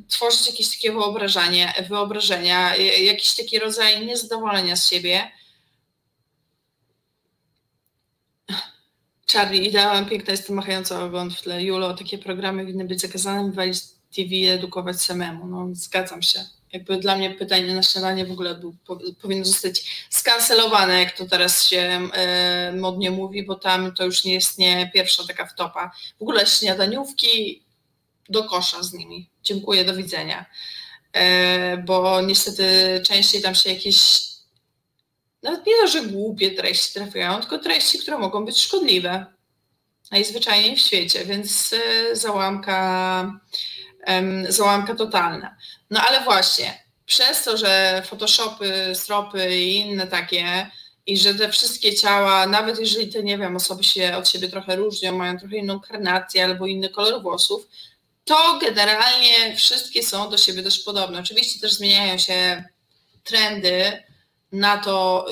[0.08, 5.30] tworzyć jakieś takie wyobrażenie, wyobrażenia, jakiś taki rodzaj niezadowolenia z siebie.
[9.32, 11.62] Charlie, ideałem piękna jest machająca ogon w tle.
[11.62, 13.78] Julo, takie programy winny być zakazane, wywalić
[14.14, 15.46] TV, edukować samemu.
[15.46, 18.74] No, zgadzam się jakby dla mnie pytanie na śniadanie w ogóle był,
[19.22, 24.32] powinno zostać skancelowane, jak to teraz się e, modnie mówi, bo tam to już nie
[24.32, 25.90] jest nie pierwsza taka wtopa.
[26.18, 27.62] W ogóle śniadaniówki
[28.28, 29.30] do kosza z nimi.
[29.42, 30.46] Dziękuję, do widzenia.
[31.12, 34.28] E, bo niestety częściej tam się jakieś
[35.42, 39.26] nawet nie że głupie treści trafiają, tylko treści, które mogą być szkodliwe
[40.10, 43.40] najzwyczajniej w świecie, więc e, załamka,
[44.48, 45.56] załamka totalna.
[45.90, 50.70] No ale właśnie, przez to, że Photoshopy, stropy i inne takie,
[51.06, 54.76] i że te wszystkie ciała, nawet jeżeli te, nie wiem, osoby się od siebie trochę
[54.76, 57.68] różnią, mają trochę inną karnację albo inny kolor włosów,
[58.24, 61.20] to generalnie wszystkie są do siebie dość podobne.
[61.20, 62.64] Oczywiście też zmieniają się
[63.24, 64.02] trendy
[64.52, 65.26] na to,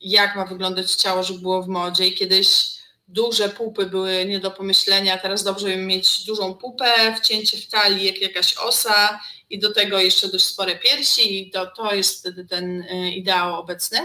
[0.00, 2.74] jak ma wyglądać ciało, żeby było w modzie i kiedyś
[3.08, 8.20] duże pupy były nie do pomyślenia, teraz dobrze mieć dużą pupę, wcięcie w talii jak
[8.20, 9.20] jakaś osa
[9.50, 13.60] i do tego jeszcze dość spore piersi i to, to jest wtedy ten y, ideał
[13.60, 13.98] obecny.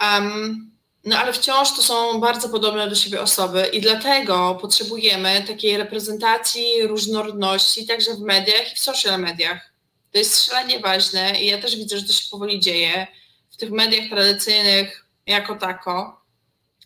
[0.00, 0.70] Um,
[1.04, 6.86] no ale wciąż to są bardzo podobne do siebie osoby i dlatego potrzebujemy takiej reprezentacji
[6.86, 9.72] różnorodności także w mediach i w social mediach.
[10.12, 13.06] To jest szalenie ważne i ja też widzę, że to się powoli dzieje
[13.50, 16.23] w tych mediach tradycyjnych jako tako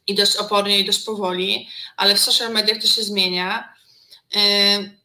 [0.08, 3.74] i dość opornie i dość powoli, ale w social mediach to się zmienia.
[4.36, 4.98] Y,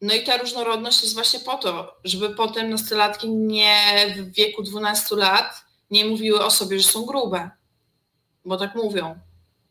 [0.00, 5.16] no i ta różnorodność jest właśnie po to, żeby potem nastolatki nie w wieku 12
[5.16, 7.50] lat nie mówiły o sobie, że są grube,
[8.44, 9.18] bo tak mówią.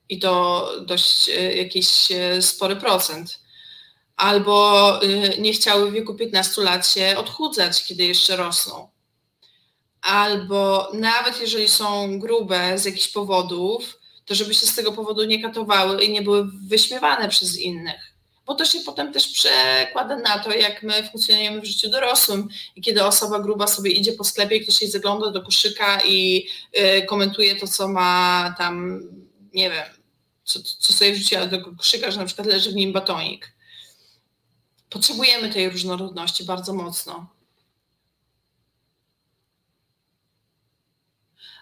[0.10, 3.40] I to dość e, jakiś e, spory procent.
[4.16, 8.90] Albo e, nie chciały w wieku 15 lat się odchudzać, kiedy jeszcze rosną.
[10.02, 13.99] Albo nawet jeżeli są grube z jakichś powodów,
[14.30, 18.10] to żeby się z tego powodu nie katowały i nie były wyśmiewane przez innych
[18.50, 22.50] bo to się potem też przekłada na to, jak my funkcjonujemy w życiu dorosłym.
[22.76, 26.48] I kiedy osoba gruba sobie idzie po sklepie i ktoś jej zagląda do koszyka i
[26.78, 29.02] y, komentuje to, co ma tam,
[29.54, 29.86] nie wiem,
[30.44, 33.52] co, co sobie wrzuciła do koszyka, że na przykład leży w nim batonik.
[34.90, 37.28] Potrzebujemy tej różnorodności bardzo mocno.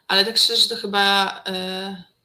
[0.07, 1.43] Ale tak szczerze to chyba...
[1.47, 2.16] Y,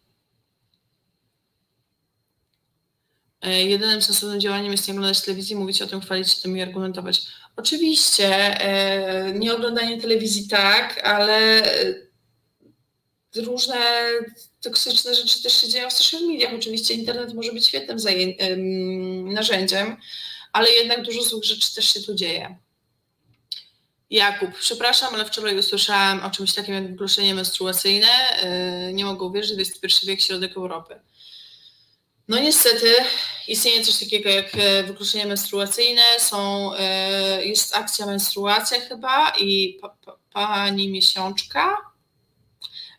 [3.50, 7.22] jedynym sensownym działaniem jest nie oglądać telewizji, mówić o tym, chwalić się tym i argumentować.
[7.56, 8.28] Oczywiście,
[8.60, 11.62] e, nie oglądanie telewizji tak, ale
[13.36, 13.76] różne
[14.60, 16.54] toksyczne rzeczy też się dzieją w social mediach.
[16.54, 17.98] Oczywiście internet może być świetnym
[19.24, 19.96] narzędziem,
[20.52, 22.56] ale jednak dużo złych rzeczy też się tu dzieje.
[24.10, 28.08] Jakub, przepraszam, ale wczoraj usłyszałam o czymś takim jak wykluczenie menstruacyjne.
[28.08, 31.00] E, nie mogę uwierzyć, że jest XXI wiek, środek Europy.
[32.32, 32.94] No niestety
[33.48, 39.88] istnieje coś takiego jak e, wykluczenie menstruacyjne, są, e, jest akcja menstruacja chyba i pa,
[39.88, 41.76] pa, pani miesiączka,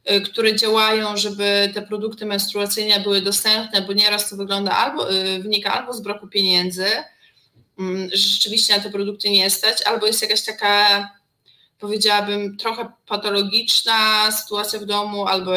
[0.05, 5.05] e, które działają, żeby te produkty menstruacyjne były dostępne, bo nieraz to wygląda albo,
[5.39, 6.87] wynika albo z braku pieniędzy,
[7.79, 11.09] mm, że rzeczywiście na te produkty nie stać, albo jest jakaś taka
[11.79, 15.51] powiedziałabym trochę patologiczna sytuacja w domu, albo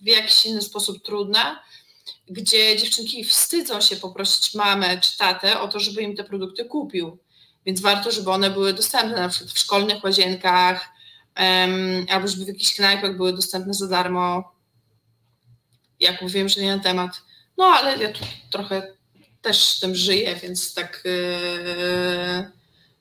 [0.00, 1.64] w jakiś inny sposób trudna,
[2.28, 7.18] gdzie dziewczynki wstydzą się poprosić mamę czy tatę o to, żeby im te produkty kupił.
[7.66, 10.88] Więc warto, żeby one były dostępne na przykład w szkolnych łazienkach
[11.38, 14.54] um, albo żeby w jakichś knajpach były dostępne za darmo.
[16.00, 17.10] Jak mówiłem, że nie na temat.
[17.56, 18.92] No ale ja tu trochę
[19.42, 22.50] też tym żyję, więc tak, yy,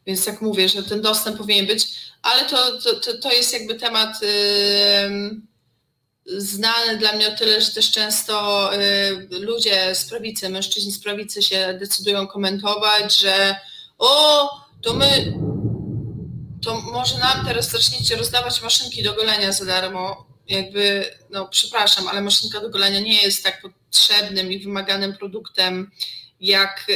[0.06, 1.88] więc tak mówię, że ten dostęp powinien być,
[2.22, 5.42] ale to, to, to jest jakby temat yy,
[6.26, 11.42] znane dla mnie o tyle, że też często y, ludzie z prawicy, mężczyźni z prawicy
[11.42, 13.56] się decydują komentować, że
[13.98, 14.50] o,
[14.82, 15.34] to my,
[16.64, 20.26] to może nam teraz zaczniecie rozdawać maszynki do golenia za darmo.
[20.48, 25.92] Jakby, no przepraszam, ale maszynka do golenia nie jest tak potrzebnym i wymaganym produktem
[26.40, 26.88] jak,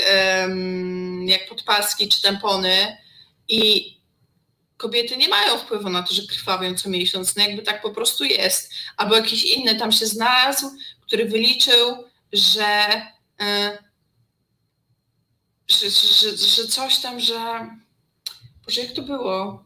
[1.26, 2.98] jak podpaski czy tampony.
[3.48, 3.97] I
[4.78, 8.24] kobiety nie mają wpływu na to, że krwawią co miesiąc, no jakby tak po prostu
[8.24, 8.72] jest.
[8.98, 10.72] Albo jakiś inny tam się znalazł,
[11.02, 13.02] który wyliczył, że
[13.42, 13.88] y,
[15.68, 17.68] że, że, że coś tam, że.
[18.66, 19.64] Boże, jak to było?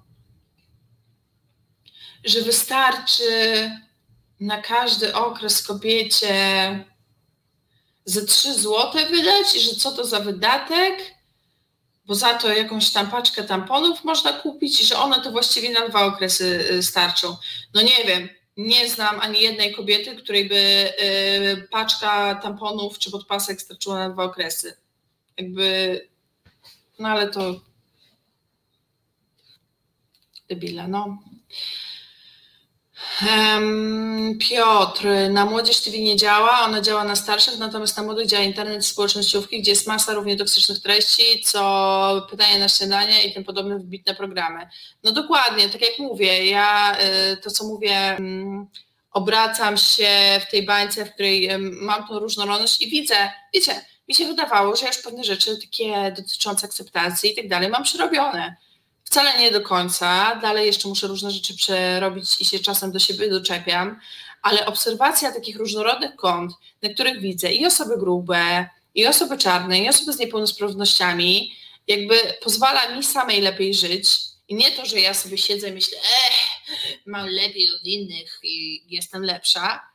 [2.23, 3.71] Że wystarczy
[4.39, 6.85] na każdy okres kobiecie
[8.05, 11.15] ze 3 złote wydać i że co to za wydatek,
[12.15, 16.67] za to jakąś tam paczkę tamponów można kupić że one to właściwie na dwa okresy
[16.71, 17.37] y, starczą.
[17.73, 23.61] No nie wiem, nie znam ani jednej kobiety, której by y, paczka tamponów czy podpasek
[23.61, 24.77] starczyła na dwa okresy.
[25.37, 26.07] Jakby,
[26.99, 27.61] no ale to
[30.49, 31.17] debila, no.
[34.39, 38.85] Piotr, na młodzież TV nie działa, ona działa na starszych, natomiast na młodych działa internet
[38.85, 44.15] społecznościówki, gdzie jest masa równie toksycznych treści, co pytania na śniadanie i tym podobne wybitne
[44.15, 44.69] programy.
[45.03, 46.97] No dokładnie, tak jak mówię, ja
[47.33, 48.67] y, to co mówię, mm,
[49.11, 50.09] obracam się
[50.47, 54.87] w tej bańce, w której mam tą różnorodność i widzę, wiecie, mi się wydawało, że
[54.87, 58.55] już pewne rzeczy takie dotyczące akceptacji i tak dalej mam przerobione
[59.11, 63.29] Wcale nie do końca, dalej jeszcze muszę różne rzeczy przerobić i się czasem do siebie
[63.29, 63.99] doczepiam,
[64.41, 66.51] ale obserwacja takich różnorodnych kont,
[66.81, 71.53] na których widzę i osoby grube, i osoby czarne, i osoby z niepełnosprawnościami,
[71.87, 74.17] jakby pozwala mi samej lepiej żyć.
[74.47, 78.83] I nie to, że ja sobie siedzę i myślę, eh, mam lepiej od innych i
[78.95, 79.89] jestem lepsza.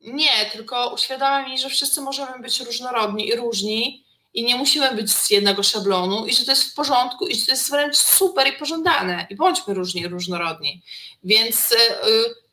[0.00, 4.05] Nie, tylko uświadamia mi, że wszyscy możemy być różnorodni i różni
[4.36, 7.46] i nie musimy być z jednego szablonu i że to jest w porządku i że
[7.46, 10.82] to jest wręcz super i pożądane i bądźmy różni, różnorodni.
[11.24, 11.76] Więc y,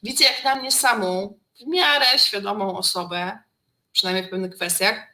[0.04, 3.40] widzę jak na mnie samą, w miarę świadomą osobę,
[3.92, 5.08] przynajmniej w pewnych kwestiach,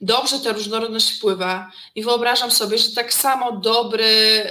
[0.00, 4.46] dobrze ta różnorodność wpływa i wyobrażam sobie, że tak samo dobry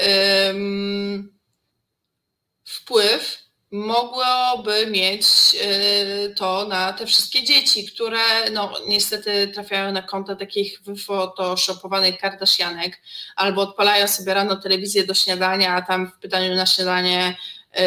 [2.65, 3.38] wpływ
[3.71, 5.25] mogłoby mieć
[5.55, 13.01] y, to na te wszystkie dzieci, które no, niestety trafiają na konta takich wyfotoshopowanych Kardashianek
[13.35, 17.37] albo odpalają sobie rano telewizję do śniadania, a tam w pytaniu na śniadanie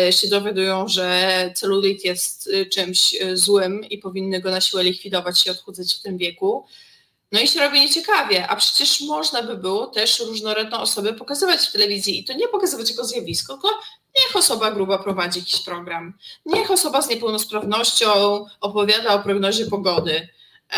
[0.09, 5.47] y, się dowiadują, że celulit jest y, czymś złym i powinny go na siłę likwidować
[5.47, 6.67] i odchudzać w tym wieku.
[7.33, 11.73] No i się robi nieciekawie, a przecież można by było też różnorodną osobę pokazywać w
[11.73, 13.69] telewizji i to nie pokazywać jako zjawisko, tylko
[14.19, 16.15] niech osoba gruba prowadzi jakiś program,
[16.47, 20.29] niech osoba z niepełnosprawnością opowiada o prognozie pogody.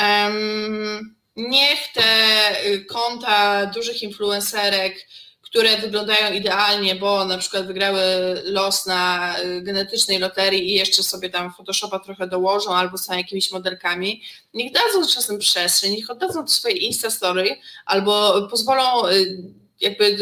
[0.02, 5.06] Um, niech te y, konta dużych influencerek
[5.55, 8.02] które wyglądają idealnie, bo na przykład wygrały
[8.44, 13.52] los na y, genetycznej loterii i jeszcze sobie tam Photoshopa trochę dołożą albo są jakimiś
[13.52, 14.23] modelkami,
[14.55, 17.56] niech dadzą czasem przestrzeń, niech oddadzą swoje Instastory
[17.86, 19.43] albo pozwolą y,
[19.81, 20.16] jakby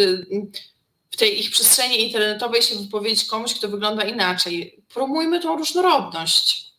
[1.12, 4.84] w tej ich przestrzeni internetowej się wypowiedzieć komuś, kto wygląda inaczej.
[4.94, 6.72] Promujmy tą różnorodność.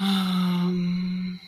[0.00, 1.38] Um.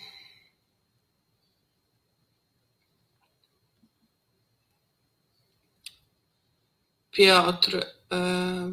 [7.11, 7.87] Piotr,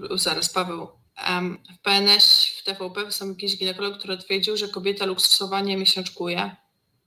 [0.09, 0.87] yy, zaraz Paweł,
[1.29, 6.55] um, w PNS, w TVP są jakiś ginekolog, który twierdził, że kobieta luksusowanie miesiączkuje.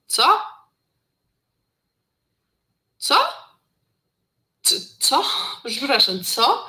[0.07, 0.43] Co?
[2.99, 3.17] Co?
[4.99, 5.25] Co?
[5.65, 6.66] Przepraszam, co?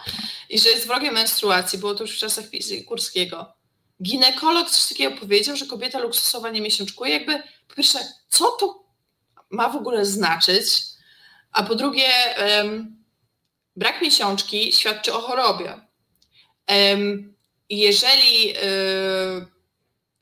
[0.50, 2.46] I że jest wrogiem menstruacji, było to już w czasach
[2.88, 3.54] Kurskiego.
[4.04, 7.14] Ginekolog coś takiego powiedział, że kobieta luksusowanie miesiączkuje.
[7.14, 8.00] Jakby, po pierwsze,
[8.30, 8.84] co to
[9.50, 10.84] ma w ogóle znaczyć?
[11.52, 13.00] A po drugie, um,
[13.76, 15.82] Brak miesiączki świadczy o chorobie.
[17.70, 18.56] Jeżeli y,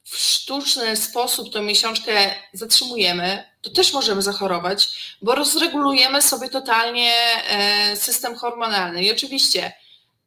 [0.09, 4.89] w sztuczny sposób tą miesiączkę zatrzymujemy, to też możemy zachorować,
[5.21, 7.11] bo rozregulujemy sobie totalnie
[7.49, 9.03] e, system hormonalny.
[9.03, 9.73] I oczywiście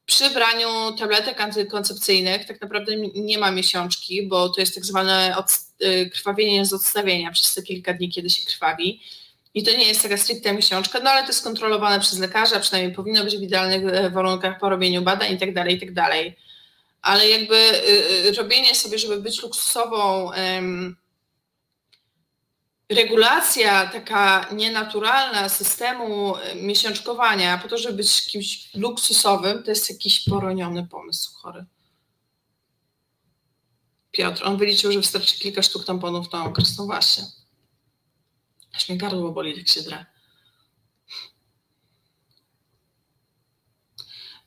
[0.06, 5.34] przy braniu tabletek antykoncepcyjnych tak naprawdę nie ma miesiączki, bo to jest tak zwane
[5.82, 9.02] y, krwawienie z odstawienia przez te kilka dni, kiedy się krwawi.
[9.54, 12.94] I to nie jest taka stricte miesiączka, no ale to jest kontrolowane przez lekarza, przynajmniej
[12.94, 15.52] powinno być w idealnych e, warunkach po robieniu badań i tak
[17.02, 20.30] Ale jakby y, y, robienie sobie, żeby być luksusową,
[22.90, 30.24] regulacja taka nienaturalna systemu e, miesiączkowania po to, żeby być kimś luksusowym, to jest jakiś
[30.28, 31.64] poroniony pomysł chory.
[34.10, 36.78] Piotr, on wyliczył, że wystarczy kilka sztuk tamponów na okres.
[36.78, 37.24] No właśnie.
[38.76, 40.06] Aż mnie gardło boli, jak się dra.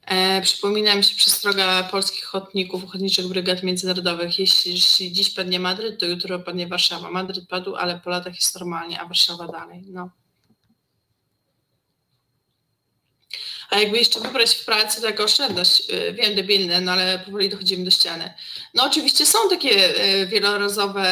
[0.06, 4.40] E, przypomina mi się przestroga polskich ochotników, ochotniczych brygad międzynarodowych.
[4.40, 7.12] Jeśli, jeśli dziś padnie Madryt, to jutro padnie Warszawa.
[7.12, 9.84] Madryt padł, ale po latach jest normalnie, a Warszawa dalej.
[9.88, 10.10] No.
[13.70, 17.50] A jakby jeszcze wybrać w pracy to jako oszczędność, y, wiem, debilne, no ale powoli
[17.50, 18.34] dochodzimy do ściany.
[18.74, 21.06] No oczywiście są takie y, wielorazowe,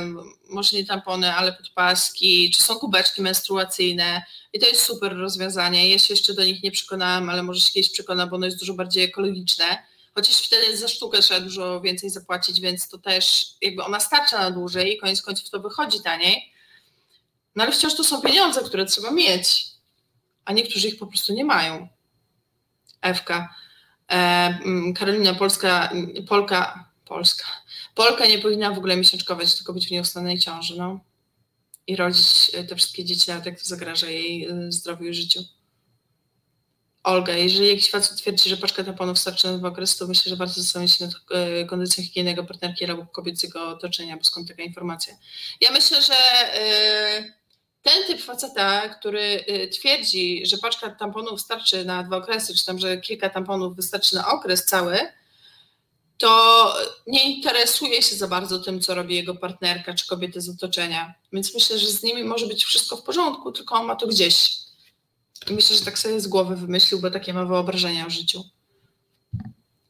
[0.00, 4.22] y, może nie tampony, ale podpaski, czy są kubeczki menstruacyjne
[4.54, 5.88] i to jest super rozwiązanie.
[5.88, 8.58] Ja się jeszcze do nich nie przekonałam, ale może się kiedyś przekona, bo ono jest
[8.58, 9.78] dużo bardziej ekologiczne.
[10.14, 14.50] Chociaż wtedy za sztukę trzeba dużo więcej zapłacić, więc to też jakby ona starcza na
[14.50, 16.52] dłużej i koniec końców to wychodzi taniej.
[17.56, 19.74] No ale wciąż to są pieniądze, które trzeba mieć
[20.44, 21.88] a niektórzy ich po prostu nie mają.
[23.02, 23.54] Ewka.
[24.08, 24.14] E,
[24.64, 25.90] mm, Karolina Polska,
[26.28, 27.44] Polka, Polska.
[27.94, 31.00] Polka nie powinna w ogóle miesiączkować, tylko być w nieustannej ciąży, no.
[31.86, 35.40] I rodzić e, te wszystkie dzieci, nawet jak to zagraża jej e, zdrowiu i życiu.
[37.02, 40.36] Olga, jeżeli jakiś facet twierdzi, że paczka tamponów starczy na dwa okresy, to myślę, że
[40.36, 45.14] warto zastanowić się nad e, kondycją higiennego partnerki albo kobiecego otoczenia, bo skąd taka informacja.
[45.60, 46.14] Ja myślę, że
[47.82, 52.96] ten typ faceta, który twierdzi, że paczka tamponów starczy na dwa okresy, czy tam, że
[52.96, 54.98] kilka tamponów wystarczy na okres cały,
[56.18, 56.74] to
[57.06, 61.14] nie interesuje się za bardzo tym, co robi jego partnerka czy kobiety z otoczenia.
[61.32, 64.56] Więc myślę, że z nimi może być wszystko w porządku, tylko on ma to gdzieś.
[65.50, 68.44] I myślę, że tak sobie z głowy wymyślił, bo takie ma wyobrażenia o życiu.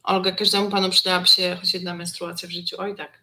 [0.03, 2.77] Olga, każdemu panu przydałaby się choć jedna menstruacja w życiu.
[2.79, 3.13] Oj tak.
[3.13, 3.23] E,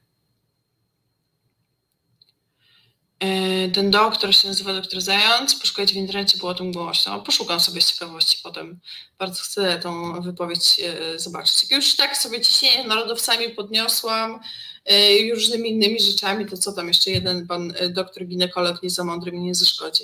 [3.74, 7.22] ten doktor się nazywa doktor Zając, poszukajcie w internecie, było o tym głośno.
[7.22, 8.80] Poszukam sobie z ciekawości potem.
[9.20, 11.72] Bardzo chcę tą wypowiedź e, zobaczyć.
[11.72, 14.40] Już tak sobie ciśnienie narodowcami podniosłam
[14.86, 19.04] e, i różnymi innymi rzeczami, to co tam jeszcze jeden pan doktor ginekolog nie za
[19.04, 20.04] mądry mi nie zaszkodzi.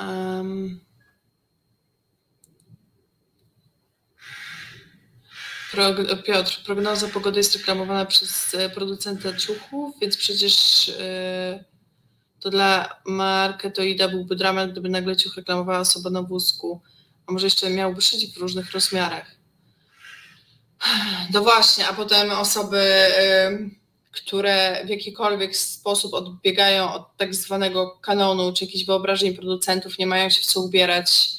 [0.00, 0.89] Um.
[6.26, 11.64] Piotr, prognoza pogody jest reklamowana przez e, producenta ciuchów, więc przecież e,
[12.40, 16.80] to dla marketoida byłby dramat, gdyby nagle ciuch reklamowała osoba na wózku,
[17.26, 19.36] a może jeszcze miałby szyć w różnych rozmiarach.
[21.32, 23.58] No właśnie, a potem osoby, e,
[24.10, 30.30] które w jakikolwiek sposób odbiegają od tak zwanego kanonu, czy jakichś wyobrażeń producentów, nie mają
[30.30, 31.30] się w co ubierać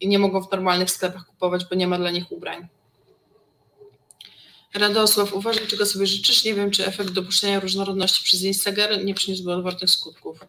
[0.00, 2.68] i nie mogą w normalnych sklepach kupować, bo nie ma dla nich ubrań.
[4.74, 6.44] Radosław, uważaj, czego sobie życzysz.
[6.44, 10.40] Nie wiem, czy efekt dopuszczenia różnorodności przez Instagram nie przyniósłby odwrotnych skutków.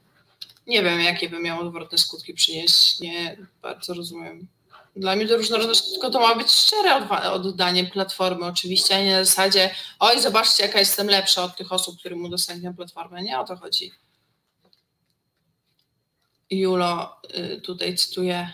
[0.68, 2.99] Nie wiem, jakie by miało odwrotne skutki przynieść.
[2.99, 4.47] Nie bardzo rozumiem.
[4.95, 9.26] Dla mnie to różnorodność, tylko to ma być szczere oddanie platformy oczywiście, a nie na
[9.26, 13.23] zasadzie oj, zobaczcie, jaka jestem lepsza od tych osób, którym udostępniam platformę.
[13.23, 13.91] Nie o to chodzi.
[16.49, 18.53] Julo y, tutaj cytuję.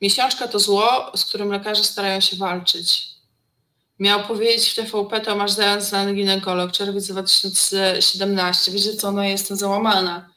[0.00, 3.13] Miesiączka to zło, z którym lekarze starają się walczyć.
[3.98, 8.72] Miał powiedzieć w TVP Tomasz Zając, znany ginekolog, czerwiec 2017.
[8.72, 10.30] Wiecie co, no jestem załamana.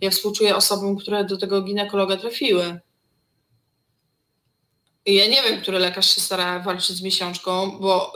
[0.00, 2.80] Ja współczuję osobom, które do tego ginekologa trafiły.
[5.06, 8.12] I ja nie wiem, który lekarz się stara walczyć z miesiączką, bo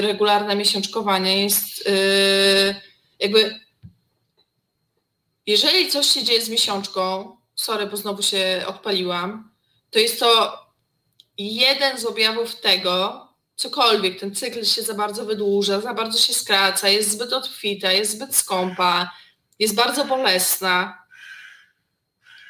[0.00, 2.74] regularne miesiączkowanie jest yy,
[3.20, 3.60] jakby
[5.46, 9.50] jeżeli coś się dzieje z miesiączką, sorry, bo znowu się odpaliłam,
[9.90, 10.58] to jest to
[11.38, 13.25] jeden z objawów tego,
[13.56, 18.12] cokolwiek, ten cykl się za bardzo wydłuża, za bardzo się skraca, jest zbyt otwita, jest
[18.12, 19.10] zbyt skąpa,
[19.58, 21.06] jest bardzo bolesna,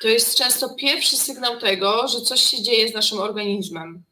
[0.01, 4.05] to jest często pierwszy sygnał tego, że coś się dzieje z naszym organizmem.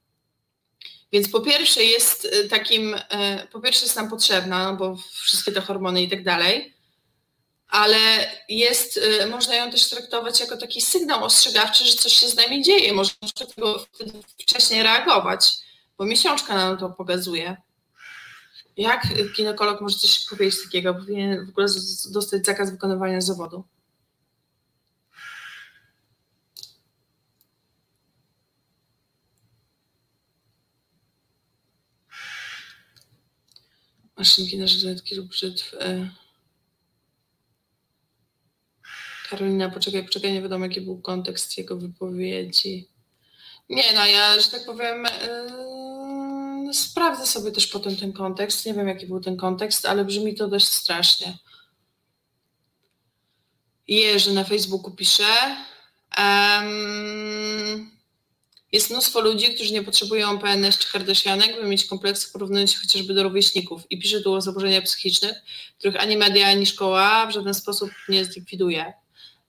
[1.13, 3.01] Więc po pierwsze jest y, takim, y,
[3.53, 6.75] po pierwsze jest nam potrzebna, no bo wszystkie te hormony i tak dalej,
[7.69, 7.99] ale
[8.49, 12.63] jest, y, można ją też traktować jako taki sygnał ostrzegawczy, że coś się z nami
[12.63, 13.87] dzieje, można tego
[14.39, 15.64] wcześniej reagować
[15.99, 17.57] bo miesiączka nam to pokazuje.
[18.77, 19.07] Jak
[19.37, 20.95] ginekolog może coś powiedzieć takiego?
[20.95, 21.67] Powinien w ogóle
[22.11, 23.65] dostać zakaz wykonywania zawodu.
[34.17, 35.75] Maszynki na żyletki lub brzytw.
[35.75, 36.11] E.
[39.31, 42.89] Karolina, poczekaj, poczekaj, nie wiadomo jaki był kontekst jego wypowiedzi.
[43.69, 45.84] Nie, no ja, że tak powiem, yy,
[46.75, 48.67] sprawdzę sobie też potem ten kontekst.
[48.67, 51.39] Nie wiem, jaki był ten kontekst, ale brzmi to dość strasznie.
[53.89, 55.57] Jerzy na Facebooku pisze.
[56.19, 57.91] Um,
[58.73, 61.89] jest mnóstwo ludzi, którzy nie potrzebują PNS czy Kardashianek, by mieć
[62.33, 63.83] porównując się chociażby do rówieśników.
[63.91, 65.35] I pisze tu o zaburzeniach psychicznych,
[65.79, 69.04] których ani media, ani szkoła w żaden sposób nie zlikwiduje.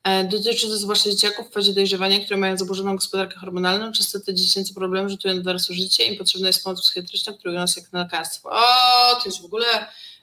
[0.05, 3.91] E, dotyczy to zwłaszcza dzieciaków w fazie dojrzewania, które mają zaburzoną gospodarkę hormonalną.
[3.91, 7.77] Często te dziecięce problemy rzutują na dorosłe życie i potrzebna jest pomoc psychiatryczna, która nas
[7.77, 8.49] jak lekarstwo.
[8.51, 9.65] O, to jest w ogóle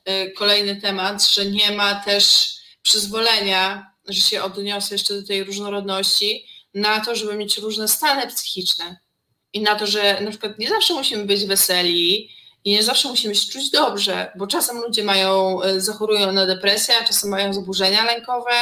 [0.05, 6.47] e, kolejny temat, że nie ma też przyzwolenia, że się odniosę jeszcze do tej różnorodności,
[6.75, 8.97] na to, żeby mieć różne stany psychiczne
[9.53, 12.31] i na to, że na przykład nie zawsze musimy być weseli
[12.65, 16.95] i nie zawsze musimy się czuć dobrze, bo czasem ludzie mają, e, zachorują na depresję,
[17.07, 18.53] czasem mają zaburzenia lękowe,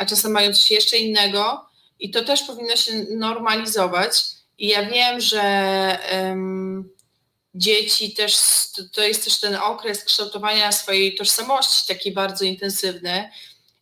[0.00, 1.66] a czasem mają coś jeszcze innego
[1.98, 4.22] i to też powinno się normalizować.
[4.58, 6.90] I ja wiem, że um,
[7.54, 8.36] dzieci też,
[8.92, 13.30] to jest też ten okres kształtowania swojej tożsamości taki bardzo intensywny,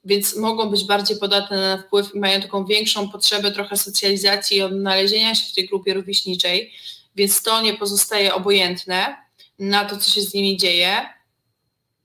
[0.04, 4.62] więc mogą być bardziej podatne na wpływ i mają taką większą potrzebę trochę socjalizacji i
[4.62, 6.72] odnalezienia się w tej grupie rówieśniczej,
[7.16, 9.16] więc to nie pozostaje obojętne
[9.58, 11.17] na to, co się z nimi dzieje.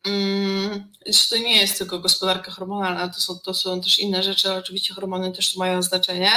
[0.05, 0.91] Hmm,
[1.30, 5.31] to nie jest tylko gospodarka hormonalna, to są, to są też inne rzeczy, oczywiście hormony
[5.31, 6.31] też mają znaczenie.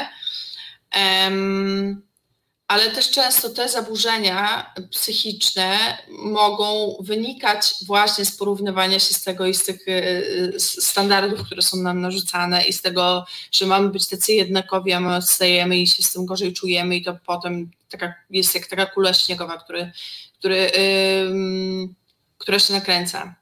[0.96, 2.06] Um,
[2.68, 9.54] ale też często te zaburzenia psychiczne mogą wynikać właśnie z porównywania się z tego i
[9.54, 14.32] z tych y, standardów, które są nam narzucane i z tego, że mamy być tacy
[14.32, 18.54] jednakowi, a my odstajemy i się z tym gorzej czujemy i to potem taka, jest
[18.54, 19.92] jak taka kula śniegowa, który,
[20.38, 20.70] który,
[22.38, 23.34] która się nakręca.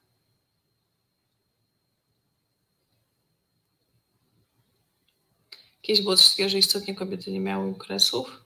[5.84, 8.44] Kiedyś było coś takiego, że istotnie kobiety nie miały okresów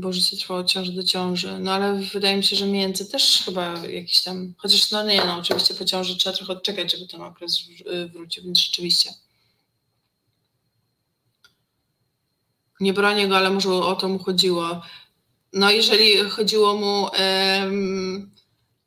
[0.00, 1.58] bo życie trwało od ciąży do ciąży.
[1.58, 5.36] No ale wydaje mi się, że między też chyba jakiś tam, chociaż no nie, no
[5.36, 9.10] oczywiście po ciąży trzeba trochę odczekać, żeby ten okres y, wrócił, więc rzeczywiście.
[12.80, 14.82] Nie bronię go, ale może o to mu chodziło.
[15.52, 17.08] No jeżeli chodziło mu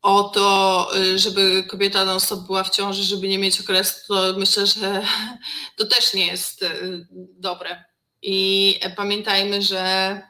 [0.01, 4.33] o to, y, żeby kobieta non stop była w ciąży, żeby nie mieć okresu, to
[4.37, 5.03] myślę, że
[5.77, 7.07] to też nie jest y,
[7.37, 7.83] dobre.
[8.21, 10.21] I pamiętajmy, że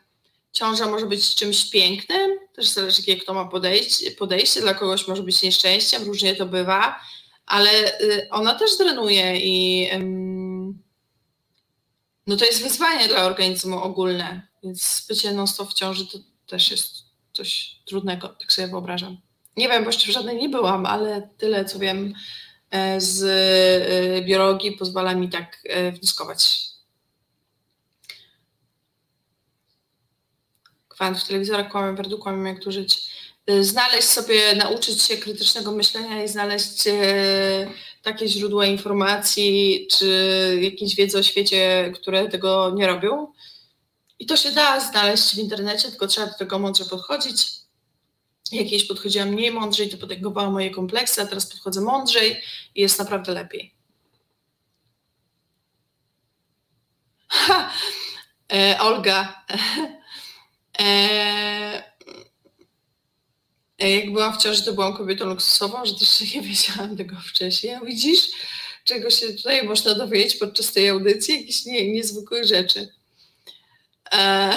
[0.52, 5.24] ciąża może być czymś pięknym, też zależy jakie kto ma podejście, podejście, dla kogoś może
[5.24, 7.00] być nieszczęściem, różnie to bywa,
[7.46, 9.90] ale y, ona też drenuje i
[12.28, 16.18] no to jest wyzwanie dla organizmu ogólne, więc bycie non stop w ciąży to
[16.48, 16.94] też jest
[17.34, 19.29] coś trudnego, tak sobie wyobrażam.
[19.60, 22.14] Nie wiem, bo jeszcze w żadnej nie byłam, ale tyle co wiem
[22.72, 26.70] e, z e, biologii pozwala mi tak e, wnioskować.
[30.96, 33.12] fanów telewizora kłamią, Werdu kłamią, jak tu żyć.
[33.62, 36.84] Znaleźć sobie, nauczyć się krytycznego myślenia i znaleźć
[38.04, 40.08] takie źródła informacji, czy
[40.62, 43.34] jakieś wiedzy o świecie, które tego nie robią.
[44.20, 47.59] I to się da znaleźć w internecie, tylko trzeba do tego mądrze podchodzić.
[48.52, 52.42] Jakieś podchodziłam mniej mądrzej, to potęgowała moje kompleksy, a teraz podchodzę mądrzej
[52.76, 53.74] i jest naprawdę lepiej.
[57.28, 57.72] Ha!
[58.54, 59.46] E, Olga,
[60.80, 61.84] E,
[63.80, 67.78] e, jak byłam w ciąży, to byłam kobietą luksusową, że też nie wiedziałam tego wcześniej.
[67.86, 68.28] Widzisz,
[68.84, 71.42] czego się tutaj można dowiedzieć podczas tej audycji?
[71.42, 72.94] Jakieś nie, niezwykłych rzeczy.
[74.12, 74.56] E,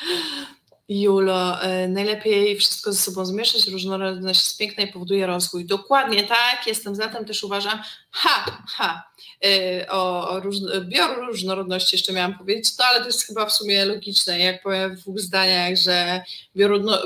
[0.92, 5.64] Julo, e, najlepiej wszystko ze sobą zmieszać, różnorodność jest piękna i powoduje rozwój.
[5.64, 9.10] Dokładnie tak, jestem za tym, też uważam, ha, ha,
[9.44, 10.40] e, o, o
[10.80, 15.00] bioróżnorodności jeszcze miałam powiedzieć, no ale to jest chyba w sumie logiczne, jak powiem w
[15.00, 16.22] dwóch zdaniach, że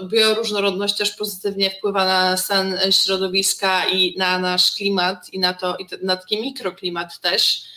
[0.09, 5.87] bioróżnorodność też pozytywnie wpływa na stan środowiska i na nasz klimat i na to, i
[6.03, 7.74] na taki mikroklimat też,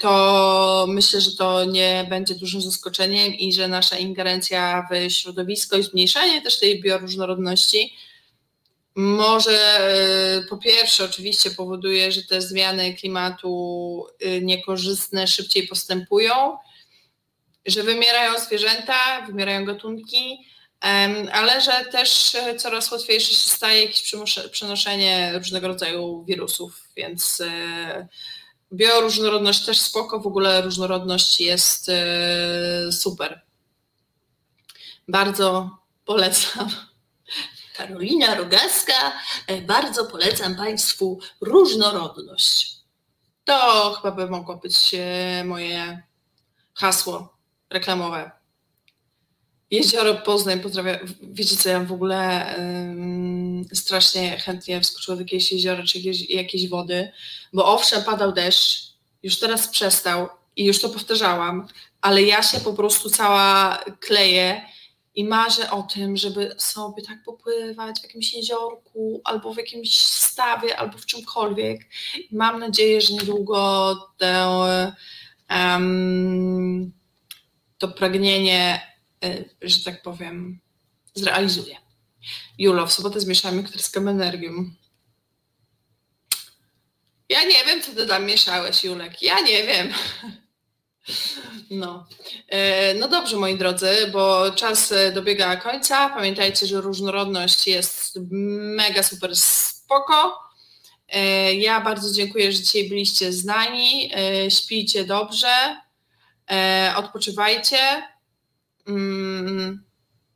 [0.00, 5.82] to myślę, że to nie będzie dużym zaskoczeniem i że nasza ingerencja w środowisko i
[5.82, 7.96] zmniejszanie też tej bioróżnorodności
[8.98, 16.56] może e, po pierwsze oczywiście powoduje, że te zmiany klimatu e, niekorzystne szybciej postępują,
[17.66, 20.38] że wymierają zwierzęta, wymierają gatunki,
[21.32, 24.12] ale że też coraz łatwiejsze się staje jakieś
[24.50, 27.42] przenoszenie różnego rodzaju wirusów, więc
[28.72, 33.40] Bioróżnorodność też spoko, w ogóle różnorodność jest e, super.
[35.08, 35.70] Bardzo
[36.04, 36.68] polecam.
[37.76, 39.12] Karolina Rogaska,
[39.46, 42.76] e, bardzo polecam Państwu różnorodność.
[43.44, 46.02] To chyba by mogło być e, moje
[46.74, 47.36] hasło
[47.70, 48.37] reklamowe.
[49.70, 50.96] Jezioro Poznań pozdrawiam.
[51.22, 52.54] Wiecie co, ja w ogóle
[53.72, 57.12] strasznie chętnie wskoczyła w jakieś jezioro czy jakieś, jakieś wody,
[57.52, 58.92] bo owszem, padał deszcz,
[59.22, 61.68] już teraz przestał i już to powtarzałam,
[62.00, 64.62] ale ja się po prostu cała kleję
[65.14, 70.76] i marzę o tym, żeby sobie tak popływać w jakimś jeziorku, albo w jakimś stawie,
[70.76, 71.80] albo w czymkolwiek.
[72.30, 74.48] I mam nadzieję, że niedługo tę,
[75.50, 76.92] um,
[77.78, 78.87] to pragnienie,
[79.62, 80.60] że tak powiem,
[81.14, 81.76] zrealizuję.
[82.58, 84.70] Julo, w sobotę zmieszamy krytyską energią.
[87.28, 89.22] Ja nie wiem, co ty tam mieszałeś, Julek.
[89.22, 89.92] Ja nie wiem.
[91.70, 92.06] No.
[92.48, 96.08] E, no dobrze, moi drodzy, bo czas e, dobiega końca.
[96.08, 98.18] Pamiętajcie, że różnorodność jest
[98.76, 100.38] mega super spoko.
[101.58, 104.12] Ja bardzo dziękuję, że dzisiaj byliście z nami.
[104.48, 105.76] Śpijcie dobrze,
[106.96, 108.02] odpoczywajcie.
[108.88, 109.84] Mm,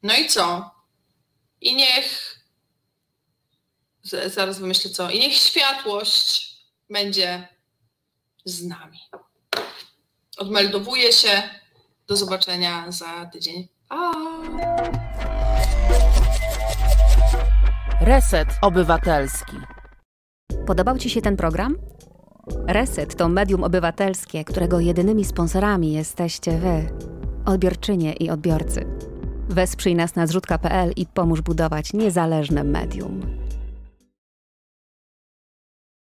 [0.03, 0.71] no i co?
[1.61, 2.39] I niech
[4.27, 5.11] zaraz wymyślę co.
[5.11, 6.57] I niech światłość
[6.91, 7.49] będzie
[8.45, 8.99] z nami.
[10.37, 11.43] Odmeldowuję się.
[12.07, 13.69] Do zobaczenia za tydzień.
[13.89, 14.13] Pa!
[18.01, 19.57] Reset Obywatelski.
[20.67, 21.77] Podobał Ci się ten program?
[22.67, 26.91] Reset to medium obywatelskie, którego jedynymi sponsorami jesteście Wy,
[27.45, 28.85] odbiorczynie i odbiorcy.
[29.49, 33.42] Wesprzyj nas na zrzutka.pl i pomóż budować niezależne medium.